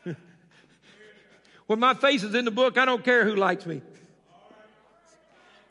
when 1.67 1.79
my 1.79 1.93
face 1.93 2.23
is 2.23 2.35
in 2.35 2.45
the 2.45 2.51
book, 2.51 2.77
I 2.77 2.85
don't 2.85 3.03
care 3.03 3.23
who 3.23 3.35
likes 3.35 3.65
me. 3.65 3.81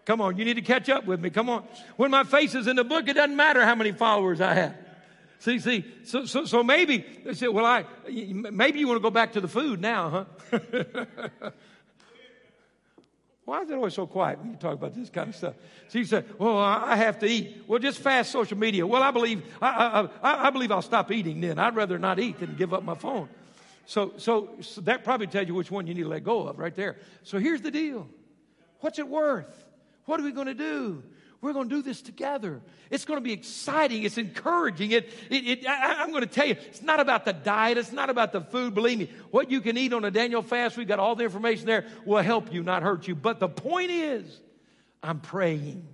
Come 0.06 0.20
on, 0.20 0.36
you 0.36 0.44
need 0.44 0.54
to 0.54 0.62
catch 0.62 0.88
up 0.88 1.06
with 1.06 1.20
me. 1.20 1.30
Come 1.30 1.48
on. 1.48 1.64
When 1.96 2.10
my 2.10 2.24
face 2.24 2.54
is 2.54 2.66
in 2.66 2.76
the 2.76 2.84
book, 2.84 3.08
it 3.08 3.14
doesn't 3.14 3.36
matter 3.36 3.64
how 3.64 3.74
many 3.74 3.92
followers 3.92 4.40
I 4.40 4.54
have. 4.54 4.76
See, 5.44 5.58
see, 5.58 5.84
so, 6.04 6.24
so, 6.24 6.46
so 6.46 6.62
maybe 6.62 7.04
they 7.22 7.34
said, 7.34 7.50
well, 7.50 7.66
I, 7.66 7.84
maybe 8.08 8.78
you 8.78 8.88
want 8.88 8.96
to 8.96 9.02
go 9.02 9.10
back 9.10 9.34
to 9.34 9.42
the 9.42 9.48
food 9.48 9.78
now, 9.78 10.26
huh? 10.50 10.60
Why 13.44 13.60
is 13.60 13.68
it 13.68 13.74
always 13.74 13.92
so 13.92 14.06
quiet 14.06 14.38
when 14.38 14.52
you 14.52 14.56
talk 14.56 14.72
about 14.72 14.94
this 14.94 15.10
kind 15.10 15.28
of 15.28 15.36
stuff? 15.36 15.52
So 15.88 15.98
you 15.98 16.06
say, 16.06 16.24
well, 16.38 16.56
I 16.56 16.96
have 16.96 17.18
to 17.18 17.26
eat. 17.26 17.64
Well, 17.66 17.78
just 17.78 17.98
fast 17.98 18.32
social 18.32 18.56
media. 18.56 18.86
Well, 18.86 19.02
I 19.02 19.10
believe, 19.10 19.42
I, 19.60 20.08
I, 20.22 20.46
I 20.46 20.50
believe 20.50 20.72
I'll 20.72 20.80
stop 20.80 21.12
eating 21.12 21.42
then. 21.42 21.58
I'd 21.58 21.76
rather 21.76 21.98
not 21.98 22.18
eat 22.18 22.40
than 22.40 22.56
give 22.56 22.72
up 22.72 22.82
my 22.82 22.94
phone. 22.94 23.28
So, 23.84 24.14
so, 24.16 24.48
so 24.62 24.80
that 24.80 25.04
probably 25.04 25.26
tells 25.26 25.46
you 25.46 25.52
which 25.52 25.70
one 25.70 25.86
you 25.86 25.92
need 25.92 26.04
to 26.04 26.08
let 26.08 26.24
go 26.24 26.48
of 26.48 26.58
right 26.58 26.74
there. 26.74 26.96
So 27.22 27.38
here's 27.38 27.60
the 27.60 27.70
deal. 27.70 28.08
What's 28.80 28.98
it 28.98 29.06
worth? 29.06 29.66
What 30.06 30.18
are 30.20 30.22
we 30.22 30.32
going 30.32 30.46
to 30.46 30.54
do? 30.54 31.02
We're 31.44 31.52
going 31.52 31.68
to 31.68 31.74
do 31.74 31.82
this 31.82 32.00
together. 32.00 32.62
It's 32.90 33.04
going 33.04 33.18
to 33.18 33.22
be 33.22 33.32
exciting. 33.32 34.02
It's 34.04 34.16
encouraging. 34.16 34.92
It, 34.92 35.12
it, 35.28 35.46
it 35.46 35.66
I, 35.68 36.02
am 36.02 36.08
going 36.08 36.22
to 36.22 36.26
tell 36.26 36.46
you, 36.46 36.56
it's 36.68 36.80
not 36.80 37.00
about 37.00 37.26
the 37.26 37.34
diet. 37.34 37.76
It's 37.76 37.92
not 37.92 38.08
about 38.08 38.32
the 38.32 38.40
food. 38.40 38.74
Believe 38.74 38.98
me, 38.98 39.10
what 39.30 39.50
you 39.50 39.60
can 39.60 39.76
eat 39.76 39.92
on 39.92 40.06
a 40.06 40.10
Daniel 40.10 40.40
fast, 40.40 40.78
we've 40.78 40.88
got 40.88 40.98
all 40.98 41.14
the 41.16 41.24
information 41.24 41.66
there, 41.66 41.86
will 42.06 42.22
help 42.22 42.50
you, 42.50 42.62
not 42.62 42.82
hurt 42.82 43.06
you. 43.06 43.14
But 43.14 43.40
the 43.40 43.48
point 43.50 43.90
is, 43.90 44.40
I'm 45.02 45.20
praying. 45.20 45.86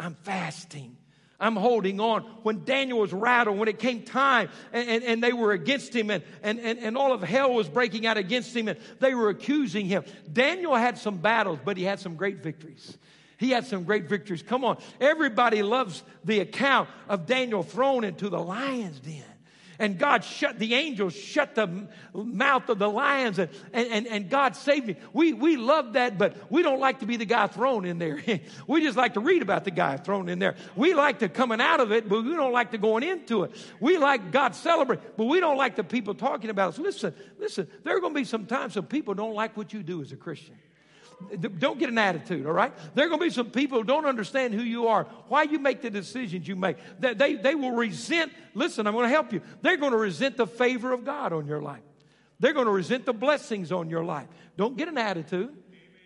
I'm 0.00 0.16
fasting. 0.24 0.96
I'm 1.38 1.54
holding 1.54 2.00
on. 2.00 2.22
When 2.42 2.64
Daniel 2.64 2.98
was 2.98 3.12
rattled, 3.12 3.56
when 3.56 3.68
it 3.68 3.78
came 3.78 4.02
time 4.02 4.48
and, 4.72 4.88
and, 4.88 5.04
and, 5.04 5.22
they 5.22 5.32
were 5.32 5.52
against 5.52 5.94
him 5.94 6.10
and, 6.10 6.24
and, 6.42 6.58
and, 6.58 6.76
and 6.80 6.98
all 6.98 7.12
of 7.12 7.22
hell 7.22 7.54
was 7.54 7.68
breaking 7.68 8.04
out 8.04 8.16
against 8.16 8.56
him 8.56 8.66
and 8.66 8.80
they 8.98 9.14
were 9.14 9.28
accusing 9.28 9.86
him. 9.86 10.02
Daniel 10.32 10.74
had 10.74 10.98
some 10.98 11.18
battles, 11.18 11.60
but 11.64 11.76
he 11.76 11.84
had 11.84 12.00
some 12.00 12.16
great 12.16 12.42
victories. 12.42 12.98
He 13.38 13.50
had 13.50 13.66
some 13.66 13.84
great 13.84 14.08
victories. 14.08 14.42
Come 14.42 14.64
on. 14.64 14.78
Everybody 15.00 15.62
loves 15.62 16.02
the 16.24 16.40
account 16.40 16.90
of 17.08 17.26
Daniel 17.26 17.62
thrown 17.62 18.04
into 18.04 18.28
the 18.28 18.40
lion's 18.40 19.00
den 19.00 19.24
and 19.78 19.98
God 19.98 20.24
shut, 20.24 20.58
the 20.58 20.74
angels 20.74 21.14
shut 21.14 21.54
the 21.54 21.88
mouth 22.12 22.68
of 22.68 22.78
the 22.78 22.88
lions 22.88 23.38
and, 23.38 23.50
and, 23.72 24.06
and 24.06 24.28
God 24.28 24.56
saved 24.56 24.86
me. 24.86 24.96
We, 25.12 25.32
we 25.32 25.56
love 25.56 25.92
that, 25.92 26.18
but 26.18 26.50
we 26.50 26.62
don't 26.62 26.80
like 26.80 27.00
to 27.00 27.06
be 27.06 27.16
the 27.16 27.24
guy 27.24 27.46
thrown 27.46 27.84
in 27.84 27.98
there. 27.98 28.20
we 28.66 28.82
just 28.82 28.96
like 28.96 29.14
to 29.14 29.20
read 29.20 29.42
about 29.42 29.64
the 29.64 29.70
guy 29.70 29.96
thrown 29.96 30.28
in 30.28 30.38
there. 30.38 30.56
We 30.74 30.94
like 30.94 31.20
the 31.20 31.28
coming 31.28 31.60
out 31.60 31.80
of 31.80 31.92
it, 31.92 32.08
but 32.08 32.24
we 32.24 32.34
don't 32.34 32.52
like 32.52 32.72
the 32.72 32.78
going 32.78 33.04
into 33.04 33.44
it. 33.44 33.52
We 33.80 33.98
like 33.98 34.32
God 34.32 34.54
celebrate, 34.54 35.16
but 35.16 35.24
we 35.24 35.40
don't 35.40 35.56
like 35.56 35.76
the 35.76 35.84
people 35.84 36.14
talking 36.14 36.50
about 36.50 36.70
us. 36.70 36.78
Listen, 36.78 37.14
listen, 37.38 37.68
there 37.84 37.96
are 37.96 38.00
going 38.00 38.14
to 38.14 38.20
be 38.20 38.24
some 38.24 38.46
times 38.46 38.74
some 38.74 38.86
people 38.86 39.14
don't 39.14 39.34
like 39.34 39.56
what 39.56 39.72
you 39.72 39.82
do 39.82 40.02
as 40.02 40.12
a 40.12 40.16
Christian. 40.16 40.56
Don't 41.58 41.78
get 41.78 41.88
an 41.88 41.98
attitude, 41.98 42.46
all 42.46 42.52
right? 42.52 42.72
There 42.94 43.04
are 43.06 43.08
going 43.08 43.20
to 43.20 43.26
be 43.26 43.30
some 43.30 43.50
people 43.50 43.78
who 43.78 43.84
don't 43.84 44.06
understand 44.06 44.54
who 44.54 44.62
you 44.62 44.86
are, 44.86 45.04
why 45.26 45.42
you 45.42 45.58
make 45.58 45.82
the 45.82 45.90
decisions 45.90 46.46
you 46.46 46.54
make. 46.54 46.76
They, 47.00 47.14
they, 47.14 47.34
they 47.34 47.54
will 47.56 47.72
resent, 47.72 48.32
listen, 48.54 48.86
I'm 48.86 48.94
going 48.94 49.04
to 49.04 49.10
help 49.10 49.32
you. 49.32 49.42
They're 49.60 49.76
going 49.76 49.92
to 49.92 49.98
resent 49.98 50.36
the 50.36 50.46
favor 50.46 50.92
of 50.92 51.04
God 51.04 51.32
on 51.32 51.46
your 51.46 51.60
life. 51.60 51.82
They're 52.38 52.52
going 52.52 52.66
to 52.66 52.72
resent 52.72 53.04
the 53.04 53.12
blessings 53.12 53.72
on 53.72 53.90
your 53.90 54.04
life. 54.04 54.28
Don't 54.56 54.76
get 54.76 54.86
an 54.86 54.96
attitude. 54.96 55.56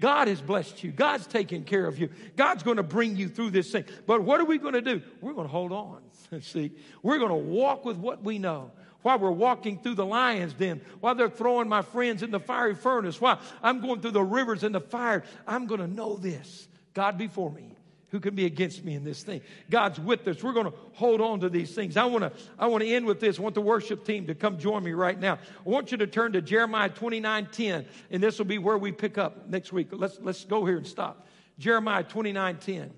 God 0.01 0.29
has 0.29 0.41
blessed 0.41 0.83
you. 0.83 0.91
God's 0.91 1.27
taking 1.27 1.63
care 1.63 1.87
of 1.87 1.99
you. 1.99 2.09
God's 2.35 2.63
going 2.63 2.79
to 2.79 2.83
bring 2.83 3.17
you 3.17 3.29
through 3.29 3.51
this 3.51 3.71
thing. 3.71 3.85
But 4.07 4.23
what 4.23 4.41
are 4.41 4.45
we 4.45 4.59
going 4.59 4.75
to 4.75 4.83
do? 4.83 5.03
We're 5.21 5.35
going 5.35 5.47
to 5.47 5.53
hold 5.53 5.73
on. 5.73 6.01
See, 6.41 6.73
we're 7.03 7.19
going 7.19 7.31
to 7.31 7.37
walk 7.37 7.85
with 7.85 7.99
what 7.99 8.25
we 8.25 8.39
know 8.39 8.73
while 9.03 9.19
we're 9.19 9.31
walking 9.31 9.79
through 9.79 9.95
the 9.95 10.07
lion's 10.07 10.55
den, 10.55 10.81
while 11.01 11.15
they're 11.15 11.29
throwing 11.29 11.69
my 11.69 11.83
friends 11.83 12.23
in 12.23 12.31
the 12.31 12.41
fiery 12.41 12.75
furnace, 12.75 13.21
while 13.21 13.41
I'm 13.63 13.81
going 13.81 14.01
through 14.01 14.13
the 14.13 14.23
rivers 14.23 14.65
and 14.65 14.75
the 14.75 14.81
fire, 14.81 15.25
I'm 15.47 15.67
going 15.67 15.81
to 15.81 15.87
know 15.87 16.17
this 16.17 16.69
God 16.95 17.19
before 17.19 17.51
me. 17.51 17.73
Who 18.13 18.21
can 18.21 18.35
be 18.35 18.45
against 18.45 18.85
me 18.85 18.95
in 18.95 19.05
this 19.05 19.23
thing? 19.23 19.41
God's 19.71 19.99
with 19.99 20.29
us. 20.29 20.43
We're 20.43 20.53
going 20.53 20.71
to 20.71 20.75
hold 20.93 21.23
on 21.23 21.41
to 21.41 21.49
these 21.49 21.75
things. 21.75 21.97
I 21.97 22.05
want 22.05 22.25
to, 22.25 22.33
I 22.59 22.67
want 22.67 22.85
to 22.85 22.91
end 22.91 23.07
with 23.07 23.21
this. 23.21 23.39
I 23.39 23.43
want 23.43 23.55
the 23.55 23.63
worship 23.63 24.05
team 24.05 24.27
to 24.27 24.35
come 24.35 24.59
join 24.59 24.85
me 24.85 24.93
right 24.93 25.19
now. 25.19 25.39
I 25.65 25.69
want 25.69 25.93
you 25.93 25.97
to 25.97 26.07
turn 26.07 26.33
to 26.33 26.43
Jeremiah 26.43 26.91
29 26.91 27.49
10, 27.51 27.87
and 28.11 28.23
this 28.23 28.37
will 28.37 28.45
be 28.45 28.59
where 28.59 28.77
we 28.77 28.93
pick 28.93 29.17
up 29.17 29.49
next 29.49 29.73
week. 29.73 29.89
Let's, 29.93 30.19
let's 30.21 30.45
go 30.45 30.67
here 30.67 30.77
and 30.77 30.87
stop. 30.87 31.27
Jeremiah 31.59 32.03
29 32.03 32.59
10. 32.59 32.93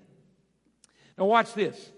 Now, 1.17 1.25
watch 1.25 1.53
this. 1.53 1.91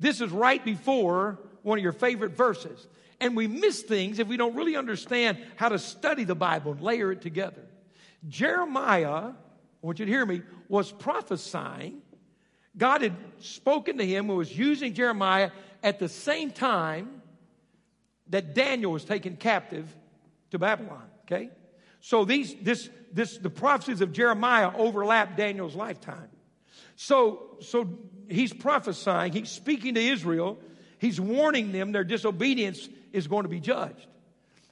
This 0.00 0.22
is 0.22 0.30
right 0.30 0.64
before 0.64 1.38
one 1.62 1.78
of 1.78 1.84
your 1.84 1.92
favorite 1.92 2.34
verses 2.34 2.88
and 3.22 3.36
we 3.36 3.46
miss 3.46 3.82
things 3.82 4.18
if 4.18 4.26
we 4.26 4.36
don't 4.36 4.56
really 4.56 4.74
understand 4.76 5.38
how 5.54 5.68
to 5.68 5.78
study 5.78 6.24
the 6.24 6.34
Bible 6.34 6.72
and 6.72 6.80
layer 6.80 7.12
it 7.12 7.22
together. 7.22 7.62
Jeremiah, 8.28 9.30
I 9.30 9.32
want 9.80 10.00
you 10.00 10.06
to 10.06 10.10
hear 10.10 10.26
me, 10.26 10.42
was 10.68 10.90
prophesying. 10.90 12.02
God 12.76 13.02
had 13.02 13.14
spoken 13.38 13.98
to 13.98 14.06
him 14.06 14.28
and 14.28 14.36
was 14.36 14.56
using 14.56 14.94
Jeremiah 14.94 15.52
at 15.84 16.00
the 16.00 16.08
same 16.08 16.50
time 16.50 17.22
that 18.28 18.54
Daniel 18.54 18.90
was 18.90 19.04
taken 19.04 19.36
captive 19.36 19.86
to 20.50 20.58
Babylon. 20.58 21.04
Okay? 21.24 21.50
So 22.00 22.24
these 22.24 22.56
this 22.60 22.90
this 23.12 23.38
the 23.38 23.50
prophecies 23.50 24.00
of 24.00 24.12
Jeremiah 24.12 24.72
overlap 24.76 25.36
Daniel's 25.36 25.76
lifetime. 25.76 26.28
So 26.96 27.56
so 27.60 27.88
he's 28.28 28.52
prophesying, 28.52 29.32
he's 29.32 29.50
speaking 29.50 29.94
to 29.94 30.00
Israel, 30.00 30.58
he's 30.98 31.20
warning 31.20 31.70
them 31.70 31.92
their 31.92 32.04
disobedience 32.04 32.88
is 33.12 33.26
going 33.26 33.44
to 33.44 33.48
be 33.48 33.60
judged. 33.60 34.06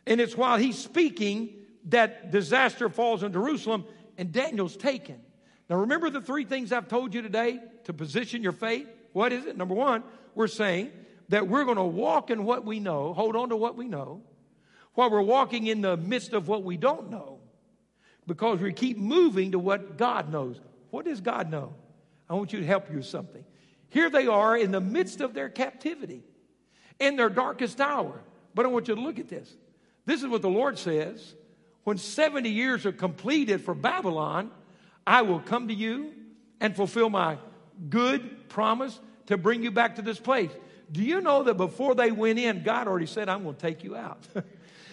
And 0.06 0.20
it's 0.20 0.36
while 0.36 0.56
he's 0.56 0.78
speaking 0.78 1.50
that 1.86 2.30
disaster 2.30 2.88
falls 2.88 3.22
on 3.22 3.32
Jerusalem 3.32 3.84
and 4.18 4.32
Daniel's 4.32 4.76
taken. 4.76 5.20
Now, 5.68 5.76
remember 5.76 6.10
the 6.10 6.20
three 6.20 6.44
things 6.44 6.72
I've 6.72 6.88
told 6.88 7.14
you 7.14 7.22
today 7.22 7.60
to 7.84 7.92
position 7.92 8.42
your 8.42 8.52
faith? 8.52 8.88
What 9.12 9.32
is 9.32 9.46
it? 9.46 9.56
Number 9.56 9.74
one, 9.74 10.02
we're 10.34 10.48
saying 10.48 10.90
that 11.28 11.46
we're 11.46 11.64
going 11.64 11.76
to 11.76 11.84
walk 11.84 12.30
in 12.30 12.44
what 12.44 12.64
we 12.64 12.80
know, 12.80 13.12
hold 13.12 13.36
on 13.36 13.50
to 13.50 13.56
what 13.56 13.76
we 13.76 13.86
know, 13.86 14.22
while 14.94 15.10
we're 15.10 15.22
walking 15.22 15.68
in 15.68 15.80
the 15.80 15.96
midst 15.96 16.32
of 16.32 16.48
what 16.48 16.64
we 16.64 16.76
don't 16.76 17.10
know, 17.10 17.38
because 18.26 18.60
we 18.60 18.72
keep 18.72 18.98
moving 18.98 19.52
to 19.52 19.58
what 19.58 19.96
God 19.96 20.30
knows. 20.30 20.60
What 20.90 21.04
does 21.04 21.20
God 21.20 21.50
know? 21.50 21.74
I 22.28 22.34
want 22.34 22.52
you 22.52 22.60
to 22.60 22.66
help 22.66 22.90
you 22.90 22.96
with 22.96 23.06
something. 23.06 23.44
Here 23.90 24.10
they 24.10 24.26
are 24.26 24.56
in 24.56 24.72
the 24.72 24.80
midst 24.80 25.20
of 25.20 25.34
their 25.34 25.48
captivity, 25.48 26.22
in 26.98 27.16
their 27.16 27.28
darkest 27.28 27.80
hour. 27.80 28.22
But 28.54 28.66
I 28.66 28.68
want 28.68 28.88
you 28.88 28.94
to 28.94 29.00
look 29.00 29.18
at 29.18 29.28
this. 29.28 29.52
This 30.06 30.22
is 30.22 30.28
what 30.28 30.42
the 30.42 30.50
Lord 30.50 30.78
says. 30.78 31.34
When 31.84 31.98
70 31.98 32.48
years 32.48 32.84
are 32.86 32.92
completed 32.92 33.62
for 33.62 33.74
Babylon, 33.74 34.50
I 35.06 35.22
will 35.22 35.40
come 35.40 35.68
to 35.68 35.74
you 35.74 36.12
and 36.60 36.76
fulfill 36.76 37.10
my 37.10 37.38
good 37.88 38.48
promise 38.48 38.98
to 39.26 39.38
bring 39.38 39.62
you 39.62 39.70
back 39.70 39.96
to 39.96 40.02
this 40.02 40.18
place. 40.18 40.50
Do 40.92 41.02
you 41.02 41.20
know 41.20 41.44
that 41.44 41.54
before 41.54 41.94
they 41.94 42.10
went 42.10 42.38
in, 42.38 42.62
God 42.62 42.88
already 42.88 43.06
said, 43.06 43.28
I'm 43.28 43.44
going 43.44 43.54
to 43.54 43.60
take 43.60 43.84
you 43.84 43.96
out? 43.96 44.26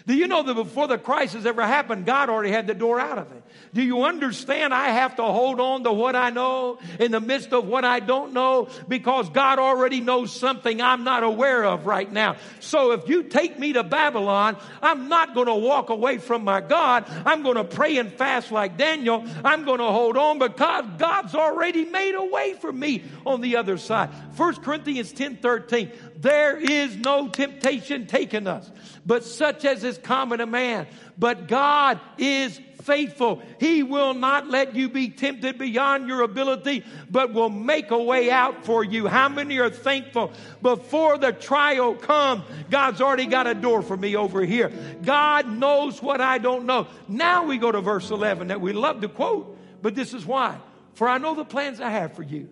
Do 0.08 0.16
you 0.16 0.30
know 0.30 0.41
that 0.41 0.53
before 0.53 0.88
the 0.88 0.97
crisis 0.97 1.45
ever 1.45 1.68
happened, 1.68 2.05
God 2.05 2.30
already 2.30 2.49
had 2.49 2.66
the 2.66 2.74
door 2.74 2.97
out 2.97 3.18
of 3.18 3.30
it? 3.34 3.43
Do 3.74 3.82
you 3.82 4.05
understand 4.05 4.74
I 4.74 4.91
have 4.91 5.18
to 5.18 5.24
hold 5.24 5.60
on 5.60 5.84
to 5.84 5.91
what 5.91 6.16
I 6.16 6.30
know 6.30 6.80
in 6.97 7.12
the 7.12 7.20
midst 7.20 7.51
of 7.51 7.68
what 7.68 7.84
I 7.84 7.99
don't 7.99 8.32
know 8.32 8.70
because 8.88 9.30
God 9.30 9.60
already 9.60 9.99
knows 9.99 10.32
something 10.32 10.82
I'm 10.82 11.03
not 11.03 11.24
aware 11.24 11.66
of 11.66 11.86
right 11.86 12.10
now. 12.10 12.38
So 12.62 12.93
if 12.93 13.10
you 13.10 13.24
take 13.24 13.60
me 13.60 13.74
to 13.74 13.84
Babylon, 13.84 14.55
I'm 14.82 15.10
not 15.10 15.36
going 15.36 15.47
to 15.47 15.55
walk 15.55 15.89
away 15.89 16.20
from 16.20 16.45
my 16.45 16.62
God. 16.62 17.03
I'm 17.26 17.43
going 17.43 17.58
to 17.58 17.66
pray 17.66 17.97
and 17.97 18.10
fast 18.10 18.49
like 18.49 18.78
Daniel. 18.78 19.26
I'm 19.43 19.66
going 19.66 19.80
to 19.80 19.91
hold 19.91 20.16
on 20.16 20.39
because 20.39 20.86
God's 20.97 21.36
already 21.36 21.84
made 21.84 22.16
a 22.16 22.24
way 22.24 22.53
for 22.53 22.72
me 22.72 23.03
on 23.26 23.41
the 23.41 23.58
other 23.58 23.78
side. 23.78 24.10
1 24.38 24.55
Corinthians 24.64 25.12
10 25.12 25.38
13. 25.38 25.91
There 26.20 26.57
is 26.57 26.95
no 26.97 27.28
temptation 27.28 28.07
taken 28.07 28.47
us, 28.47 28.70
but 29.05 29.24
such 29.24 29.65
as 29.65 29.84
is 29.84 29.97
common 29.99 30.39
to 30.39 30.47
man. 30.47 30.88
But 31.18 31.47
God 31.47 31.99
is 32.18 32.59
faithful. 32.82 33.41
He 33.59 33.84
will 33.84 34.13
not 34.13 34.47
let 34.47 34.76
you 34.76 34.89
be 34.89 35.09
tempted 35.09 35.57
beyond 35.59 36.07
your 36.07 36.22
ability, 36.22 36.86
but 37.09 37.34
will 37.34 37.49
make 37.49 37.91
a 37.91 38.01
way 38.01 38.32
out 38.32 38.65
for 38.65 38.84
you. 38.84 39.07
How 39.07 39.30
many 39.30 39.59
are 39.59 39.70
thankful? 39.70 40.32
Before 40.61 41.18
the 41.18 41.34
trial 41.34 41.93
comes, 41.95 42.43
God's 42.72 43.01
already 43.01 43.26
got 43.28 43.45
a 43.45 43.53
door 43.53 43.82
for 43.82 43.97
me 43.97 44.15
over 44.15 44.43
here. 44.43 44.72
God 45.03 45.47
knows 45.47 46.01
what 46.01 46.22
I 46.22 46.39
don't 46.39 46.65
know. 46.65 46.88
Now 47.07 47.45
we 47.45 47.57
go 47.57 47.72
to 47.72 47.82
verse 47.82 48.09
11 48.09 48.47
that 48.47 48.61
we 48.61 48.74
love 48.74 49.01
to 49.01 49.09
quote, 49.09 49.57
but 49.82 49.93
this 49.93 50.13
is 50.13 50.26
why. 50.26 50.57
For 50.95 51.07
I 51.07 51.20
know 51.20 51.36
the 51.36 51.45
plans 51.45 51.80
I 51.80 51.91
have 51.91 52.13
for 52.13 52.24
you, 52.24 52.49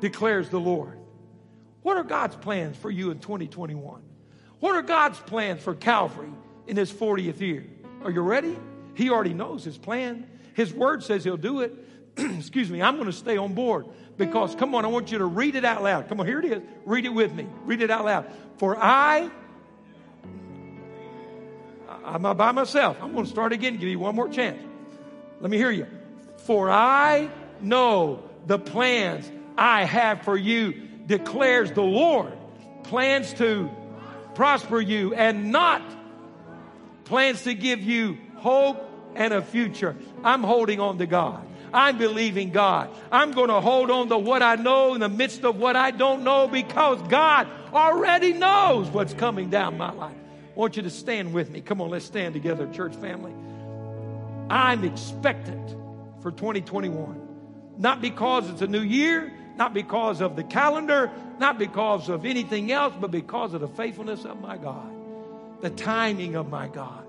declares 0.00 0.50
the 0.50 0.60
Lord 0.60 0.98
what 1.84 1.98
are 1.98 2.02
God's 2.02 2.34
plans 2.34 2.78
for 2.78 2.90
you 2.90 3.10
in 3.10 3.18
2021? 3.18 4.00
What 4.58 4.74
are 4.74 4.80
God's 4.80 5.20
plans 5.20 5.62
for 5.62 5.74
Calvary 5.74 6.30
in 6.66 6.78
his 6.78 6.90
40th 6.90 7.40
year? 7.40 7.66
Are 8.02 8.10
you 8.10 8.22
ready? 8.22 8.56
He 8.94 9.10
already 9.10 9.34
knows 9.34 9.64
his 9.64 9.76
plan. 9.76 10.26
His 10.54 10.72
word 10.72 11.02
says 11.04 11.24
he'll 11.24 11.36
do 11.36 11.60
it. 11.60 11.74
Excuse 12.16 12.70
me, 12.70 12.80
I'm 12.80 12.94
going 12.94 13.06
to 13.06 13.12
stay 13.12 13.36
on 13.36 13.52
board 13.52 13.84
because, 14.16 14.54
come 14.54 14.74
on, 14.74 14.86
I 14.86 14.88
want 14.88 15.12
you 15.12 15.18
to 15.18 15.26
read 15.26 15.56
it 15.56 15.64
out 15.66 15.82
loud. 15.82 16.08
Come 16.08 16.20
on, 16.20 16.26
here 16.26 16.38
it 16.38 16.46
is. 16.46 16.62
Read 16.86 17.04
it 17.04 17.10
with 17.10 17.34
me. 17.34 17.46
Read 17.64 17.82
it 17.82 17.90
out 17.90 18.06
loud. 18.06 18.32
For 18.56 18.78
I, 18.78 19.30
I'm 22.02 22.22
by 22.22 22.52
myself. 22.52 22.96
I'm 23.02 23.12
going 23.12 23.26
to 23.26 23.30
start 23.30 23.52
again, 23.52 23.74
give 23.74 23.90
you 23.90 23.98
one 23.98 24.14
more 24.14 24.30
chance. 24.30 24.58
Let 25.38 25.50
me 25.50 25.58
hear 25.58 25.70
you. 25.70 25.86
For 26.46 26.70
I 26.70 27.28
know 27.60 28.22
the 28.46 28.58
plans 28.58 29.30
I 29.58 29.84
have 29.84 30.22
for 30.22 30.34
you 30.34 30.88
declares 31.06 31.72
the 31.72 31.82
Lord, 31.82 32.32
plans 32.84 33.32
to 33.34 33.70
prosper 34.34 34.80
you 34.80 35.14
and 35.14 35.52
not 35.52 35.82
plans 37.04 37.42
to 37.42 37.54
give 37.54 37.80
you 37.80 38.18
hope 38.36 38.90
and 39.14 39.32
a 39.32 39.42
future. 39.42 39.96
I'm 40.22 40.42
holding 40.42 40.80
on 40.80 40.98
to 40.98 41.06
God. 41.06 41.46
I'm 41.72 41.98
believing 41.98 42.50
God. 42.50 42.90
I'm 43.10 43.32
going 43.32 43.48
to 43.48 43.60
hold 43.60 43.90
on 43.90 44.08
to 44.08 44.16
what 44.16 44.42
I 44.42 44.54
know 44.54 44.94
in 44.94 45.00
the 45.00 45.08
midst 45.08 45.44
of 45.44 45.56
what 45.56 45.74
I 45.74 45.90
don't 45.90 46.22
know 46.22 46.46
because 46.46 47.02
God 47.08 47.48
already 47.72 48.32
knows 48.32 48.88
what's 48.88 49.12
coming 49.12 49.50
down 49.50 49.76
my 49.76 49.90
life. 49.90 50.14
I 50.14 50.58
want 50.58 50.76
you 50.76 50.84
to 50.84 50.90
stand 50.90 51.34
with 51.34 51.50
me. 51.50 51.60
Come 51.60 51.80
on, 51.80 51.90
let's 51.90 52.04
stand 52.04 52.32
together, 52.32 52.68
church 52.72 52.94
family. 52.94 53.32
I'm 54.48 54.84
expectant 54.84 55.70
for 56.22 56.30
2021. 56.30 57.20
Not 57.76 58.00
because 58.00 58.48
it's 58.50 58.62
a 58.62 58.68
new 58.68 58.82
year, 58.82 59.32
not 59.56 59.74
because 59.74 60.20
of 60.20 60.36
the 60.36 60.44
calendar, 60.44 61.10
not 61.38 61.58
because 61.58 62.08
of 62.08 62.24
anything 62.24 62.72
else, 62.72 62.94
but 63.00 63.10
because 63.10 63.54
of 63.54 63.60
the 63.60 63.68
faithfulness 63.68 64.24
of 64.24 64.40
my 64.40 64.56
God, 64.56 64.90
the 65.60 65.70
timing 65.70 66.34
of 66.34 66.48
my 66.48 66.68
God. 66.68 67.04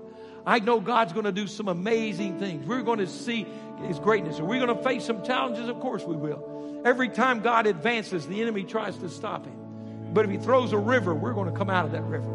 I 0.46 0.60
know 0.60 0.80
God's 0.80 1.12
going 1.12 1.24
to 1.24 1.32
do 1.32 1.48
some 1.48 1.66
amazing 1.66 2.38
things. 2.38 2.66
We're 2.66 2.82
going 2.82 3.00
to 3.00 3.08
see 3.08 3.46
His 3.86 3.98
greatness. 3.98 4.38
Are 4.38 4.44
we 4.44 4.58
going 4.58 4.74
to 4.74 4.82
face 4.82 5.04
some 5.04 5.24
challenges? 5.24 5.68
Of 5.68 5.80
course 5.80 6.04
we 6.04 6.14
will. 6.14 6.82
Every 6.84 7.08
time 7.08 7.40
God 7.40 7.66
advances, 7.66 8.28
the 8.28 8.40
enemy 8.42 8.62
tries 8.62 8.96
to 8.98 9.08
stop 9.08 9.44
him. 9.44 10.12
But 10.14 10.24
if 10.24 10.30
He 10.30 10.38
throws 10.38 10.72
a 10.72 10.78
river, 10.78 11.14
we're 11.14 11.32
going 11.32 11.50
to 11.52 11.58
come 11.58 11.68
out 11.68 11.84
of 11.84 11.92
that 11.92 12.04
river. 12.04 12.30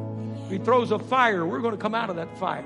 If 0.46 0.52
He 0.52 0.58
throws 0.58 0.92
a 0.92 1.00
fire, 1.00 1.46
we're 1.46 1.62
going 1.62 1.76
to 1.76 1.82
come 1.82 1.96
out 1.96 2.10
of 2.10 2.18
that 2.18 2.38
fire. 2.38 2.66